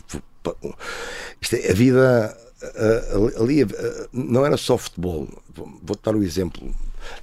isto 1.41 1.55
é, 1.55 1.71
a 1.71 1.73
vida 1.73 2.37
ali 3.39 3.65
não 4.11 4.45
era 4.45 4.57
só 4.57 4.77
futebol. 4.77 5.27
Vou 5.53 5.97
dar 6.03 6.15
o 6.15 6.19
um 6.19 6.23
exemplo. 6.23 6.69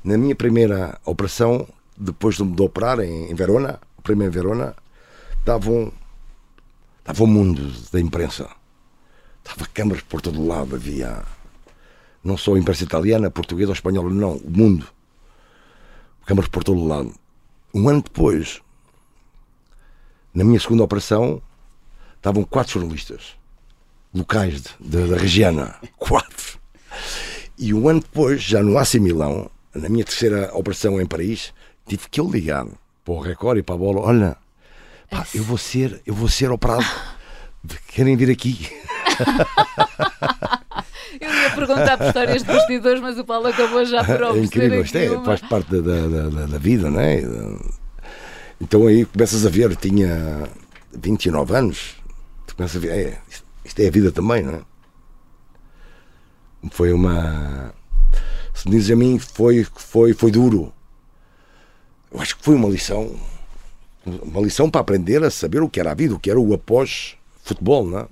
Na 0.02 0.16
minha 0.16 0.34
primeira 0.34 0.98
operação, 1.04 1.66
depois 1.96 2.36
de 2.36 2.44
me 2.44 2.60
operar 2.60 3.00
em, 3.00 3.30
em 3.30 3.34
Verona, 3.34 3.78
primeiro 4.02 4.32
em 4.32 4.34
Verona, 4.34 4.74
estava 5.38 5.70
um, 5.70 5.92
estava 7.00 7.24
um 7.24 7.26
mundo 7.26 7.72
da 7.92 8.00
imprensa. 8.00 8.48
Estava 9.44 9.68
câmaras 9.72 10.02
por 10.02 10.20
todo 10.20 10.46
lado, 10.46 10.74
havia 10.74 11.22
não 12.22 12.36
só 12.36 12.54
a 12.54 12.58
imprensa 12.58 12.84
italiana, 12.84 13.30
portuguesa 13.30 13.70
ou 13.70 13.74
espanhola, 13.74 14.10
não, 14.10 14.36
o 14.36 14.50
mundo. 14.50 14.86
Câmaras 16.26 16.48
por 16.48 16.62
todo 16.62 16.86
lado. 16.86 17.14
Um 17.72 17.88
ano 17.88 18.02
depois, 18.02 18.60
na 20.34 20.44
minha 20.44 20.60
segunda 20.60 20.84
operação, 20.84 21.42
estavam 22.16 22.44
quatro 22.44 22.74
jornalistas 22.74 23.36
locais 24.12 24.62
da 24.80 25.16
região. 25.16 25.72
Quatro. 25.96 26.58
E 27.58 27.74
um 27.74 27.88
ano 27.88 28.00
depois, 28.00 28.42
já 28.42 28.62
no 28.62 28.78
AC 28.78 28.94
Milão, 28.94 29.50
na 29.74 29.88
minha 29.88 30.04
terceira 30.04 30.50
operação 30.54 31.00
em 31.00 31.06
Paris, 31.06 31.52
tive 31.86 32.08
que 32.08 32.20
eu 32.20 32.30
ligar 32.30 32.66
para 33.04 33.14
o 33.14 33.20
Record 33.20 33.58
e 33.58 33.62
para 33.62 33.74
a 33.74 33.78
bola: 33.78 34.00
olha, 34.00 34.36
pá, 35.10 35.26
eu 35.34 35.42
vou 35.42 35.58
ser, 35.58 36.00
eu 36.06 36.14
vou 36.14 36.28
ser 36.28 36.50
operado. 36.50 36.86
Querem 37.88 38.16
vir 38.16 38.30
aqui? 38.30 38.68
Eu 41.20 41.34
ia 41.34 41.50
perguntar 41.50 41.98
por 41.98 42.06
histórias 42.06 42.42
de 42.42 42.52
bastidores, 42.52 43.00
mas 43.00 43.18
o 43.18 43.24
Paulo 43.24 43.48
acabou 43.48 43.84
já 43.84 44.04
por 44.04 44.22
oferecer. 44.22 44.38
É 44.38 44.44
incrível, 44.44 44.82
isto 44.82 44.96
é, 44.96 45.24
faz 45.24 45.40
parte 45.40 45.80
da, 45.80 46.28
da, 46.28 46.46
da, 46.46 46.58
vida, 46.58 46.90
não 46.90 47.00
é? 47.00 47.22
Então 48.60 48.86
aí 48.86 49.04
começas 49.04 49.44
a 49.44 49.48
ver, 49.48 49.74
tinha 49.76 50.48
29 50.92 51.56
anos, 51.56 51.96
tu 52.46 52.54
começas 52.54 52.76
a 52.76 52.80
ver, 52.80 52.90
é, 52.90 53.18
isto 53.64 53.80
é 53.80 53.88
a 53.88 53.90
vida 53.90 54.12
também, 54.12 54.42
não 54.42 54.54
é? 54.54 54.60
Foi 56.70 56.92
uma. 56.92 57.72
Se 58.54 58.68
me 58.68 58.76
dizes 58.76 58.90
a 58.90 58.96
mim, 58.96 59.18
foi, 59.18 59.64
foi, 59.64 60.12
foi 60.12 60.30
duro. 60.30 60.72
Eu 62.12 62.20
acho 62.20 62.36
que 62.36 62.44
foi 62.44 62.54
uma 62.54 62.68
lição. 62.68 63.14
Uma 64.04 64.40
lição 64.40 64.70
para 64.70 64.80
aprender 64.80 65.22
a 65.22 65.30
saber 65.30 65.62
o 65.62 65.68
que 65.68 65.78
era 65.78 65.92
a 65.92 65.94
vida, 65.94 66.14
o 66.14 66.18
que 66.18 66.30
era 66.30 66.40
o 66.40 66.54
após-futebol, 66.54 67.86
não 67.86 67.98
é? 68.00 68.08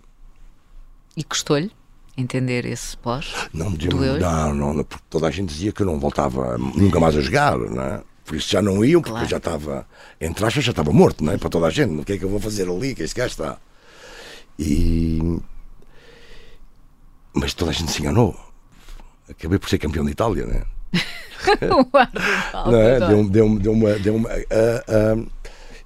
E 1.17 1.25
custou-lhe 1.25 1.73
entender 2.17 2.65
esse 2.65 2.97
pós? 2.97 3.33
Não, 3.53 3.71
não, 3.71 4.55
não, 4.55 4.75
não, 4.75 4.85
porque 4.85 5.05
toda 5.11 5.27
a 5.27 5.31
gente 5.31 5.49
dizia 5.49 5.73
que 5.73 5.83
eu 5.83 5.87
não 5.87 5.99
voltava 5.99 6.57
nunca 6.59 6.99
mais 6.99 7.17
a 7.17 7.21
jogar, 7.21 7.59
não 7.59 7.83
é? 7.83 8.03
Por 8.25 8.35
isso 8.37 8.51
já 8.51 8.61
não 8.61 8.85
iam, 8.85 9.01
porque 9.01 9.13
claro. 9.13 9.29
já 9.29 9.37
estava, 9.37 9.87
entre 10.21 10.45
aspas, 10.45 10.65
já 10.65 10.73
estava 10.73 10.93
morto, 10.93 11.23
não 11.23 11.33
é? 11.33 11.39
Para 11.39 11.49
toda 11.49 11.67
a 11.67 11.71
gente. 11.71 12.01
O 12.01 12.05
que 12.05 12.15
é 12.15 12.19
que 12.19 12.25
eu 12.25 12.29
vou 12.29 12.41
fazer 12.41 12.69
ali? 12.69 12.93
Que 12.95 13.05
este 13.05 13.15
gajo 13.15 13.31
está. 13.31 13.59
E... 14.59 15.39
Mas 17.33 17.55
toda 17.55 17.71
a 17.71 17.75
gente 17.75 17.93
se 17.93 18.01
enganou. 18.01 18.35
Acabei 19.31 19.59
por 19.61 19.69
ser 19.69 19.79
campeão 19.79 20.05
de 20.05 20.11
Itália, 20.11 20.45
né? 20.45 20.63
não 22.53 22.81
é? 22.81 22.99
Deu, 22.99 23.29
deu, 23.29 23.59
deu 23.59 23.73
uma. 23.73 23.93
Deu 23.95 24.17
uma 24.17 24.29
uh, 24.29 25.21
uh, 25.21 25.31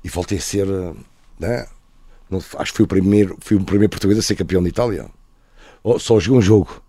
e 0.03 0.09
voltei 0.09 0.39
a 0.39 0.41
ser. 0.41 0.67
Né? 1.39 1.67
Acho 2.57 2.73
que 2.73 2.77
fui 2.79 2.85
o, 2.85 2.89
primeiro, 2.89 3.37
fui 3.41 3.57
o 3.59 3.65
primeiro 3.65 3.91
português 3.91 4.19
a 4.19 4.23
ser 4.23 4.37
campeão 4.37 4.63
de 4.63 4.69
Itália. 4.71 5.11
Oh, 5.83 5.99
só 5.99 6.21
joguei 6.21 6.39
um 6.39 6.43
jogo. 6.43 6.83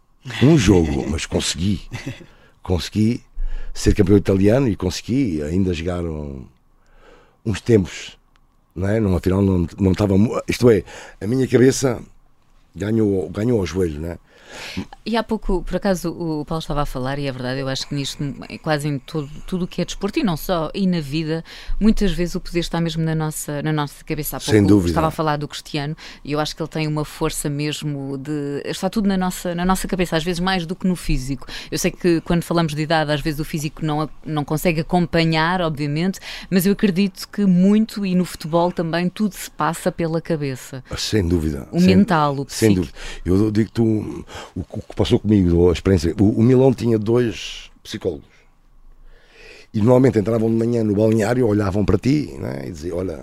Um 0.43 0.57
jogo, 0.57 1.05
mas 1.09 1.25
consegui. 1.25 1.81
Consegui 2.61 3.23
ser 3.73 3.95
campeão 3.95 4.17
italiano 4.17 4.67
e 4.67 4.75
consegui 4.75 5.41
ainda 5.41 5.73
jogar 5.73 6.03
um, 6.03 6.45
uns 7.45 7.61
tempos 7.61 8.17
não 8.75 8.87
é? 8.87 8.99
Numa 8.99 9.19
final 9.19 9.41
não, 9.41 9.67
não 9.79 9.91
estava. 9.91 10.15
Isto 10.47 10.69
é, 10.69 10.83
a 11.19 11.27
minha 11.27 11.47
cabeça 11.47 12.01
ganhou, 12.75 13.29
ganhou 13.29 13.59
ao 13.59 13.65
joelho, 13.65 13.99
não 13.99 14.09
é? 14.09 14.19
E 15.05 15.17
há 15.17 15.23
pouco, 15.23 15.63
por 15.63 15.75
acaso, 15.75 16.09
o 16.11 16.45
Paulo 16.45 16.59
estava 16.59 16.81
a 16.81 16.85
falar, 16.85 17.17
e 17.19 17.27
é 17.27 17.31
verdade, 17.31 17.59
eu 17.59 17.67
acho 17.67 17.87
que 17.87 17.95
nisto, 17.95 18.23
quase 18.61 18.87
em 18.87 18.99
todo, 18.99 19.29
tudo 19.47 19.65
o 19.65 19.67
que 19.67 19.81
é 19.81 19.85
desporto, 19.85 20.19
e 20.19 20.23
não 20.23 20.37
só, 20.37 20.69
e 20.73 20.85
na 20.85 20.99
vida, 20.99 21.43
muitas 21.79 22.11
vezes 22.11 22.35
o 22.35 22.39
poder 22.39 22.59
está 22.59 22.79
mesmo 22.79 23.03
na 23.03 23.15
nossa, 23.15 23.61
na 23.61 23.73
nossa 23.73 24.03
cabeça. 24.03 24.37
Há 24.37 24.39
pouco 24.39 24.51
Sem 24.51 24.63
dúvida. 24.63 24.91
Estava 24.91 25.07
a 25.07 25.11
falar 25.11 25.37
do 25.37 25.47
Cristiano, 25.47 25.95
e 26.23 26.31
eu 26.31 26.39
acho 26.39 26.55
que 26.55 26.61
ele 26.61 26.69
tem 26.69 26.87
uma 26.87 27.03
força 27.05 27.49
mesmo 27.49 28.17
de. 28.17 28.61
Está 28.65 28.89
tudo 28.89 29.07
na 29.07 29.17
nossa, 29.17 29.55
na 29.55 29.65
nossa 29.65 29.87
cabeça, 29.87 30.17
às 30.17 30.23
vezes 30.23 30.39
mais 30.39 30.65
do 30.65 30.75
que 30.75 30.87
no 30.87 30.95
físico. 30.95 31.47
Eu 31.71 31.77
sei 31.77 31.91
que 31.91 32.21
quando 32.21 32.43
falamos 32.43 32.75
de 32.75 32.81
idade, 32.81 33.11
às 33.11 33.21
vezes 33.21 33.39
o 33.39 33.45
físico 33.45 33.85
não, 33.85 34.09
não 34.25 34.43
consegue 34.43 34.81
acompanhar, 34.81 35.61
obviamente, 35.61 36.19
mas 36.49 36.65
eu 36.65 36.73
acredito 36.73 37.27
que 37.29 37.45
muito, 37.45 38.05
e 38.05 38.15
no 38.15 38.25
futebol 38.25 38.71
também, 38.71 39.09
tudo 39.09 39.33
se 39.33 39.49
passa 39.49 39.91
pela 39.91 40.21
cabeça. 40.21 40.83
Sem 40.97 41.27
dúvida. 41.27 41.67
O 41.71 41.79
sem, 41.79 41.95
mental, 41.95 42.37
o 42.37 42.45
psíquico. 42.45 42.55
Sem 42.59 42.75
dúvida. 42.75 42.97
Eu 43.25 43.51
digo 43.51 43.69
que 43.69 43.73
tu 43.73 44.25
o 44.55 44.63
que 44.63 44.95
passou 44.95 45.19
comigo, 45.19 45.69
a 45.69 45.73
experiência. 45.73 46.15
O, 46.19 46.39
o 46.39 46.43
Milão 46.43 46.73
tinha 46.73 46.97
dois 46.97 47.71
psicólogos. 47.83 48.31
E 49.73 49.79
normalmente 49.79 50.19
entravam 50.19 50.49
de 50.49 50.55
manhã 50.55 50.83
no 50.83 50.93
balneário, 50.93 51.47
olhavam 51.47 51.85
para 51.85 51.97
ti 51.97 52.35
né, 52.39 52.63
e 52.67 52.71
diziam: 52.71 52.97
Olha, 52.97 53.19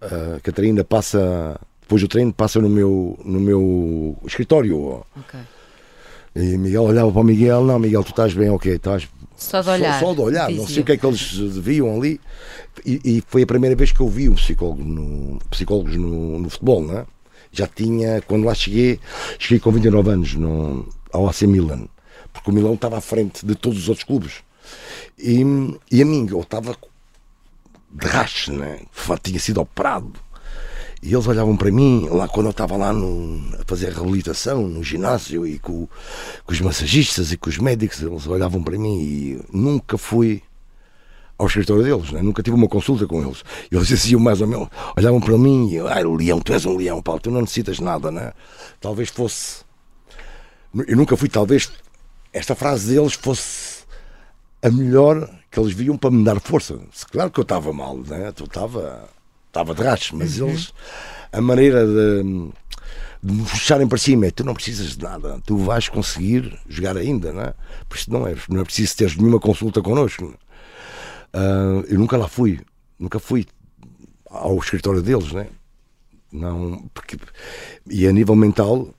a 0.00 0.40
Catarina 0.40 0.82
passa, 0.82 1.60
depois 1.80 2.00
do 2.00 2.08
treino, 2.08 2.32
passa 2.32 2.60
no 2.60 2.68
meu, 2.68 3.18
no 3.24 3.38
meu 3.38 4.16
escritório. 4.24 5.04
Okay. 5.20 5.40
E 6.34 6.56
Miguel 6.56 6.84
olhava 6.84 7.12
para 7.12 7.20
o 7.20 7.24
Miguel: 7.24 7.64
Não, 7.64 7.78
Miguel, 7.78 8.02
tu 8.02 8.10
estás 8.10 8.32
bem, 8.32 8.48
ok, 8.48 8.74
estás. 8.74 9.08
Só 9.36 9.60
de 9.60 9.70
olhar. 9.70 10.00
Só, 10.00 10.06
só 10.06 10.14
de 10.14 10.20
olhar, 10.20 10.50
não 10.50 10.66
sei 10.66 10.82
o 10.82 10.84
que 10.84 10.92
é 10.92 10.96
que 10.96 11.04
eles 11.04 11.32
viam 11.58 11.94
ali. 11.94 12.20
E, 12.86 13.00
e, 13.04 13.24
foi 13.26 13.42
a 13.42 13.46
primeira 13.46 13.76
vez 13.76 13.92
que 13.92 14.00
eu 14.00 14.08
vi 14.08 14.28
um 14.28 14.34
psicólogo 14.34 14.82
no, 14.82 15.38
psicólogos 15.50 15.96
no, 15.96 16.38
no 16.38 16.48
futebol, 16.48 16.82
não 16.82 16.98
é? 16.98 17.06
Já 17.52 17.66
tinha, 17.66 18.22
quando 18.22 18.46
lá 18.46 18.54
cheguei, 18.54 18.98
cheguei 19.38 19.60
com 19.60 19.70
29 19.70 20.10
anos 20.10 20.34
no, 20.34 20.88
ao 21.12 21.28
AC 21.28 21.42
Milan, 21.42 21.86
porque 22.32 22.50
o 22.50 22.54
Milão 22.54 22.74
estava 22.74 22.98
à 22.98 23.00
frente 23.00 23.44
de 23.44 23.54
todos 23.54 23.78
os 23.78 23.88
outros 23.88 24.04
clubes. 24.04 24.42
E, 25.18 25.42
e 25.90 26.02
a 26.02 26.04
mim, 26.04 26.26
eu 26.30 26.40
estava 26.40 26.76
de 27.92 28.06
rache, 28.06 28.50
né? 28.50 28.80
tinha 29.22 29.38
sido 29.38 29.60
operado. 29.60 30.12
E 31.02 31.12
eles 31.12 31.26
olhavam 31.26 31.56
para 31.56 31.70
mim, 31.70 32.08
lá 32.08 32.28
quando 32.28 32.46
eu 32.46 32.52
estava 32.52 32.76
lá 32.76 32.92
no, 32.92 33.42
a 33.60 33.64
fazer 33.66 33.92
reabilitação 33.92 34.68
no 34.68 34.84
ginásio 34.84 35.44
e 35.44 35.58
com, 35.58 35.88
com 36.46 36.52
os 36.52 36.60
massagistas 36.60 37.32
e 37.32 37.36
com 37.36 37.50
os 37.50 37.58
médicos, 37.58 38.00
eles 38.00 38.26
olhavam 38.26 38.62
para 38.62 38.78
mim 38.78 39.00
e 39.00 39.40
nunca 39.52 39.98
fui 39.98 40.42
ao 41.42 41.48
escritório 41.48 41.82
deles, 41.82 42.12
né? 42.12 42.22
nunca 42.22 42.40
tive 42.40 42.56
uma 42.56 42.68
consulta 42.68 43.04
com 43.04 43.20
eles. 43.20 43.42
Eles 43.70 43.88
diziam 43.88 44.20
mais 44.20 44.40
ou 44.40 44.46
menos, 44.46 44.68
olhavam 44.96 45.20
para 45.20 45.36
mim 45.36 45.68
e 45.70 45.80
ai, 45.80 46.04
leão, 46.04 46.40
tu 46.40 46.52
és 46.52 46.64
um 46.64 46.76
leão, 46.76 47.02
Paulo, 47.02 47.20
tu 47.20 47.30
não 47.32 47.40
necessitas 47.40 47.80
nada, 47.80 48.12
né? 48.12 48.32
Talvez 48.80 49.08
fosse. 49.08 49.64
Eu 50.86 50.96
nunca 50.96 51.16
fui, 51.16 51.28
talvez 51.28 51.70
esta 52.32 52.54
frase 52.54 52.94
deles 52.94 53.14
fosse 53.14 53.82
a 54.62 54.70
melhor 54.70 55.28
que 55.50 55.58
eles 55.58 55.72
viam 55.72 55.98
para 55.98 56.12
me 56.12 56.24
dar 56.24 56.38
força. 56.40 56.78
Claro 57.10 57.30
que 57.30 57.40
eu 57.40 57.42
estava 57.42 57.72
mal, 57.72 57.98
né? 57.98 58.32
eu 58.38 58.44
estava, 58.44 59.08
estava 59.48 59.74
de 59.74 59.82
racho, 59.82 60.16
mas 60.16 60.40
uhum. 60.40 60.48
eles, 60.48 60.72
a 61.32 61.40
maneira 61.40 61.84
de, 61.84 62.22
de 63.20 63.32
me 63.32 63.42
puxarem 63.42 63.88
para 63.88 63.98
cima 63.98 64.26
é 64.26 64.30
tu 64.30 64.44
não 64.44 64.54
precisas 64.54 64.96
de 64.96 65.02
nada, 65.02 65.42
tu 65.44 65.56
vais 65.56 65.88
conseguir 65.88 66.56
jogar 66.68 66.96
ainda, 66.96 67.32
né? 67.32 67.52
por 67.88 67.98
isso 67.98 68.10
não 68.12 68.26
é, 68.26 68.36
não 68.48 68.60
é 68.60 68.64
preciso 68.64 68.96
teres 68.96 69.16
nenhuma 69.16 69.40
consulta 69.40 69.82
connosco. 69.82 70.32
Uh, 71.34 71.84
eu 71.88 71.98
nunca 71.98 72.16
lá 72.16 72.28
fui, 72.28 72.60
nunca 72.98 73.18
fui 73.18 73.46
ao 74.26 74.56
escritório 74.58 75.02
deles, 75.02 75.32
né? 75.32 75.48
Não, 76.30 76.88
porque, 76.94 77.16
e 77.88 78.06
a 78.06 78.12
nível 78.12 78.34
mental 78.34 78.94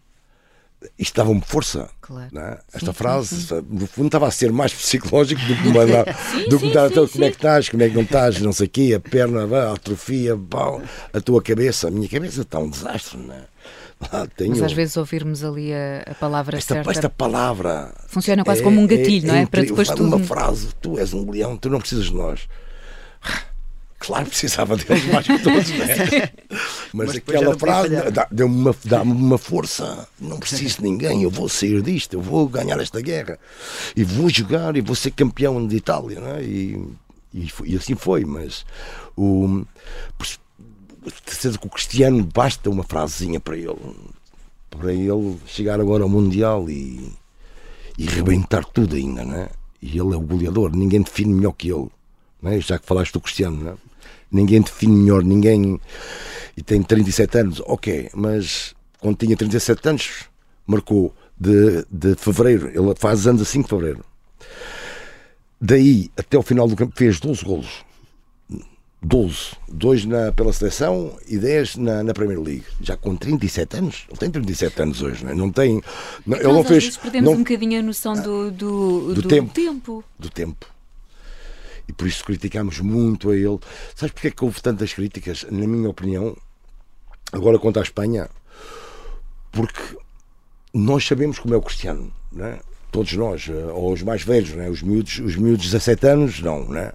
isto 0.98 1.16
dava-me 1.16 1.42
força. 1.42 1.90
Claro. 2.02 2.30
Né? 2.32 2.58
Esta 2.74 2.88
sim, 2.88 2.94
frase, 2.94 3.42
sim, 3.42 3.66
no 3.70 3.88
fundo, 3.88 4.08
estava 4.08 4.28
a 4.28 4.32
ser 4.32 4.52
mais 4.52 4.74
psicológico 4.76 5.42
do 5.42 5.56
que 5.56 5.68
mandar. 5.70 6.06
do 6.50 6.60
que 6.60 6.74
dar, 6.74 6.92
então, 6.92 7.08
como 7.08 7.24
é 7.24 7.30
que 7.30 7.38
estás, 7.38 7.70
como 7.70 7.84
é 7.84 7.90
que 7.90 7.96
não 7.96 8.04
estás, 8.04 8.42
não 8.42 8.54
sei 8.54 8.68
o 8.68 8.70
quê, 8.70 8.94
a 8.96 9.00
perna, 9.00 9.44
a 9.44 9.74
atrofia, 9.74 10.38
pau, 10.38 10.82
a 11.12 11.22
tua 11.22 11.42
cabeça. 11.42 11.88
A 11.88 11.92
minha 11.92 12.10
cabeça 12.10 12.42
está 12.42 12.60
um 12.60 12.70
desastre, 12.70 13.18
tenho... 14.36 14.52
Mas 14.52 14.62
às 14.62 14.74
vezes 14.74 14.98
ouvirmos 14.98 15.44
ali 15.44 15.74
a, 15.74 16.04
a 16.12 16.16
palavra 16.16 16.58
esta, 16.58 16.76
certa. 16.76 16.92
Esta 16.92 17.10
palavra. 17.10 17.94
Funciona 18.08 18.44
quase 18.44 18.62
é, 18.62 18.64
como 18.64 18.80
um 18.80 18.88
gatilho, 18.88 19.26
é, 19.26 19.28
não 19.28 19.36
é? 19.36 19.42
é 19.42 19.46
Para 19.46 19.64
depois 19.64 19.88
tudo. 19.90 20.16
Uma 20.16 20.20
frase: 20.20 20.70
tu 20.82 20.98
és 21.00 21.14
um 21.14 21.30
leão, 21.30 21.58
tu 21.58 21.70
não 21.70 21.80
precisas 21.80 22.06
de 22.06 22.14
nós. 22.14 22.48
Claro, 24.00 24.26
precisava 24.26 24.76
deles 24.76 25.06
mais 25.06 25.26
que 25.26 25.40
todos, 25.40 25.70
né? 25.70 26.30
Mas, 26.94 27.08
Mas 27.08 27.16
aquela 27.16 27.58
frase 27.58 27.90
deu-me 28.30 28.54
uma, 28.54 28.76
dá 28.84 29.02
uma 29.02 29.38
força. 29.38 30.06
Não 30.20 30.40
preciso 30.40 30.78
de 30.78 30.84
ninguém, 30.84 31.24
eu 31.24 31.30
vou 31.30 31.48
sair 31.48 31.82
disto, 31.82 32.14
eu 32.16 32.22
vou 32.22 32.48
ganhar 32.50 32.78
esta 32.82 33.00
guerra. 33.00 33.40
E 33.96 34.04
vou 34.04 34.30
jogar 34.30 34.76
e 34.76 34.82
vou 34.82 34.96
ser 34.96 35.12
campeão 35.12 35.66
de 35.66 35.78
Itália, 35.78 36.20
né? 36.20 36.44
E, 36.44 36.86
E, 37.34 37.50
e 37.66 37.76
assim 37.76 37.96
foi, 37.96 38.26
mas 38.26 38.66
o, 39.18 39.66
certeza 41.10 41.58
que 41.58 41.68
o 41.68 41.70
Cristiano 41.70 42.24
basta 42.24 42.70
uma 42.70 42.84
frasezinha 42.84 43.40
para 43.40 43.58
ele, 43.58 43.76
para 44.70 44.94
ele 44.94 45.38
chegar 45.46 45.80
agora 45.80 46.04
ao 46.04 46.10
Mundial 46.10 46.70
e, 46.70 47.12
e 47.98 48.06
rebentar 48.06 48.66
tudo 48.66 48.96
ainda, 48.96 49.24
né? 49.24 49.50
E 49.82 49.90
ele 50.00 50.14
é 50.14 50.18
o 50.18 50.22
goleador, 50.22 50.76
ninguém 50.76 51.02
define 51.02 51.34
melhor 51.34 51.54
que 51.54 51.72
ele, 51.72 51.90
né? 52.42 52.60
já 52.60 52.80
que 52.80 52.86
falaste 52.86 53.14
do 53.14 53.22
Cristiano, 53.22 53.64
né? 53.64 53.74
ninguém 54.32 54.62
define 54.62 54.96
melhor, 54.96 55.24
ninguém. 55.24 55.80
E 56.56 56.64
tem 56.64 56.82
37 56.82 57.38
anos, 57.38 57.62
ok, 57.66 58.10
mas 58.14 58.74
quando 59.00 59.18
tinha 59.18 59.36
37 59.36 59.90
anos, 59.90 60.26
marcou 60.66 61.14
de, 61.38 61.86
de 61.92 62.16
fevereiro, 62.16 62.68
ele 62.68 62.96
faz 62.96 63.28
anos 63.28 63.42
a 63.42 63.46
5 63.46 63.64
de 63.64 63.70
fevereiro. 63.70 64.06
Daí 65.60 66.12
até 66.18 66.38
o 66.38 66.42
final 66.42 66.68
do 66.68 66.76
campo 66.76 66.94
fez 66.96 67.20
12 67.20 67.44
golos. 67.44 67.86
12. 69.04 69.52
Dois 69.68 70.06
na, 70.06 70.32
pela 70.32 70.54
seleção 70.54 71.18
e 71.28 71.38
10 71.38 71.76
na, 71.76 72.04
na 72.04 72.14
Premier 72.14 72.40
League. 72.40 72.64
Já 72.82 72.96
com 72.96 73.16
37 73.16 73.78
anos. 73.78 74.06
Ele 74.10 74.18
tem 74.18 74.32
37 74.32 74.82
anos 74.82 75.02
hoje, 75.02 75.26
não, 75.26 75.32
é? 75.32 75.36
não 75.36 75.52
tem. 75.52 75.82
Não, 76.26 76.38
ele 76.38 76.48
não 76.48 76.64
fez. 76.64 76.96
perdemos 76.98 77.30
não- 77.30 77.38
um 77.38 77.44
bocadinho 77.44 77.80
a 77.80 77.84
noção 77.84 78.14
do, 78.14 78.50
do, 78.52 79.14
Do 79.14 79.22
do 79.22 79.28
tempo. 79.28 79.54
tempo. 79.54 80.04
do 80.18 80.30
tempo. 80.30 80.66
E 81.88 81.92
por 81.92 82.08
isso 82.08 82.24
criticámos 82.24 82.80
muito 82.80 83.30
a 83.30 83.36
ele. 83.36 83.60
Sabes 83.94 84.14
porque 84.14 84.30
é 84.30 84.32
que 84.32 84.44
houve 84.44 84.62
tantas 84.62 84.94
críticas? 84.94 85.46
Na 85.52 85.68
minha 85.68 85.90
opinião, 85.90 86.36
agora 87.34 87.60
quanto 87.60 87.80
à 87.80 87.84
Espanha, 87.84 88.30
porque 89.52 89.82
nós 90.74 91.06
sabemos 91.06 91.40
como 91.40 91.54
é 91.54 91.58
o 91.58 91.62
Cristiano, 91.62 92.12
não 92.32 92.46
é? 92.46 92.60
todos 92.90 93.12
nós, 93.14 93.50
eh, 93.50 93.72
ou 93.74 93.92
os 93.92 94.02
mais 94.04 94.22
velhos, 94.24 94.52
não 94.56 94.64
é? 94.64 94.70
os, 94.70 94.82
miúdos, 94.84 95.18
os 95.20 95.36
miúdos 95.36 95.66
de 95.66 95.72
17 95.72 96.08
anos, 96.08 96.40
não, 96.42 96.64
não 96.66 96.78
é? 96.78 96.94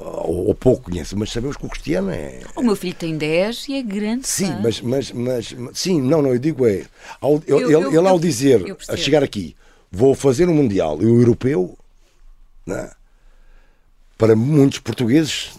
Ou, 0.00 0.46
ou 0.48 0.54
pouco 0.54 0.90
conhecem, 0.90 1.18
mas 1.18 1.30
sabemos 1.30 1.56
que 1.56 1.66
o 1.66 1.68
Cristiano 1.68 2.10
é. 2.10 2.40
O 2.56 2.62
meu 2.62 2.76
filho 2.76 2.94
tem 2.94 3.16
10 3.16 3.68
e 3.68 3.74
é 3.76 3.82
grande. 3.82 4.26
Sim, 4.26 4.46
fã. 4.52 4.60
mas, 4.62 4.80
mas, 4.80 5.12
mas, 5.12 5.52
mas- 5.52 5.78
sim, 5.78 6.00
não, 6.00 6.22
não, 6.22 6.30
eu 6.32 6.38
digo 6.38 6.66
é, 6.66 6.84
ao- 7.20 7.42
Eu- 7.46 7.60
ele, 7.60 7.74
eu- 7.74 7.88
ele 7.98 8.08
ao 8.08 8.18
dizer, 8.18 8.62
a 8.88 8.96
chegar 8.96 9.22
aqui, 9.22 9.56
vou 9.90 10.14
fazer 10.14 10.48
um 10.48 10.54
Mundial 10.54 11.00
e 11.02 11.06
o 11.06 11.20
europeu, 11.20 11.76
né, 12.66 12.90
para 14.16 14.34
muitos 14.36 14.78
portugueses, 14.80 15.50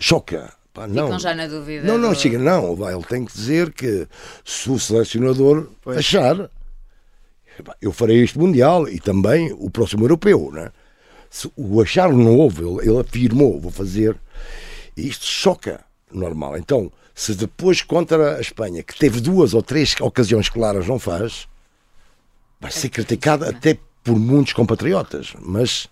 choca. 0.00 0.52
Pá, 0.74 0.86
não. 0.86 1.04
Ficam 1.06 1.18
já 1.18 1.34
na 1.34 1.46
dúvida. 1.46 1.86
Não, 1.86 1.96
não, 1.96 2.10
do- 2.10 2.18
chega, 2.18 2.38
não. 2.38 2.76
vai, 2.76 2.92
Ele 2.94 3.02
tem 3.04 3.24
que 3.24 3.32
dizer 3.32 3.72
que 3.72 4.06
se 4.44 4.70
o 4.70 4.78
selecionador 4.78 5.70
achar, 5.86 6.50
pá, 7.64 7.74
eu 7.80 7.90
farei 7.92 8.22
este 8.22 8.38
Mundial 8.38 8.86
e 8.88 9.00
também 9.00 9.52
o 9.58 9.70
próximo 9.70 10.04
europeu, 10.04 10.50
né? 10.52 10.70
Se 11.30 11.50
o 11.56 11.80
achar 11.80 12.10
não 12.12 12.36
houve, 12.36 12.62
ele, 12.62 12.88
ele 12.88 13.00
afirmou, 13.00 13.60
vou 13.60 13.70
fazer. 13.70 14.16
E 14.96 15.08
isto 15.08 15.26
choca, 15.26 15.84
normal. 16.10 16.56
Então, 16.56 16.90
se 17.14 17.34
depois 17.34 17.82
contra 17.82 18.36
a 18.36 18.40
Espanha, 18.40 18.82
que 18.82 18.96
teve 18.96 19.20
duas 19.20 19.54
ou 19.54 19.62
três 19.62 19.94
ocasiões 20.00 20.48
claras, 20.48 20.86
não 20.86 20.98
faz, 20.98 21.48
vai 22.60 22.70
ser 22.70 22.88
criticado 22.88 23.44
até 23.44 23.78
por 24.04 24.18
muitos 24.18 24.52
compatriotas. 24.52 25.34
Mas, 25.40 25.88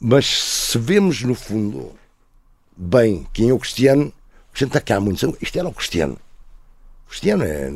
mas 0.00 0.26
se 0.26 0.78
vemos 0.78 1.22
no 1.22 1.34
fundo 1.34 1.92
bem 2.76 3.26
quem 3.32 3.50
é 3.50 3.52
o 3.52 3.58
Cristiano, 3.58 4.06
o 4.06 4.52
Cristiano 4.52 4.70
está 4.70 4.80
cá 4.80 5.00
muito. 5.00 5.36
Isto 5.40 5.58
era 5.58 5.68
o 5.68 5.74
Cristiano. 5.74 6.18
O 7.06 7.10
Cristiano 7.10 7.44
é, 7.44 7.72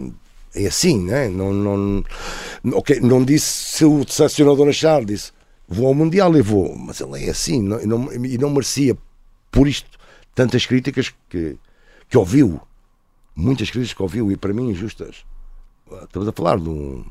é 0.55 0.67
assim, 0.67 1.05
né? 1.05 1.29
não, 1.29 1.53
não, 1.53 2.05
ok, 2.73 3.01
não 3.01 3.25
disse 3.25 3.77
se 3.77 3.85
o 3.85 4.05
selecionador 4.09 4.69
achar, 4.69 5.05
disse 5.05 5.33
vou 5.71 5.87
ao 5.87 5.95
Mundial 5.95 6.37
e 6.37 6.43
vou, 6.43 6.77
mas 6.77 7.01
ele 7.01 7.25
é 7.25 7.31
assim 7.31 7.63
não, 7.63 7.81
e, 7.81 7.87
não, 7.87 8.13
e 8.13 8.37
não 8.37 8.51
merecia 8.51 8.99
por 9.53 9.69
isto 9.69 9.99
tantas 10.35 10.67
críticas 10.67 11.15
que, 11.29 11.57
que 12.09 12.19
ouviu. 12.19 12.61
Muitas 13.37 13.71
críticas 13.71 13.95
que 13.95 14.03
ouviu 14.03 14.31
e 14.33 14.37
para 14.37 14.53
mim 14.53 14.71
injustas. 14.71 15.25
Estamos 16.03 16.29
a 16.29 16.33
falar 16.33 16.59
de 16.59 16.69
um, 16.69 17.05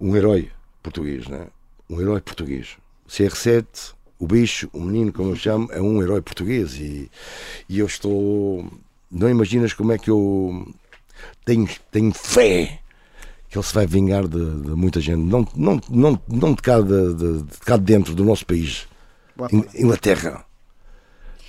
um 0.00 0.16
herói 0.16 0.50
português, 0.82 1.26
né? 1.26 1.48
um 1.88 2.00
herói 2.00 2.20
português. 2.20 2.76
CR7, 3.08 3.94
o 4.18 4.26
bicho, 4.26 4.70
o 4.72 4.80
menino, 4.80 5.12
como 5.12 5.30
eu 5.30 5.36
chamo, 5.36 5.68
é 5.72 5.80
um 5.80 6.00
herói 6.00 6.22
português 6.22 6.74
e, 6.76 7.10
e 7.68 7.78
eu 7.80 7.86
estou. 7.86 8.70
Não 9.10 9.28
imaginas 9.28 9.72
como 9.72 9.90
é 9.90 9.98
que 9.98 10.08
eu 10.10 10.72
tenho, 11.44 11.68
tenho 11.90 12.12
fé 12.14 12.79
que 13.50 13.58
ele 13.58 13.66
se 13.66 13.74
vai 13.74 13.86
vingar 13.86 14.28
de, 14.28 14.38
de 14.38 14.70
muita 14.70 15.00
gente, 15.00 15.18
não, 15.18 15.46
não, 15.56 15.80
não, 15.90 16.22
não 16.28 16.54
de, 16.54 16.62
cá 16.62 16.80
de, 16.80 17.14
de, 17.14 17.42
de 17.42 17.58
cá 17.58 17.76
de 17.76 17.82
dentro 17.82 18.14
do 18.14 18.24
nosso 18.24 18.46
país. 18.46 18.86
Inglaterra. 19.74 20.44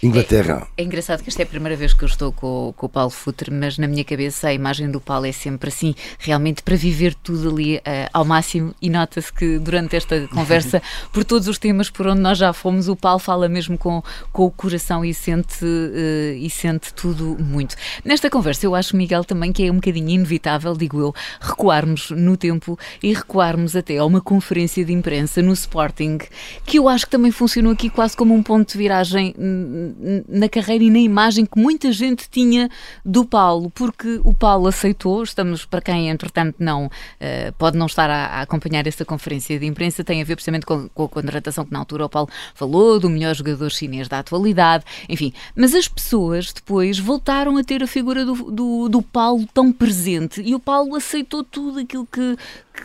Inglaterra. 0.04 0.68
É 0.76 0.84
engraçado 0.84 1.22
que 1.22 1.30
esta 1.30 1.44
é 1.44 1.46
a 1.46 1.48
primeira 1.48 1.76
vez 1.78 1.94
que 1.94 2.04
eu 2.04 2.08
estou 2.08 2.32
com, 2.32 2.74
com 2.76 2.86
o 2.88 2.90
Paulo 2.90 3.12
Futre, 3.12 3.52
mas 3.52 3.78
na 3.78 3.88
minha 3.88 4.04
cabeça 4.04 4.48
a 4.48 4.54
imagem 4.54 4.90
do 4.90 5.00
Paulo 5.00 5.28
é 5.28 5.32
sempre 5.32 5.70
assim, 5.70 5.94
realmente 6.18 6.64
para 6.64 6.76
viver 6.76 7.14
tudo 7.14 7.50
ali 7.50 7.80
eh, 7.86 8.10
ao 8.12 8.26
máximo. 8.26 8.74
E 8.82 8.90
nota-se 8.90 9.32
que 9.32 9.60
durante 9.60 9.96
esta 9.96 10.28
conversa, 10.30 10.82
por 11.14 11.24
todos 11.24 11.48
os 11.48 11.60
temas 11.60 11.90
por 11.90 12.08
onde 12.08 12.20
nós 12.20 12.40
já 12.40 12.52
fomos, 12.52 12.88
o 12.88 12.96
Paulo 12.96 13.20
fala 13.20 13.48
mesmo 13.48 13.78
com, 13.78 14.02
com 14.32 14.46
o 14.46 14.52
coração 14.52 15.06
e 15.06 15.14
sente, 15.14 15.64
eh, 15.64 16.36
e 16.36 16.50
sente 16.50 16.92
tudo 16.96 17.38
muito. 17.40 17.76
Nesta 18.04 18.28
conversa, 18.28 18.66
eu 18.66 18.74
acho, 18.74 18.96
Miguel, 18.98 19.24
também 19.24 19.54
que 19.54 19.68
é 19.68 19.72
um 19.72 19.76
bocadinho 19.76 20.10
inevitável, 20.10 20.76
digo 20.76 21.00
eu, 21.00 21.14
recuarmos 21.40 22.10
no 22.10 22.36
tempo 22.36 22.78
e 23.04 23.14
recuarmos 23.14 23.76
até 23.76 23.98
a 23.98 24.06
uma 24.06 24.20
conferência 24.20 24.84
de 24.84 24.92
imprensa 24.92 25.44
no 25.44 25.54
Sporting, 25.54 26.18
que 26.66 26.80
eu 26.80 26.90
acho 26.90 27.06
que 27.06 27.12
também 27.12 27.32
funcionou 27.32 27.74
aqui 27.74 27.88
quase 27.88 28.18
como 28.18 28.34
um 28.34 28.42
ponto 28.42 28.72
de 28.72 28.78
viragem 28.80 29.36
hum, 29.38 29.91
na 30.28 30.50
carreira 30.50 30.84
e 30.84 30.90
na 30.90 31.00
imagem 31.00 31.46
que 31.46 31.60
muita 31.60 31.92
gente 31.92 32.30
tinha 32.30 32.70
do 33.06 33.26
Paulo, 33.26 33.70
porque 33.70 34.20
o 34.24 34.34
Paulo 34.34 34.68
aceitou, 34.68 35.24
estamos 35.24 35.66
para 35.66 35.82
quem 35.82 36.10
entretanto 36.10 36.56
não 36.60 36.90
eh, 37.20 37.52
pode 37.58 37.78
não 37.78 37.86
estar 37.86 38.10
a, 38.10 38.26
a 38.26 38.42
acompanhar 38.42 38.86
essa 38.88 39.06
conferência 39.06 39.60
de 39.60 39.66
imprensa, 39.66 40.04
tem 40.04 40.22
a 40.22 40.26
ver 40.26 40.36
precisamente 40.36 40.66
com, 40.66 40.90
com 40.90 41.04
a 41.04 41.10
contratação 41.10 41.66
que 41.66 41.72
na 41.72 41.80
altura 41.80 42.06
o 42.06 42.10
Paulo 42.10 42.30
falou, 42.54 43.00
do 43.00 43.10
melhor 43.10 43.36
jogador 43.36 43.70
chinês 43.70 44.08
da 44.08 44.20
atualidade, 44.20 44.84
enfim, 45.08 45.34
mas 45.56 45.74
as 45.74 45.88
pessoas 45.88 46.52
depois 46.54 47.00
voltaram 47.00 47.58
a 47.58 47.64
ter 47.64 47.84
a 47.84 47.88
figura 47.88 48.26
do, 48.26 48.52
do, 48.52 48.90
do 48.90 49.02
Paulo 49.02 49.48
tão 49.54 49.72
presente 49.72 50.42
e 50.42 50.56
o 50.56 50.60
Paulo 50.60 50.96
aceitou 50.96 51.44
tudo 51.44 51.80
aquilo 51.80 52.06
que, 52.06 52.38
que 52.74 52.84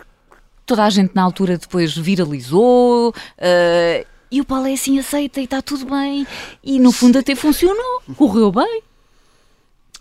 toda 0.65 0.85
a 0.85 0.91
gente 0.91 1.15
na 1.15 1.23
altura 1.23 1.57
depois 1.57 1.97
viralizou. 1.97 3.15
eh, 3.39 4.07
e 4.31 4.41
o 4.41 4.45
Paulo 4.45 4.67
é 4.67 4.73
assim, 4.75 4.99
aceita 4.99 5.41
e 5.41 5.45
está 5.45 5.61
tudo 5.63 5.87
bem. 5.87 6.27
E 6.63 6.79
no 6.79 6.93
fundo 6.93 7.19
até 7.19 7.35
funcionou, 7.35 8.03
correu 8.17 8.51
bem. 8.53 8.83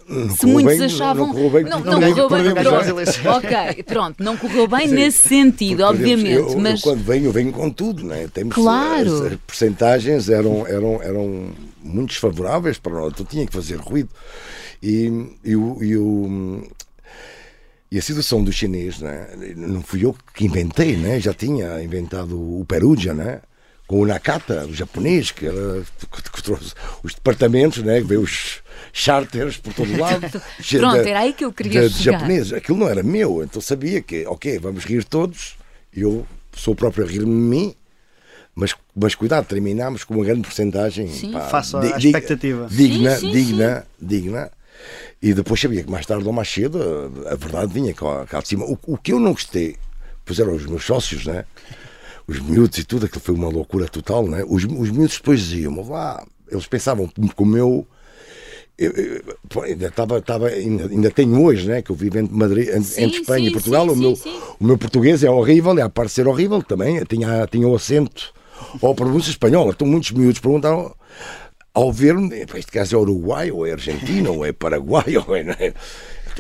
Não 0.08 0.30
Se 0.36 0.46
muitos 0.46 0.78
bem, 0.78 0.86
achavam. 0.86 1.28
Não, 1.28 1.34
correu 1.34 1.50
bem, 1.50 1.64
Não, 1.64 1.80
não 1.80 2.00
ganhou- 2.00 2.30
correu 2.30 2.54
bem. 2.54 2.64
Pronto. 2.64 2.76
as 2.80 2.88
eleições. 2.88 3.26
Ok, 3.26 3.84
pronto, 3.84 4.24
não 4.24 4.38
correu 4.38 4.68
bem 4.68 4.88
Sim, 4.88 4.94
nesse 4.94 5.28
sentido, 5.28 5.78
Porque, 5.84 5.94
obviamente. 6.04 6.30
eu, 6.32 6.50
eu 6.50 6.60
mas 6.60 6.82
quando 6.82 7.04
venho, 7.04 7.26
eu 7.26 7.32
venho 7.32 7.52
com 7.52 7.72
tudo, 7.72 8.04
né? 8.04 8.28
Temos, 8.32 8.54
Claro. 8.54 9.14
As, 9.26 9.32
as 9.34 9.40
percentagens 9.48 10.30
eram, 10.30 10.68
eram, 10.68 11.02
eram 11.02 11.50
muito 11.82 12.10
desfavoráveis 12.10 12.78
para 12.78 12.94
nós, 12.94 13.14
então 13.14 13.26
tinha 13.26 13.48
que 13.48 13.54
fazer 13.54 13.78
ruído. 13.78 14.10
E, 14.84 15.28
e, 15.44 15.56
o, 15.56 15.84
e, 15.84 15.98
o- 15.98 16.64
e 17.92 17.98
a 17.98 18.02
situação 18.04 18.44
do 18.44 18.52
chinês, 18.52 19.00
né? 19.00 19.28
não 19.56 19.82
fui 19.82 20.06
eu 20.06 20.16
que 20.36 20.46
inventei, 20.46 20.98
né? 20.98 21.20
já 21.20 21.34
tinha 21.34 21.82
inventado 21.82 22.38
o 22.38 22.64
Perugia, 22.68 23.14
né? 23.16 23.42
Com 23.88 24.00
o 24.02 24.06
Nakata, 24.06 24.66
o 24.66 24.74
japonês, 24.74 25.32
que, 25.32 25.46
era, 25.46 25.84
que, 26.12 26.32
que 26.32 26.44
trouxe 26.44 26.74
os 27.04 27.14
departamentos, 27.14 27.84
né? 27.84 28.02
que 28.02 28.08
veio 28.08 28.22
os 28.22 28.62
charters 28.92 29.58
por 29.58 29.74
todo 29.74 29.96
lado. 29.98 30.22
Pronto, 30.80 31.04
de- 31.04 31.10
era 31.10 31.20
aí 31.20 31.34
que 31.34 31.46
eu 31.46 31.54
queria 31.54 31.88
de 31.90 31.96
chegar. 31.96 32.18
japoneses. 32.20 32.54
Aquilo 32.54 32.78
não 32.80 32.90
era 32.90 33.04
meu, 33.04 33.44
então 33.44 33.62
sabia 33.62 34.02
que, 34.02 34.26
ok, 34.26 34.58
vamos 34.60 34.86
rir 34.86 35.04
todos, 35.04 35.56
eu 35.96 36.26
sou 36.56 36.74
o 36.74 36.78
próprio 36.78 37.06
a 37.06 37.08
rir-me 37.08 37.26
de 37.26 37.32
mim, 37.32 37.76
mas, 38.56 38.74
mas 38.96 39.14
cuidado, 39.14 39.46
terminámos 39.46 40.04
com 40.04 40.16
uma 40.16 40.24
grande 40.26 40.42
porcentagem 40.44 41.08
Sim. 41.10 41.34
Di- 41.82 42.00
di- 42.00 42.08
expectativa. 42.08 42.68
digna, 42.72 43.16
Sim, 43.18 43.20
sim, 43.20 43.32
digna, 43.34 43.86
digna. 44.02 44.52
E 45.22 45.34
depois 45.34 45.60
sabia 45.60 45.84
que 45.84 45.92
mais 45.92 46.06
tarde 46.06 46.26
ou 46.26 46.34
mais 46.34 46.50
cedo 46.50 46.80
a, 47.28 47.34
a 47.34 47.36
verdade 47.36 47.74
vinha 47.74 47.94
cá, 47.94 48.26
cá 48.26 48.40
de 48.42 48.48
cima. 48.48 48.66
O, 48.66 48.78
o 48.88 48.98
que 48.98 49.12
eu 49.14 49.20
não 49.20 49.32
gostei, 49.34 49.76
pois 50.24 50.40
eram 50.40 50.54
os 50.56 50.66
meus 50.66 50.86
sócios, 50.86 51.26
né? 51.26 51.44
Os 52.28 52.40
miúdos 52.40 52.78
e 52.80 52.84
tudo, 52.84 53.06
aquilo 53.06 53.22
foi 53.22 53.36
uma 53.36 53.50
loucura 53.50 53.88
total. 53.88 54.28
Né? 54.28 54.44
Os, 54.48 54.64
os 54.64 54.90
miúdos 54.92 55.18
depois 55.18 55.40
diziam, 55.42 55.88
lá, 55.90 56.26
eles 56.52 56.66
pensavam 56.68 57.10
como 57.36 57.58
eu. 57.58 57.88
Eu, 58.78 58.92
eu- 58.92 59.38
pô, 59.48 59.62
ainda, 59.62 59.88
estava, 59.88 60.18
estava, 60.18 60.48
ainda, 60.50 60.88
ainda 60.88 61.10
tenho 61.10 61.42
hoje, 61.42 61.66
né, 61.66 61.82
que 61.82 61.92
eu 61.92 61.96
vivo 61.96 62.18
entre, 62.20 62.36
Madrid, 62.36 62.68
entre, 62.68 62.84
Sim, 62.84 63.06
Espanha 63.06 63.46
sim, 63.46 63.50
e 63.50 63.52
Portugal. 63.54 63.86
sim, 63.88 63.94
o, 63.94 63.96
meu, 63.96 64.12
o 64.60 64.64
meu 64.66 64.78
português 64.78 65.24
é 65.24 65.30
horrível, 65.30 65.78
é 65.80 65.82
a 65.84 66.08
ser 66.10 66.28
horrível 66.28 66.62
também. 66.62 66.98
Eu 66.98 67.06
tinha, 67.06 67.48
tinha 67.50 67.66
o 67.68 67.74
acento 67.76 68.34
ou 68.82 68.92
a 68.92 68.96
pronúncia 68.96 69.30
espanhola. 69.30 69.72
Então 69.74 69.88
muitos 69.88 70.12
miúdos 70.12 70.40
perguntaram 70.42 70.94
ao 71.74 71.92
ver-me, 71.92 72.46
"Pá, 72.46 72.58
este 72.60 72.72
gajo 72.72 72.98
é 72.98 73.00
Uruguai, 73.00 73.50
ou 73.52 73.66
é 73.66 73.72
Argentina, 73.72 74.30
ou 74.30 74.46
é 74.46 74.52
Paraguai, 74.52 75.16
ou 75.26 75.34
é. 75.36 75.42
é?" 75.42 75.74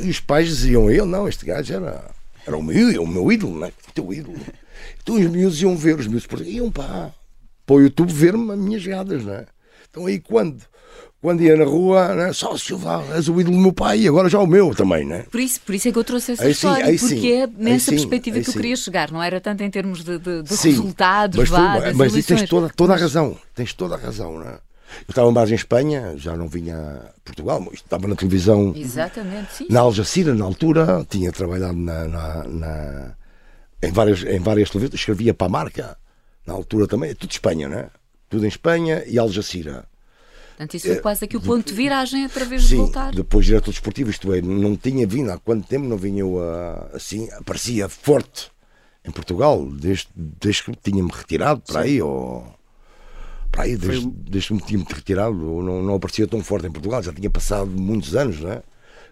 E 0.01 0.09
os 0.09 0.19
pais 0.19 0.47
diziam 0.49 0.89
ele, 0.91 1.05
não, 1.05 1.29
este 1.29 1.45
gajo 1.45 1.73
era, 1.73 2.03
era 2.45 2.57
o, 2.57 2.61
meu, 2.63 3.01
o 3.01 3.07
meu 3.07 3.31
ídolo, 3.31 3.59
né? 3.59 3.71
o 3.87 3.91
teu 3.93 4.11
ídolo. 4.11 4.35
Então 5.01 5.15
os 5.15 5.25
miúdos 5.27 5.61
iam 5.61 5.75
ver, 5.75 5.99
os 5.99 6.07
miúdos 6.07 6.27
iam 6.47 6.71
pá, 6.71 7.11
para 7.65 7.75
o 7.75 7.81
YouTube 7.81 8.11
ver-me 8.11 8.51
as 8.53 8.59
minhas 8.59 8.81
jogadas, 8.81 9.23
não 9.23 9.33
é? 9.33 9.45
Então 9.89 10.05
aí 10.05 10.19
quando, 10.19 10.61
quando 11.21 11.41
ia 11.41 11.55
na 11.55 11.63
rua, 11.65 12.13
né, 12.15 12.33
só 12.33 12.57
Silva, 12.57 13.03
és 13.13 13.27
o 13.29 13.39
ídolo 13.39 13.55
do 13.57 13.61
meu 13.61 13.73
pai 13.73 14.01
e 14.01 14.07
agora 14.07 14.29
já 14.29 14.39
o 14.39 14.45
meu 14.47 14.73
também, 14.75 15.05
né? 15.05 15.25
Por 15.31 15.39
isso, 15.39 15.59
por 15.61 15.73
isso 15.73 15.87
é 15.87 15.91
que 15.91 15.97
eu 15.97 16.03
trouxe 16.03 16.33
essa 16.33 16.43
Aí 16.43 16.53
sim, 16.53 16.67
história, 16.67 16.85
aí 16.85 16.99
porque 16.99 17.15
sim, 17.15 17.31
é 17.31 17.47
nessa 17.47 17.85
sim, 17.91 17.95
perspectiva 17.97 18.39
que 18.41 18.49
eu 18.49 18.53
sim. 18.53 18.59
queria 18.59 18.75
chegar, 18.75 19.11
não 19.11 19.23
era 19.23 19.39
tanto 19.41 19.63
em 19.63 19.69
termos 19.69 20.03
de, 20.03 20.19
de- 20.19 20.43
de 20.43 20.55
Sim, 20.55 20.69
resultados, 20.71 21.37
mas, 21.39 21.49
tu- 21.49 21.55
vá, 21.55 21.79
das 21.79 21.95
mas 21.97 22.15
isso 22.15 22.27
tens 22.29 22.43
toda, 22.49 22.69
toda 22.69 22.93
a 22.93 22.97
razão, 22.97 23.37
tens 23.55 23.73
toda 23.73 23.95
a 23.95 23.97
razão, 23.97 24.37
não 24.39 24.47
é? 24.47 24.59
Eu 24.99 25.09
estava 25.09 25.31
mais 25.31 25.49
em 25.51 25.55
Espanha, 25.55 26.13
já 26.15 26.37
não 26.37 26.47
vinha 26.47 26.77
a 26.77 27.19
Portugal, 27.25 27.59
mas 27.59 27.73
estava 27.75 28.07
na 28.07 28.15
televisão 28.15 28.71
Exatamente, 28.77 29.51
sim. 29.53 29.65
na 29.69 29.79
Algeciras, 29.79 30.37
na 30.37 30.45
altura, 30.45 31.05
tinha 31.09 31.31
trabalhado 31.31 31.75
na, 31.75 32.07
na- 32.07 32.43
na- 32.43 33.15
em, 33.81 33.91
várias, 33.91 34.23
em 34.23 34.39
várias 34.39 34.69
televisões, 34.69 34.99
escrevia 34.99 35.33
para 35.33 35.47
a 35.47 35.49
marca, 35.49 35.97
na 36.45 36.53
altura 36.53 36.87
também, 36.87 37.13
tudo 37.15 37.31
Espanha, 37.31 37.67
não 37.67 37.77
é? 37.77 37.89
Tudo 38.29 38.45
em 38.45 38.47
Espanha 38.47 39.03
e 39.05 39.17
Algeciras. 39.17 39.83
Portanto, 40.49 40.73
isso 40.75 40.87
foi 40.87 40.99
quase 40.99 41.25
aqui 41.25 41.35
o 41.35 41.41
ponto 41.41 41.67
de 41.67 41.73
viragem 41.73 42.23
através 42.23 42.63
de 42.63 42.69
Sim, 42.69 42.77
voltar. 42.77 43.13
depois 43.13 43.45
diretor 43.45 43.71
desportivo, 43.71 44.09
isto 44.09 44.33
é, 44.33 44.41
não 44.41 44.77
tinha 44.77 45.05
vindo 45.05 45.29
há 45.29 45.37
quanto 45.37 45.67
tempo, 45.67 45.85
não 45.85 45.97
vinha 45.97 46.21
eu 46.21 46.41
ah, 46.41 46.91
assim, 46.93 47.29
aparecia 47.31 47.89
forte 47.89 48.49
em 49.03 49.11
Portugal, 49.11 49.65
desde, 49.69 50.07
desde 50.15 50.63
que 50.63 50.71
tinha-me 50.81 51.11
retirado 51.11 51.61
para 51.61 51.81
aí, 51.81 52.01
ou 52.01 52.55
para 53.51 53.63
aí, 53.63 53.75
desde, 53.75 54.07
desde 54.07 54.47
que 54.47 54.53
me 54.53 54.61
tinha-me 54.61 54.85
retirado, 54.87 55.35
não, 55.35 55.83
não 55.83 55.95
aparecia 55.95 56.25
tão 56.25 56.41
forte 56.41 56.67
em 56.67 56.71
Portugal, 56.71 57.03
já 57.03 57.11
tinha 57.11 57.29
passado 57.29 57.69
muitos 57.69 58.15
anos, 58.15 58.39
não 58.39 58.51
é? 58.53 58.63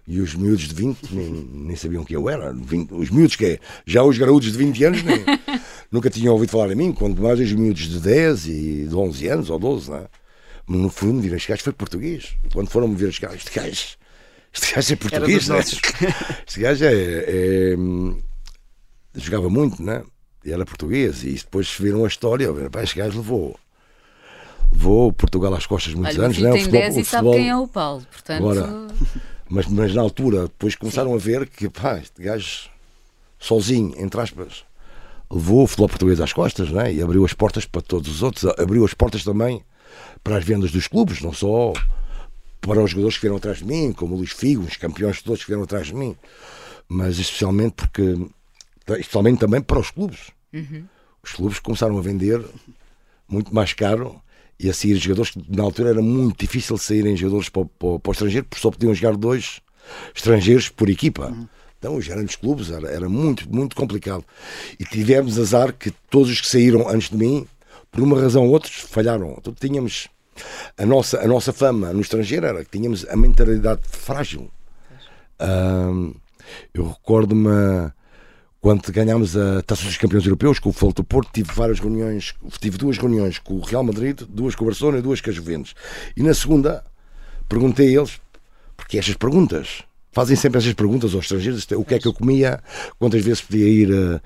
E 0.06 0.20
os 0.20 0.36
miúdos 0.36 0.68
de 0.68 0.76
20 0.76 1.12
nem, 1.16 1.30
nem 1.32 1.76
sabiam 1.76 2.04
quem 2.04 2.16
eu 2.16 2.30
era. 2.30 2.52
20 2.54 2.94
os 2.94 3.10
miúdos 3.10 3.36
que 3.38 3.46
é, 3.46 3.60
já 3.86 4.04
os 4.04 4.18
graúdos 4.18 4.52
de 4.52 4.58
20 4.58 4.84
anos 4.84 5.04
nem- 5.04 5.24
nunca 5.92 6.10
tinham 6.10 6.34
ouvido 6.34 6.50
falar 6.50 6.72
em 6.72 6.76
mim, 6.76 6.92
quanto 6.92 7.22
mais 7.22 7.40
os 7.40 7.52
miúdos 7.54 7.88
de 7.88 8.00
10 8.00 8.48
e 8.48 8.86
de 8.90 8.96
11 8.96 9.28
anos 9.30 9.50
ou 9.50 9.58
12, 9.60 9.90
não 9.90 9.98
é? 9.98 10.06
No 10.68 10.90
fundo, 10.90 11.22
viram 11.22 11.38
este 11.38 11.50
gajo 11.50 11.64
foi 11.64 11.74
português. 11.74 12.36
Quando 12.52 12.70
foram-me 12.70 12.96
ver 12.96 13.10
este 13.10 13.22
gajo, 13.22 13.36
este 13.36 13.52
gajo, 13.52 13.98
este 14.54 14.76
gajo 14.76 14.94
é 14.94 14.96
português, 14.96 15.48
não 15.48 15.56
é? 15.58 15.60
Este 16.48 16.60
gajo 16.60 16.86
é, 16.86 16.94
é, 16.94 17.76
hum, 17.78 18.18
jogava 19.16 19.50
muito, 19.50 19.82
né? 19.84 20.04
E 20.46 20.52
era 20.52 20.66
português. 20.66 21.24
E 21.24 21.34
depois 21.34 21.70
viram 21.80 22.04
a 22.04 22.08
história, 22.08 22.50
pá, 22.70 22.84
este 22.84 22.98
gajo 22.98 23.18
levou, 23.18 23.58
levou 24.72 25.12
Portugal 25.14 25.54
às 25.54 25.66
costas 25.66 25.94
muitos 25.94 26.16
Olha, 26.16 26.24
o 26.24 26.26
anos, 26.26 26.38
filho 26.38 26.50
né? 26.50 26.56
tem 26.56 26.68
10 26.70 26.98
e 26.98 27.06
sabe 27.06 27.32
quem 27.32 27.50
é 27.50 27.56
o 27.58 27.68
Paulo, 27.68 28.06
portanto... 28.12 28.42
Agora, 28.42 28.88
Mas, 29.54 29.68
mas 29.68 29.94
na 29.94 30.02
altura, 30.02 30.44
depois 30.44 30.76
começaram 30.76 31.14
a 31.14 31.18
ver 31.20 31.48
que, 31.48 31.70
pá, 31.70 32.00
este 32.00 32.24
gajo, 32.24 32.72
sozinho, 33.38 33.94
entre 34.00 34.20
aspas, 34.20 34.66
levou 35.30 35.64
o 35.64 35.68
futebol 35.68 35.90
português 35.90 36.20
às 36.20 36.34
costas, 36.34 36.72
né? 36.72 36.92
E 36.92 37.04
abriu 37.04 37.24
as 37.24 37.34
portas 37.34 37.64
para 37.64 37.84
todos 37.84 38.10
os 38.10 38.24
outros. 38.24 38.46
Abriu 38.58 38.84
as 38.84 38.96
portas 38.96 39.24
também 39.24 39.64
para 40.24 40.38
as 40.38 40.44
vendas 40.44 40.72
dos 40.72 40.88
clubes, 40.88 41.22
não 41.22 41.32
só 41.32 41.72
para 42.62 42.82
os 42.82 42.90
jogadores 42.90 43.18
que 43.18 43.22
vieram 43.22 43.38
atrás 43.38 43.60
de 43.60 43.66
mim, 43.66 43.94
como 43.94 44.16
o 44.16 44.18
Luís 44.18 44.32
Figo, 44.32 44.64
os 44.64 44.76
campeões 44.76 45.22
todos 45.22 45.42
que 45.42 45.48
vieram 45.48 45.64
atrás 45.64 45.86
de 45.86 45.94
mim, 45.94 46.18
mas 46.88 47.20
especialmente 47.20 47.76
porque, 47.76 48.18
especialmente 48.98 49.40
também 49.40 49.62
para 49.62 49.78
os 49.78 49.92
clubes. 49.92 50.32
Os 51.22 51.32
clubes 51.32 51.60
começaram 51.60 51.96
a 51.96 52.02
vender 52.02 52.44
muito 53.28 53.54
mais 53.54 53.72
caro 53.74 54.20
e 54.60 54.70
a 54.70 54.74
sair 54.74 54.96
jogadores 54.96 55.32
que 55.32 55.44
na 55.50 55.64
altura 55.64 55.90
era 55.90 56.02
muito 56.02 56.40
difícil 56.40 56.78
saírem 56.78 57.16
jogadores 57.18 57.50
para, 57.50 57.62
o- 57.64 57.66
para, 57.68 58.00
para 58.00 58.10
o 58.10 58.14
estrangeiro 58.14 58.46
porque 58.50 58.62
só 58.62 58.72
podiam 58.72 58.94
jogar 58.94 59.16
dois 59.18 59.62
estrangeiros 60.16 60.70
por 60.70 60.90
equipa. 60.90 61.36
Então 61.78 61.98
os 61.98 62.08
grandes 62.08 62.36
clubes 62.38 62.72
era, 62.72 62.90
era 62.90 63.10
muito, 63.10 63.54
muito 63.54 63.76
complicado. 63.76 64.24
E 64.80 64.86
tivemos 64.86 65.38
azar 65.38 65.74
que 65.74 65.92
todos 66.10 66.30
os 66.30 66.40
que 66.40 66.48
saíram 66.48 66.88
antes 66.88 67.10
de 67.10 67.18
mim, 67.18 67.46
por 67.92 68.02
uma 68.02 68.20
razão 68.20 68.46
ou 68.46 68.52
outra, 68.52 68.72
falharam. 68.72 69.36
Então 69.38 69.54
tínhamos 69.54 70.08
a 70.78 70.86
nossa, 70.86 71.20
a 71.20 71.28
nossa 71.28 71.52
fama 71.52 71.92
no 71.92 72.00
estrangeiro 72.02 72.46
era 72.46 72.64
que 72.64 72.72
tínhamos 72.78 73.06
a 73.10 73.16
mentalidade 73.18 73.82
frágil. 73.86 74.50
Ahm, 75.40 76.14
eu 76.74 76.88
recordo-me 76.88 77.92
quando 78.64 78.90
ganhámos 78.94 79.36
a 79.36 79.62
Taça 79.62 79.84
dos 79.84 79.98
Campeões 79.98 80.24
Europeus 80.24 80.58
com 80.58 80.70
o 80.70 80.72
Futebol 80.72 80.94
do 80.94 81.04
Porto, 81.04 81.30
tive 81.34 81.52
várias 81.52 81.82
reuniões, 81.82 82.34
tive 82.62 82.78
duas 82.78 82.98
reuniões 82.98 83.38
com 83.38 83.56
o 83.56 83.60
Real 83.60 83.84
Madrid, 83.84 84.22
duas 84.30 84.56
com 84.56 84.64
o 84.64 84.68
Barcelona 84.68 85.00
e 85.00 85.02
duas 85.02 85.20
com 85.20 85.30
a 85.30 85.34
Juventus. 85.34 85.76
E 86.16 86.24
na 86.24 86.34
segunda 86.34 86.82
perguntei 87.50 87.90
a 87.90 88.00
eles, 88.00 88.22
porque 88.78 88.98
estas 88.98 89.16
perguntas, 89.16 89.84
fazem 90.14 90.38
sempre 90.38 90.60
essas 90.60 90.72
perguntas 90.72 91.14
aos 91.14 91.26
estrangeiros, 91.26 91.68
o 91.72 91.84
que 91.84 91.96
é 91.96 92.00
que 92.00 92.08
eu 92.08 92.14
comia, 92.14 92.64
quantas 92.98 93.22
vezes 93.22 93.42
podia 93.42 93.68
ir, 93.68 93.92
eh, 93.92 94.22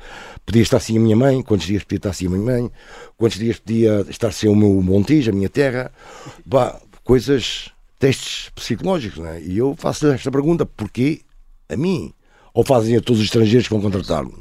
podia 0.46 0.62
estar 0.62 0.80
sem 0.80 0.98
a 0.98 1.00
minha 1.00 1.16
mãe, 1.16 1.42
quantos 1.42 1.66
dias 1.66 1.84
podia 1.84 1.98
estar 1.98 2.14
sem 2.14 2.28
a 2.28 2.30
minha 2.30 2.44
mãe, 2.44 2.72
quantos 3.18 3.40
dias 3.40 3.58
podia 3.58 4.06
estar 4.08 4.32
sem 4.32 4.48
o 4.48 4.56
meu 4.56 4.84
Montijo, 4.84 5.32
a 5.32 5.34
minha 5.34 5.50
terra, 5.50 5.92
Bah, 6.46 6.80
coisas, 7.04 7.72
testes 7.98 8.52
psicológicos, 8.54 9.18
não 9.18 9.30
é? 9.30 9.42
E 9.42 9.58
eu 9.58 9.74
faço 9.76 10.06
esta 10.12 10.30
pergunta, 10.30 10.64
porquê 10.64 11.22
a 11.68 11.76
mim? 11.76 12.14
Ou 12.58 12.64
fazem 12.64 12.98
a 12.98 13.02
todos 13.02 13.20
os 13.20 13.26
estrangeiros 13.26 13.68
que 13.68 13.74
vão 13.76 13.84
contratar-me? 13.84 14.34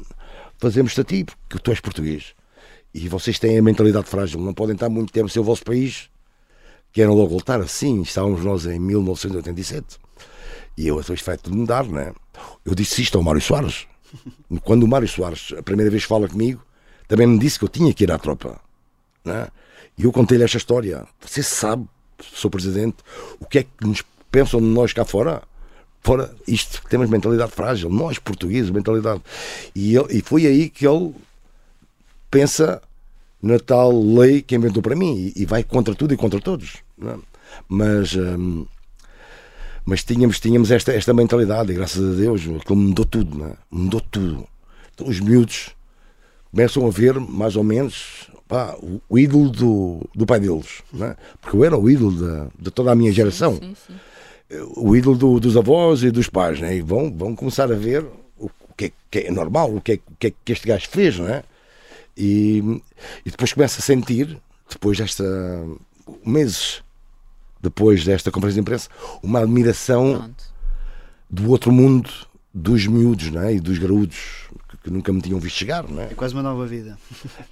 Fazemos-te 0.57 1.01
a 1.01 1.03
ti, 1.03 1.23
porque 1.23 1.63
tu 1.63 1.69
és 1.69 1.79
português. 1.79 2.33
E 2.91 3.07
vocês 3.07 3.37
têm 3.37 3.59
a 3.59 3.61
mentalidade 3.61 4.07
frágil, 4.07 4.41
não 4.41 4.55
podem 4.55 4.73
estar 4.73 4.89
muito 4.89 5.13
tempo 5.13 5.29
sem 5.29 5.39
o 5.39 5.45
vosso 5.45 5.63
país. 5.63 6.09
Querem 6.91 7.13
logo 7.13 7.27
voltar 7.27 7.61
assim, 7.61 8.01
estávamos 8.01 8.43
nós 8.43 8.65
em 8.65 8.79
1987. 8.79 9.99
E 10.75 10.87
eu, 10.87 10.99
isto 10.99 11.13
vai 11.23 11.37
tudo 11.37 11.55
mudar, 11.55 11.85
não 11.85 11.99
é? 11.99 12.11
Eu 12.65 12.73
disse 12.73 13.03
isto 13.03 13.19
ao 13.19 13.23
Mário 13.23 13.39
Soares. 13.39 13.85
Quando 14.65 14.81
o 14.81 14.87
Mário 14.87 15.07
Soares, 15.07 15.53
a 15.55 15.61
primeira 15.61 15.91
vez 15.91 16.01
fala 16.01 16.27
comigo, 16.27 16.65
também 17.07 17.27
me 17.27 17.37
disse 17.37 17.59
que 17.59 17.65
eu 17.65 17.69
tinha 17.69 17.93
que 17.93 18.03
ir 18.03 18.11
à 18.11 18.17
tropa. 18.17 18.59
Não 19.23 19.35
é? 19.35 19.47
E 19.95 20.05
eu 20.05 20.11
contei-lhe 20.11 20.43
esta 20.43 20.57
história. 20.57 21.05
Você 21.21 21.43
sabe, 21.43 21.85
Sr. 22.19 22.49
Presidente, 22.49 22.97
o 23.39 23.45
que 23.45 23.59
é 23.59 23.63
que 23.63 23.85
nos 23.85 24.03
pensam 24.31 24.59
de 24.59 24.65
nós 24.65 24.91
cá 24.91 25.05
fora? 25.05 25.43
Fora 26.01 26.33
isto, 26.47 26.81
que 26.81 26.89
temos 26.89 27.09
mentalidade 27.09 27.51
frágil, 27.51 27.89
nós 27.89 28.17
portugueses, 28.19 28.69
mentalidade. 28.71 29.21
E, 29.75 29.95
ele- 29.95 30.17
e 30.17 30.21
foi 30.21 30.45
aí 30.45 30.69
que 30.69 30.87
ele 30.87 31.13
pensa 32.31 32.81
na 33.41 33.59
tal 33.59 33.91
lei 34.15 34.41
que 34.41 34.55
inventou 34.55 34.81
para 34.81 34.95
mim 34.95 35.31
e, 35.35 35.41
e 35.41 35.45
vai 35.45 35.63
contra 35.63 35.93
tudo 35.93 36.13
e 36.13 36.17
contra 36.17 36.39
todos. 36.39 36.77
é? 37.03 37.15
Mas, 37.67 38.15
hum, 38.15 38.65
mas 39.85 40.03
tínhamos, 40.03 40.39
tínhamos 40.39 40.71
esta, 40.71 40.91
esta 40.93 41.13
mentalidade 41.13 41.71
e 41.71 41.75
graças 41.75 42.03
a 42.13 42.15
Deus 42.15 42.41
aquilo 42.41 42.75
mudou 42.77 43.05
tudo, 43.05 43.45
é? 43.45 43.53
mudou 43.71 44.01
tudo. 44.01 44.47
Então, 44.93 45.07
os 45.07 45.19
miúdos 45.19 45.69
começam 46.51 46.85
a 46.87 46.89
ver 46.89 47.19
mais 47.19 47.55
ou 47.55 47.63
menos 47.63 48.29
pá, 48.47 48.75
o, 48.81 49.01
o 49.09 49.19
ídolo 49.19 49.49
do, 49.49 50.09
do 50.15 50.25
pai 50.25 50.39
deles, 50.39 50.81
é? 51.01 51.15
porque 51.41 51.55
eu 51.57 51.63
era 51.63 51.77
o 51.77 51.89
ídolo 51.89 52.11
da- 52.19 52.47
de 52.57 52.71
toda 52.71 52.91
a 52.91 52.95
minha 52.95 53.11
geração 53.11 53.55
Sim, 53.55 53.75
sim. 53.85 53.93
O 54.75 54.95
ídolo 54.95 55.17
do- 55.17 55.39
dos 55.39 55.57
avós 55.57 56.03
e 56.03 56.11
dos 56.11 56.29
pais, 56.29 56.59
né? 56.59 56.75
e 56.77 56.81
vão, 56.81 57.11
vão 57.11 57.35
começar 57.35 57.71
a 57.71 57.75
ver 57.75 58.05
o, 58.37 58.49
que, 58.77 58.85
é, 58.85 58.91
que 59.11 59.19
é 59.27 59.31
normal, 59.31 59.75
o 59.75 59.81
que 59.81 59.93
é, 59.93 59.99
que 60.19 60.27
é 60.27 60.33
que 60.45 60.51
este 60.53 60.67
gajo 60.67 60.87
fez, 60.89 61.17
não 61.19 61.27
é? 61.27 61.43
E, 62.15 62.81
e 63.25 63.29
depois 63.31 63.53
começa 63.53 63.79
a 63.79 63.83
sentir, 63.83 64.37
depois 64.69 64.97
desta 64.97 65.23
meses 66.25 66.81
depois 67.61 68.05
desta 68.05 68.31
conferência 68.31 68.55
de 68.55 68.61
imprensa, 68.61 68.89
uma 69.21 69.39
admiração 69.39 70.17
Pronto. 70.19 70.43
do 71.29 71.49
outro 71.49 71.71
mundo 71.71 72.09
dos 72.53 72.85
miúdos 72.87 73.29
não 73.31 73.41
é? 73.41 73.55
e 73.55 73.59
dos 73.59 73.77
graúdos 73.77 74.46
que, 74.87 74.93
nunca 74.93 75.11
me 75.13 75.21
tinham 75.21 75.39
visto 75.39 75.57
chegar, 75.57 75.87
não 75.87 76.01
é? 76.01 76.05
É 76.05 76.13
quase 76.15 76.33
uma 76.33 76.41
nova 76.43 76.65
vida. 76.65 76.97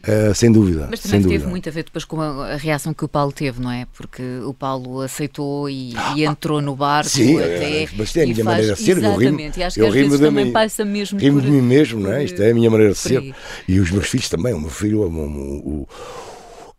Eh, 0.04 0.34
sem 0.36 0.52
dúvida. 0.52 0.88
Mas 0.90 1.00
também 1.02 1.22
dúvida. 1.22 1.40
teve 1.40 1.50
muito 1.52 1.70
a 1.70 1.72
ver 1.72 1.84
depois 1.84 2.06
com 2.06 2.20
a, 2.22 2.54
a 2.54 2.56
reação 2.56 2.94
que 2.94 3.04
o 3.06 3.08
Paulo 3.08 3.32
teve, 3.32 3.62
não 3.62 3.72
é? 3.72 3.86
Porque 3.96 4.22
o 4.46 4.54
Paulo 4.54 5.02
aceitou 5.02 5.70
e, 5.70 5.94
e 6.16 6.26
entrou 6.26 6.62
no 6.62 6.76
barco 6.76 7.10
Sim, 7.10 7.38
até. 7.40 7.84
é, 7.84 7.90
mas 7.98 8.16
é 8.16 8.22
a 8.22 8.26
minha 8.26 8.36
faz- 8.36 8.46
maneira 8.46 8.74
de 8.76 8.82
ser. 8.82 8.92
eu 8.92 8.96
rimo- 9.02 9.12
Exatamente, 9.22 9.60
e 9.60 9.64
acho 9.64 9.76
que 9.76 9.82
eu 9.82 9.88
às 9.88 9.94
rimo 9.94 10.10
vezes 10.10 10.26
também 10.26 10.52
passa 10.52 10.86
mesmo 10.86 11.20
Rimo 11.20 11.40
por... 11.40 11.46
de 11.46 11.52
mim 11.52 11.62
mesmo, 11.62 12.00
não 12.00 12.12
é? 12.14 12.24
Isto 12.24 12.42
é 12.42 12.52
a 12.52 12.54
minha 12.54 12.70
maneira 12.70 12.94
de 12.94 13.00
ser. 13.00 13.18
aí. 13.20 13.34
E 13.68 13.80
os 13.80 13.92
meus 13.92 14.08
filhos 14.08 14.30
também. 14.30 14.54
O 14.54 14.60
meu 14.60 14.70
filho, 14.70 15.02
o, 15.02 15.08
o, 15.10 15.82
o- 15.84 15.88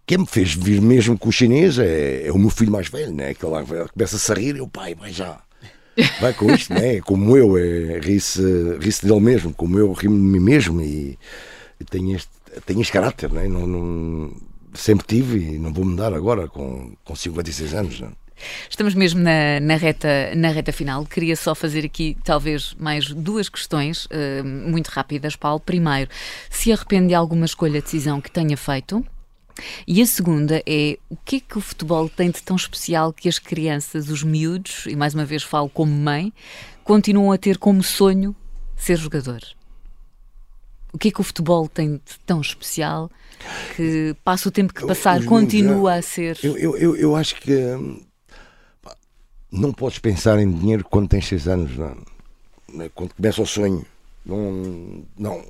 quem 0.07 0.19
me 0.19 0.27
fez 0.27 0.55
vir 0.55 0.81
mesmo 0.81 1.19
com 1.19 1.29
o 1.29 1.33
chinês 1.33 1.79
é, 1.79 2.29
é 2.29 2.33
o 2.33 2.39
meu 2.39 2.49
filho 2.49 2.71
mais 2.71 2.89
velho, 2.89 3.13
né? 3.13 3.35
Que 3.35 3.45
lá 3.45 3.65
começa 3.93 4.33
a 4.33 4.37
rir 4.37 4.57
e 4.57 4.61
o 4.61 4.69
pai 4.69 4.95
vai 4.95 5.13
já. 5.13 5.37
Vai 6.21 6.33
com 6.35 6.53
isto, 6.53 6.73
né? 6.75 7.01
Como 7.01 7.37
eu, 7.37 7.57
é, 7.57 7.99
ri-se 7.99 8.43
ri 8.79 8.91
dele 9.03 9.21
mesmo, 9.21 9.53
como 9.53 9.79
eu 9.79 9.93
rimo 9.93 10.15
de 10.15 10.23
mim 10.23 10.41
mesmo 10.41 10.81
e, 10.81 11.19
e 11.81 11.85
tenho, 11.85 12.15
este, 12.15 12.31
tenho 12.65 12.81
este 12.81 12.93
caráter, 12.93 13.33
né? 13.33 13.49
Não, 13.49 13.67
não, 13.67 14.33
sempre 14.75 15.07
tive 15.07 15.39
e 15.39 15.59
não 15.59 15.73
vou 15.73 15.85
mudar 15.85 16.13
agora 16.13 16.49
com, 16.49 16.93
com 17.05 17.17
56 17.17 17.75
anos. 17.75 18.01
Né? 18.01 18.09
Estamos 18.69 18.95
mesmo 18.95 19.21
na, 19.21 19.59
na 19.61 19.77
reta, 19.77 20.35
na 20.37 20.49
reta 20.49 20.73
final. 20.73 21.05
Queria 21.07 21.37
só 21.37 21.55
fazer 21.55 21.85
aqui, 21.85 22.17
talvez, 22.23 22.75
mais 22.79 23.09
duas 23.11 23.49
questões 23.49 24.07
eh, 24.11 24.43
muito 24.43 24.89
rápidas, 24.89 25.35
Paulo. 25.37 25.61
Primeiro, 25.61 26.11
se 26.51 26.73
arrepende 26.73 27.09
de 27.09 27.15
alguma 27.15 27.47
escolha, 27.47 27.81
decisão 27.81 28.21
que 28.21 28.31
tenha 28.31 28.57
feito? 28.57 29.05
E 29.87 30.03
a 30.03 30.07
segunda 30.07 30.63
é 30.67 30.99
o 31.09 31.17
que 31.17 31.37
é 31.37 31.41
que 31.41 31.59
o 31.59 31.61
futebol 31.61 32.09
tem 32.09 32.31
de 32.31 32.43
tão 32.43 32.57
especial 32.57 33.13
que 33.13 33.29
as 33.29 33.39
crianças, 33.39 34.09
os 34.11 34.23
miúdos, 34.23 34.85
e 34.87 34.97
mais 34.97 35.15
uma 35.15 35.25
vez 35.25 35.43
falo 35.43 35.69
como 35.69 35.93
mãe, 35.93 36.33
continuam 36.85 37.33
a 37.33 37.39
ter 37.39 37.59
como 37.59 37.83
sonho 37.83 38.35
ser 38.77 38.97
jogador? 38.97 39.41
O 40.93 40.99
que 40.99 41.09
é 41.09 41.11
que 41.11 41.21
o 41.21 41.25
futebol 41.25 41.69
tem 41.69 41.97
de 41.97 42.19
tão 42.25 42.41
especial 42.41 43.11
que 43.75 44.15
passa 44.25 44.49
o 44.49 44.53
tempo 44.53 44.73
que 44.73 44.87
passar, 44.87 45.21
miúdos, 45.21 45.29
continua 45.29 45.97
é, 45.97 45.99
a 45.99 46.03
ser. 46.03 46.39
Eu, 46.43 46.57
eu, 46.57 46.77
eu, 46.77 46.97
eu 46.97 47.17
acho 47.17 47.37
que 47.37 47.53
hum, 47.53 48.03
não 49.51 49.73
podes 49.73 49.99
pensar 49.99 50.39
em 50.39 50.51
dinheiro 50.51 50.85
quando 50.85 51.09
tens 51.09 51.27
6 51.27 51.49
anos, 51.49 51.77
não 51.77 52.85
é? 52.85 52.89
quando 52.95 53.15
começa 53.15 53.43
o 53.43 53.47
sonho. 53.47 53.85
Não, 54.25 55.05
não. 55.17 55.45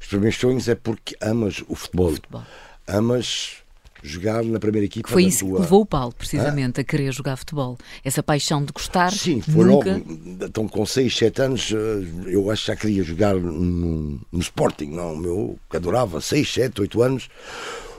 Os 0.00 0.06
primeiros 0.06 0.38
sonhos 0.38 0.68
é 0.68 0.74
porque 0.74 1.16
amas 1.20 1.64
o 1.66 1.74
futebol. 1.74 2.12
futebol. 2.12 2.42
Amas 2.86 3.64
jogar 4.04 4.44
na 4.44 4.60
primeira 4.60 4.84
equipa. 4.84 5.08
Foi 5.08 5.24
isso 5.24 5.46
que 5.46 5.50
tua... 5.50 5.60
levou 5.60 5.80
o 5.80 5.86
Paulo, 5.86 6.12
precisamente, 6.12 6.80
a 6.80 6.84
querer 6.84 7.10
jogar 7.12 7.36
futebol. 7.36 7.78
Essa 8.04 8.22
paixão 8.22 8.62
de 8.62 8.70
gostar. 8.70 9.10
Sim, 9.10 9.40
foi 9.40 9.64
nunca... 9.64 9.92
logo. 9.92 10.04
Então, 10.44 10.68
com 10.68 10.84
6, 10.84 11.16
7 11.16 11.42
anos, 11.42 11.72
eh, 11.72 12.30
eu 12.30 12.50
acho 12.50 12.62
que 12.62 12.68
já 12.68 12.76
queria 12.76 13.02
jogar 13.02 13.34
no, 13.34 14.20
no 14.30 14.40
Sporting. 14.40 14.90
Não, 14.90 15.14
o 15.14 15.16
meu, 15.16 15.58
que 15.70 15.76
adorava, 15.76 16.20
6, 16.20 16.52
7, 16.52 16.82
8 16.82 17.02
anos. 17.02 17.28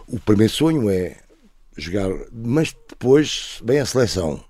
O 0.08 0.20
primeiro 0.20 0.54
sonho 0.54 0.90
é 0.90 1.18
jogar, 1.76 2.10
mas 2.32 2.76
depois 2.88 3.60
vem 3.64 3.80
a 3.80 3.86
seleção. 3.86 4.44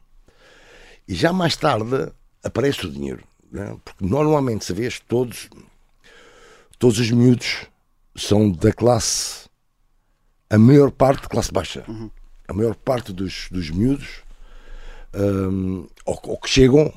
E 1.07 1.15
já 1.15 1.31
mais 1.31 1.55
tarde 1.55 2.11
aparece 2.43 2.85
o 2.85 2.91
dinheiro. 2.91 3.23
Né? 3.49 3.75
Porque 3.85 4.05
normalmente, 4.05 4.65
se 4.65 4.73
vês, 4.73 4.99
todos, 4.99 5.49
todos 6.77 6.99
os 6.99 7.09
miúdos 7.11 7.67
são 8.15 8.51
da 8.51 8.73
classe, 8.73 9.44
a 10.49 10.57
maior 10.57 10.91
parte 10.91 11.23
de 11.23 11.29
classe 11.29 11.51
baixa. 11.51 11.83
A 12.47 12.53
maior 12.53 12.75
parte 12.75 13.11
dos, 13.11 13.47
dos 13.51 13.69
miúdos 13.69 14.21
hum, 15.13 15.87
ou, 16.05 16.19
ou 16.23 16.37
que 16.37 16.49
chegam, 16.49 16.93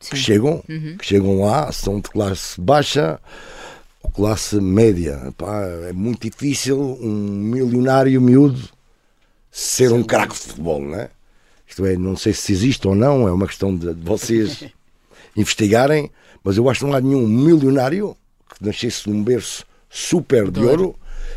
que 0.00 0.16
chegam, 0.16 0.62
que 0.98 1.06
chegam 1.06 1.40
lá, 1.44 1.70
são 1.72 2.00
de 2.00 2.10
classe 2.10 2.60
baixa 2.60 3.20
ou 4.02 4.10
classe 4.10 4.60
média. 4.60 5.32
Pá, 5.36 5.62
é 5.88 5.92
muito 5.92 6.28
difícil 6.28 6.78
um 7.00 7.14
milionário 7.14 8.20
miúdo 8.20 8.68
ser 9.50 9.92
um 9.92 10.02
craque 10.02 10.34
de 10.34 10.40
futebol, 10.40 10.80
não 10.80 10.96
é? 10.96 11.10
Isto 11.66 11.84
é, 11.86 11.96
não 11.96 12.16
sei 12.16 12.32
se 12.32 12.52
existe 12.52 12.86
ou 12.86 12.94
não, 12.94 13.26
é 13.26 13.32
uma 13.32 13.46
questão 13.46 13.74
de, 13.74 13.92
de 13.92 14.02
vocês 14.02 14.64
investigarem, 15.36 16.10
mas 16.44 16.56
eu 16.56 16.68
acho 16.68 16.80
que 16.80 16.86
não 16.86 16.94
há 16.94 17.00
nenhum 17.00 17.26
milionário 17.26 18.16
que 18.54 18.64
nascesse 18.64 19.08
num 19.08 19.22
berço 19.22 19.64
super 19.88 20.50
de 20.50 20.60
ouro, 20.60 20.94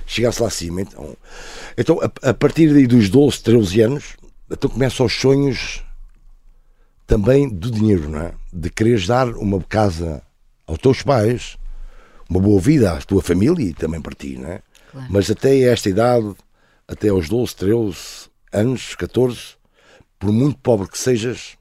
chegasse 0.10 0.42
lá 0.42 0.48
acima. 0.48 0.82
Então, 0.82 1.16
então 1.78 2.00
a, 2.02 2.30
a 2.30 2.34
partir 2.34 2.74
daí 2.74 2.88
dos 2.88 3.10
12, 3.10 3.42
13 3.44 3.82
anos, 3.82 4.18
então 4.50 4.70
começam 4.70 5.06
os 5.06 5.14
sonhos 5.14 5.84
também 7.06 7.48
do 7.48 7.72
dinheiro, 7.72 8.10
não 8.10 8.20
é? 8.20 8.34
De 8.52 8.70
quereres 8.70 9.08
dar 9.08 9.30
uma 9.30 9.62
casa 9.62 10.22
aos 10.66 10.80
teus 10.80 11.02
pais, 11.04 11.58
uma 12.28 12.40
boa 12.40 12.60
vida 12.60 12.92
à 12.92 12.98
tua 12.98 13.22
família 13.22 13.64
e 13.64 13.74
também 13.74 14.02
para 14.02 14.16
ti, 14.16 14.38
não 14.38 14.50
é? 14.50 14.62
Claro. 14.92 15.08
Mas 15.10 15.30
até 15.30 15.60
esta 15.62 15.90
idade, 15.90 16.36
até 16.88 17.10
aos 17.10 17.30
12, 17.30 17.56
13 17.56 17.98
anos, 18.52 18.96
14, 18.96 19.40
por 20.18 20.32
muito 20.32 20.58
pobre 20.60 20.88
que 20.88 20.98
sejas, 20.98 21.56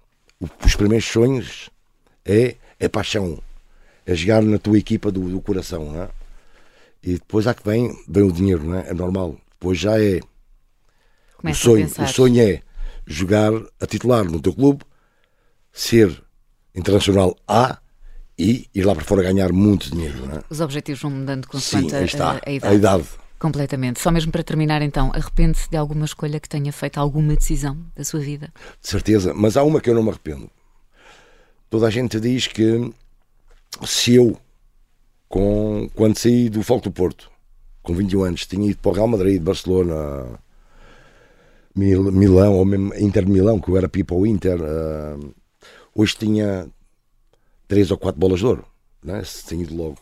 os 0.64 0.74
primeiros 0.74 1.06
sonhos 1.06 1.70
é, 2.24 2.56
é 2.80 2.88
paixão, 2.88 3.38
é 4.06 4.14
jogar 4.14 4.42
na 4.42 4.58
tua 4.58 4.78
equipa 4.78 5.10
do, 5.12 5.28
do 5.28 5.40
coração, 5.40 5.92
não 5.92 6.02
é? 6.02 6.17
E 7.02 7.14
depois 7.14 7.46
há 7.46 7.54
que 7.54 7.64
vem, 7.64 7.96
vem 8.08 8.24
o 8.24 8.32
dinheiro, 8.32 8.64
não 8.64 8.78
é? 8.78 8.88
É 8.90 8.94
normal. 8.94 9.36
Depois 9.52 9.78
já 9.78 10.00
é 10.00 10.18
o 10.18 10.22
Começa 11.38 11.60
sonho, 11.60 11.86
o 11.86 12.06
sonho 12.08 12.42
é 12.42 12.62
jogar 13.06 13.52
a 13.80 13.86
titular 13.86 14.24
no 14.24 14.40
teu 14.40 14.52
clube, 14.52 14.84
ser 15.72 16.22
internacional 16.74 17.36
A 17.46 17.78
e 18.38 18.68
ir 18.74 18.84
lá 18.84 18.94
para 18.94 19.04
fora 19.04 19.22
ganhar 19.22 19.52
muito 19.52 19.90
dinheiro. 19.90 20.26
Não 20.26 20.36
é? 20.36 20.42
Os 20.50 20.60
objetivos 20.60 21.00
vão 21.02 21.10
mudando 21.10 21.44
Sim, 21.44 21.50
consoante 21.50 21.94
aí 21.94 22.02
a, 22.02 22.06
está. 22.06 22.30
a- 22.32 22.40
a 22.46 22.52
idade. 22.52 22.72
A 22.72 22.76
idade. 22.76 23.08
Completamente. 23.38 24.00
Só 24.00 24.10
mesmo 24.10 24.32
para 24.32 24.42
terminar, 24.42 24.82
então, 24.82 25.12
arrepende-se 25.14 25.70
de 25.70 25.76
alguma 25.76 26.04
escolha 26.04 26.40
que 26.40 26.48
tenha 26.48 26.72
feito 26.72 26.98
alguma 26.98 27.36
decisão 27.36 27.78
da 27.94 28.02
sua 28.04 28.18
vida? 28.18 28.52
De 28.82 28.88
certeza. 28.88 29.32
Mas 29.32 29.56
há 29.56 29.62
uma 29.62 29.80
que 29.80 29.88
eu 29.88 29.94
não 29.94 30.02
me 30.02 30.10
arrependo. 30.10 30.50
Toda 31.70 31.86
a 31.86 31.90
gente 31.90 32.18
diz 32.18 32.48
que 32.48 32.92
se 33.86 34.14
eu, 34.14 34.36
com, 35.28 35.88
quando 35.94 36.16
saí 36.18 36.48
do 36.48 36.62
Foco 36.62 36.84
do 36.84 36.92
Porto, 36.92 37.30
com 37.82 37.94
21 37.94 38.22
anos, 38.24 38.46
tinha 38.46 38.70
ido 38.70 38.78
para 38.78 38.90
o 38.90 38.94
Real 38.94 39.08
Madrid, 39.08 39.40
Barcelona, 39.42 40.38
Mil- 41.74 42.10
Milão, 42.12 42.54
ou 42.54 42.64
mesmo 42.64 42.94
Inter 42.94 43.24
de 43.24 43.30
Milão, 43.30 43.60
que 43.60 43.68
eu 43.70 43.76
era 43.76 43.88
pipa 43.88 44.14
ao 44.14 44.26
Inter, 44.26 44.58
ah, 44.62 45.18
hoje 45.94 46.16
tinha 46.16 46.68
três 47.66 47.90
ou 47.90 47.98
quatro 47.98 48.20
bolas 48.20 48.40
de 48.40 48.46
ouro, 48.46 48.64
né? 49.02 49.22
tinha 49.46 49.62
ido 49.62 49.76
logo. 49.76 49.98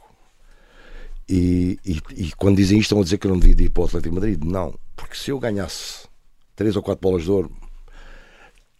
E, 1.28 1.78
e, 1.84 2.00
e 2.16 2.32
quando 2.36 2.56
dizem 2.56 2.78
isto, 2.78 2.86
estão 2.86 3.00
a 3.00 3.04
dizer 3.04 3.18
que 3.18 3.26
eu 3.26 3.32
não 3.32 3.38
devia 3.40 3.66
ir 3.66 3.70
para 3.70 3.82
o 3.82 3.86
Atlético 3.86 4.14
de 4.14 4.20
Madrid. 4.20 4.44
Não, 4.44 4.78
porque 4.94 5.16
se 5.16 5.30
eu 5.32 5.38
ganhasse 5.40 6.06
três 6.54 6.76
ou 6.76 6.82
quatro 6.82 7.02
bolas 7.02 7.24
de 7.24 7.30
ouro, 7.30 7.50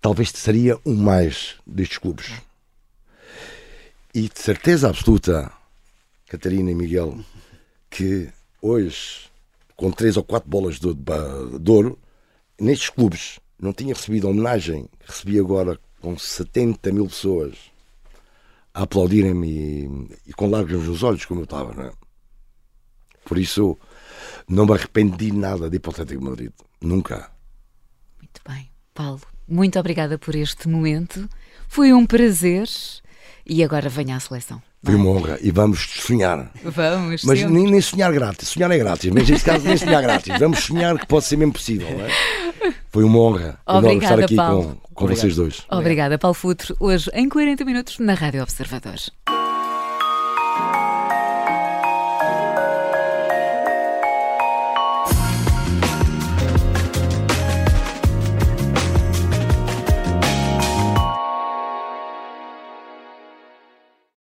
talvez 0.01 0.31
seria 0.31 0.79
um 0.87 0.95
mais 0.95 1.57
destes 1.67 1.99
clubes. 1.99 2.33
E 4.15 4.29
de 4.29 4.39
certeza 4.39 4.89
absoluta, 4.89 5.53
Catarina 6.29 6.71
e 6.71 6.75
Miguel, 6.75 7.19
que 7.89 8.29
hoje, 8.61 9.31
com 9.77 9.91
três 9.91 10.17
ou 10.17 10.25
quatro 10.25 10.49
bolas 10.49 10.79
de, 10.79 10.89
ouro, 11.71 11.99
nestes 12.61 12.91
clubes 12.91 13.39
não 13.59 13.73
tinha 13.73 13.95
recebido 13.95 14.27
a 14.27 14.31
homenagem 14.31 14.89
que 14.99 15.07
recebi 15.07 15.39
agora 15.39 15.79
com 16.01 16.19
70 16.19 16.93
mil 16.93 17.07
pessoas 17.07 17.55
a 18.75 18.83
aplaudirem-me 18.83 20.09
e, 20.27 20.33
com 20.35 20.51
lágrimas 20.51 20.87
nos 20.87 21.03
olhos, 21.03 21.25
como 21.25 21.41
eu 21.41 21.45
estava, 21.45 21.75
não 21.75 21.85
é? 21.85 21.93
Por 23.25 23.39
isso, 23.39 23.79
não 24.49 24.67
me 24.67 24.73
arrependi 24.73 25.33
nada 25.33 25.71
de 25.71 25.77
ir 25.77 25.81
para 25.81 25.91
o 25.91 25.93
Atlético 25.93 26.21
de 26.21 26.29
Madrid. 26.29 26.53
Nunca. 26.81 27.31
Muito 28.19 28.41
bem. 28.47 28.71
Paulo, 28.93 29.23
muito 29.49 29.79
obrigada 29.79 30.19
por 30.19 30.35
este 30.35 30.69
momento. 30.69 31.29
Foi 31.69 31.93
um 31.93 32.07
prazer. 32.07 32.69
E 33.45 33.63
agora 33.63 33.89
venha 33.89 34.17
à 34.17 34.21
seleção. 34.21 34.61
Foi 34.85 34.95
uma 34.95 35.11
honra. 35.11 35.39
E 35.43 35.51
vamos 35.51 35.81
sonhar. 36.01 36.51
Vamos, 36.63 37.25
Mas 37.25 37.39
sempre. 37.41 37.55
nem, 37.55 37.71
nem 37.71 37.81
sonhar 37.81 38.13
grátis. 38.13 38.49
Sonhar 38.49 38.71
é 38.71 38.79
grátis. 38.79 39.11
Mas 39.13 39.29
neste 39.29 39.45
caso, 39.45 39.67
nem 39.67 39.77
sonhar 39.77 40.03
grátis. 40.03 40.39
Vamos 40.39 40.61
sonhar 40.61 40.99
que 40.99 41.07
pode 41.07 41.25
ser 41.25 41.37
mesmo 41.37 41.53
possível, 41.55 41.89
não 41.91 42.05
é? 42.05 42.75
Foi 42.91 43.05
uma 43.05 43.19
honra 43.19 43.59
Obrigada, 43.67 44.05
estar 44.15 44.25
aqui 44.25 44.37
Paulo. 44.37 44.79
com, 44.83 44.95
com 44.95 45.07
vocês 45.09 45.37
dois. 45.37 45.63
Obrigada, 45.71 46.19
Paulo 46.19 46.35
Futre, 46.35 46.75
hoje 46.81 47.11
em 47.13 47.29
40 47.29 47.65
minutos 47.65 47.99
na 47.99 48.15
Rádio 48.15 48.43
Observador. 48.43 48.97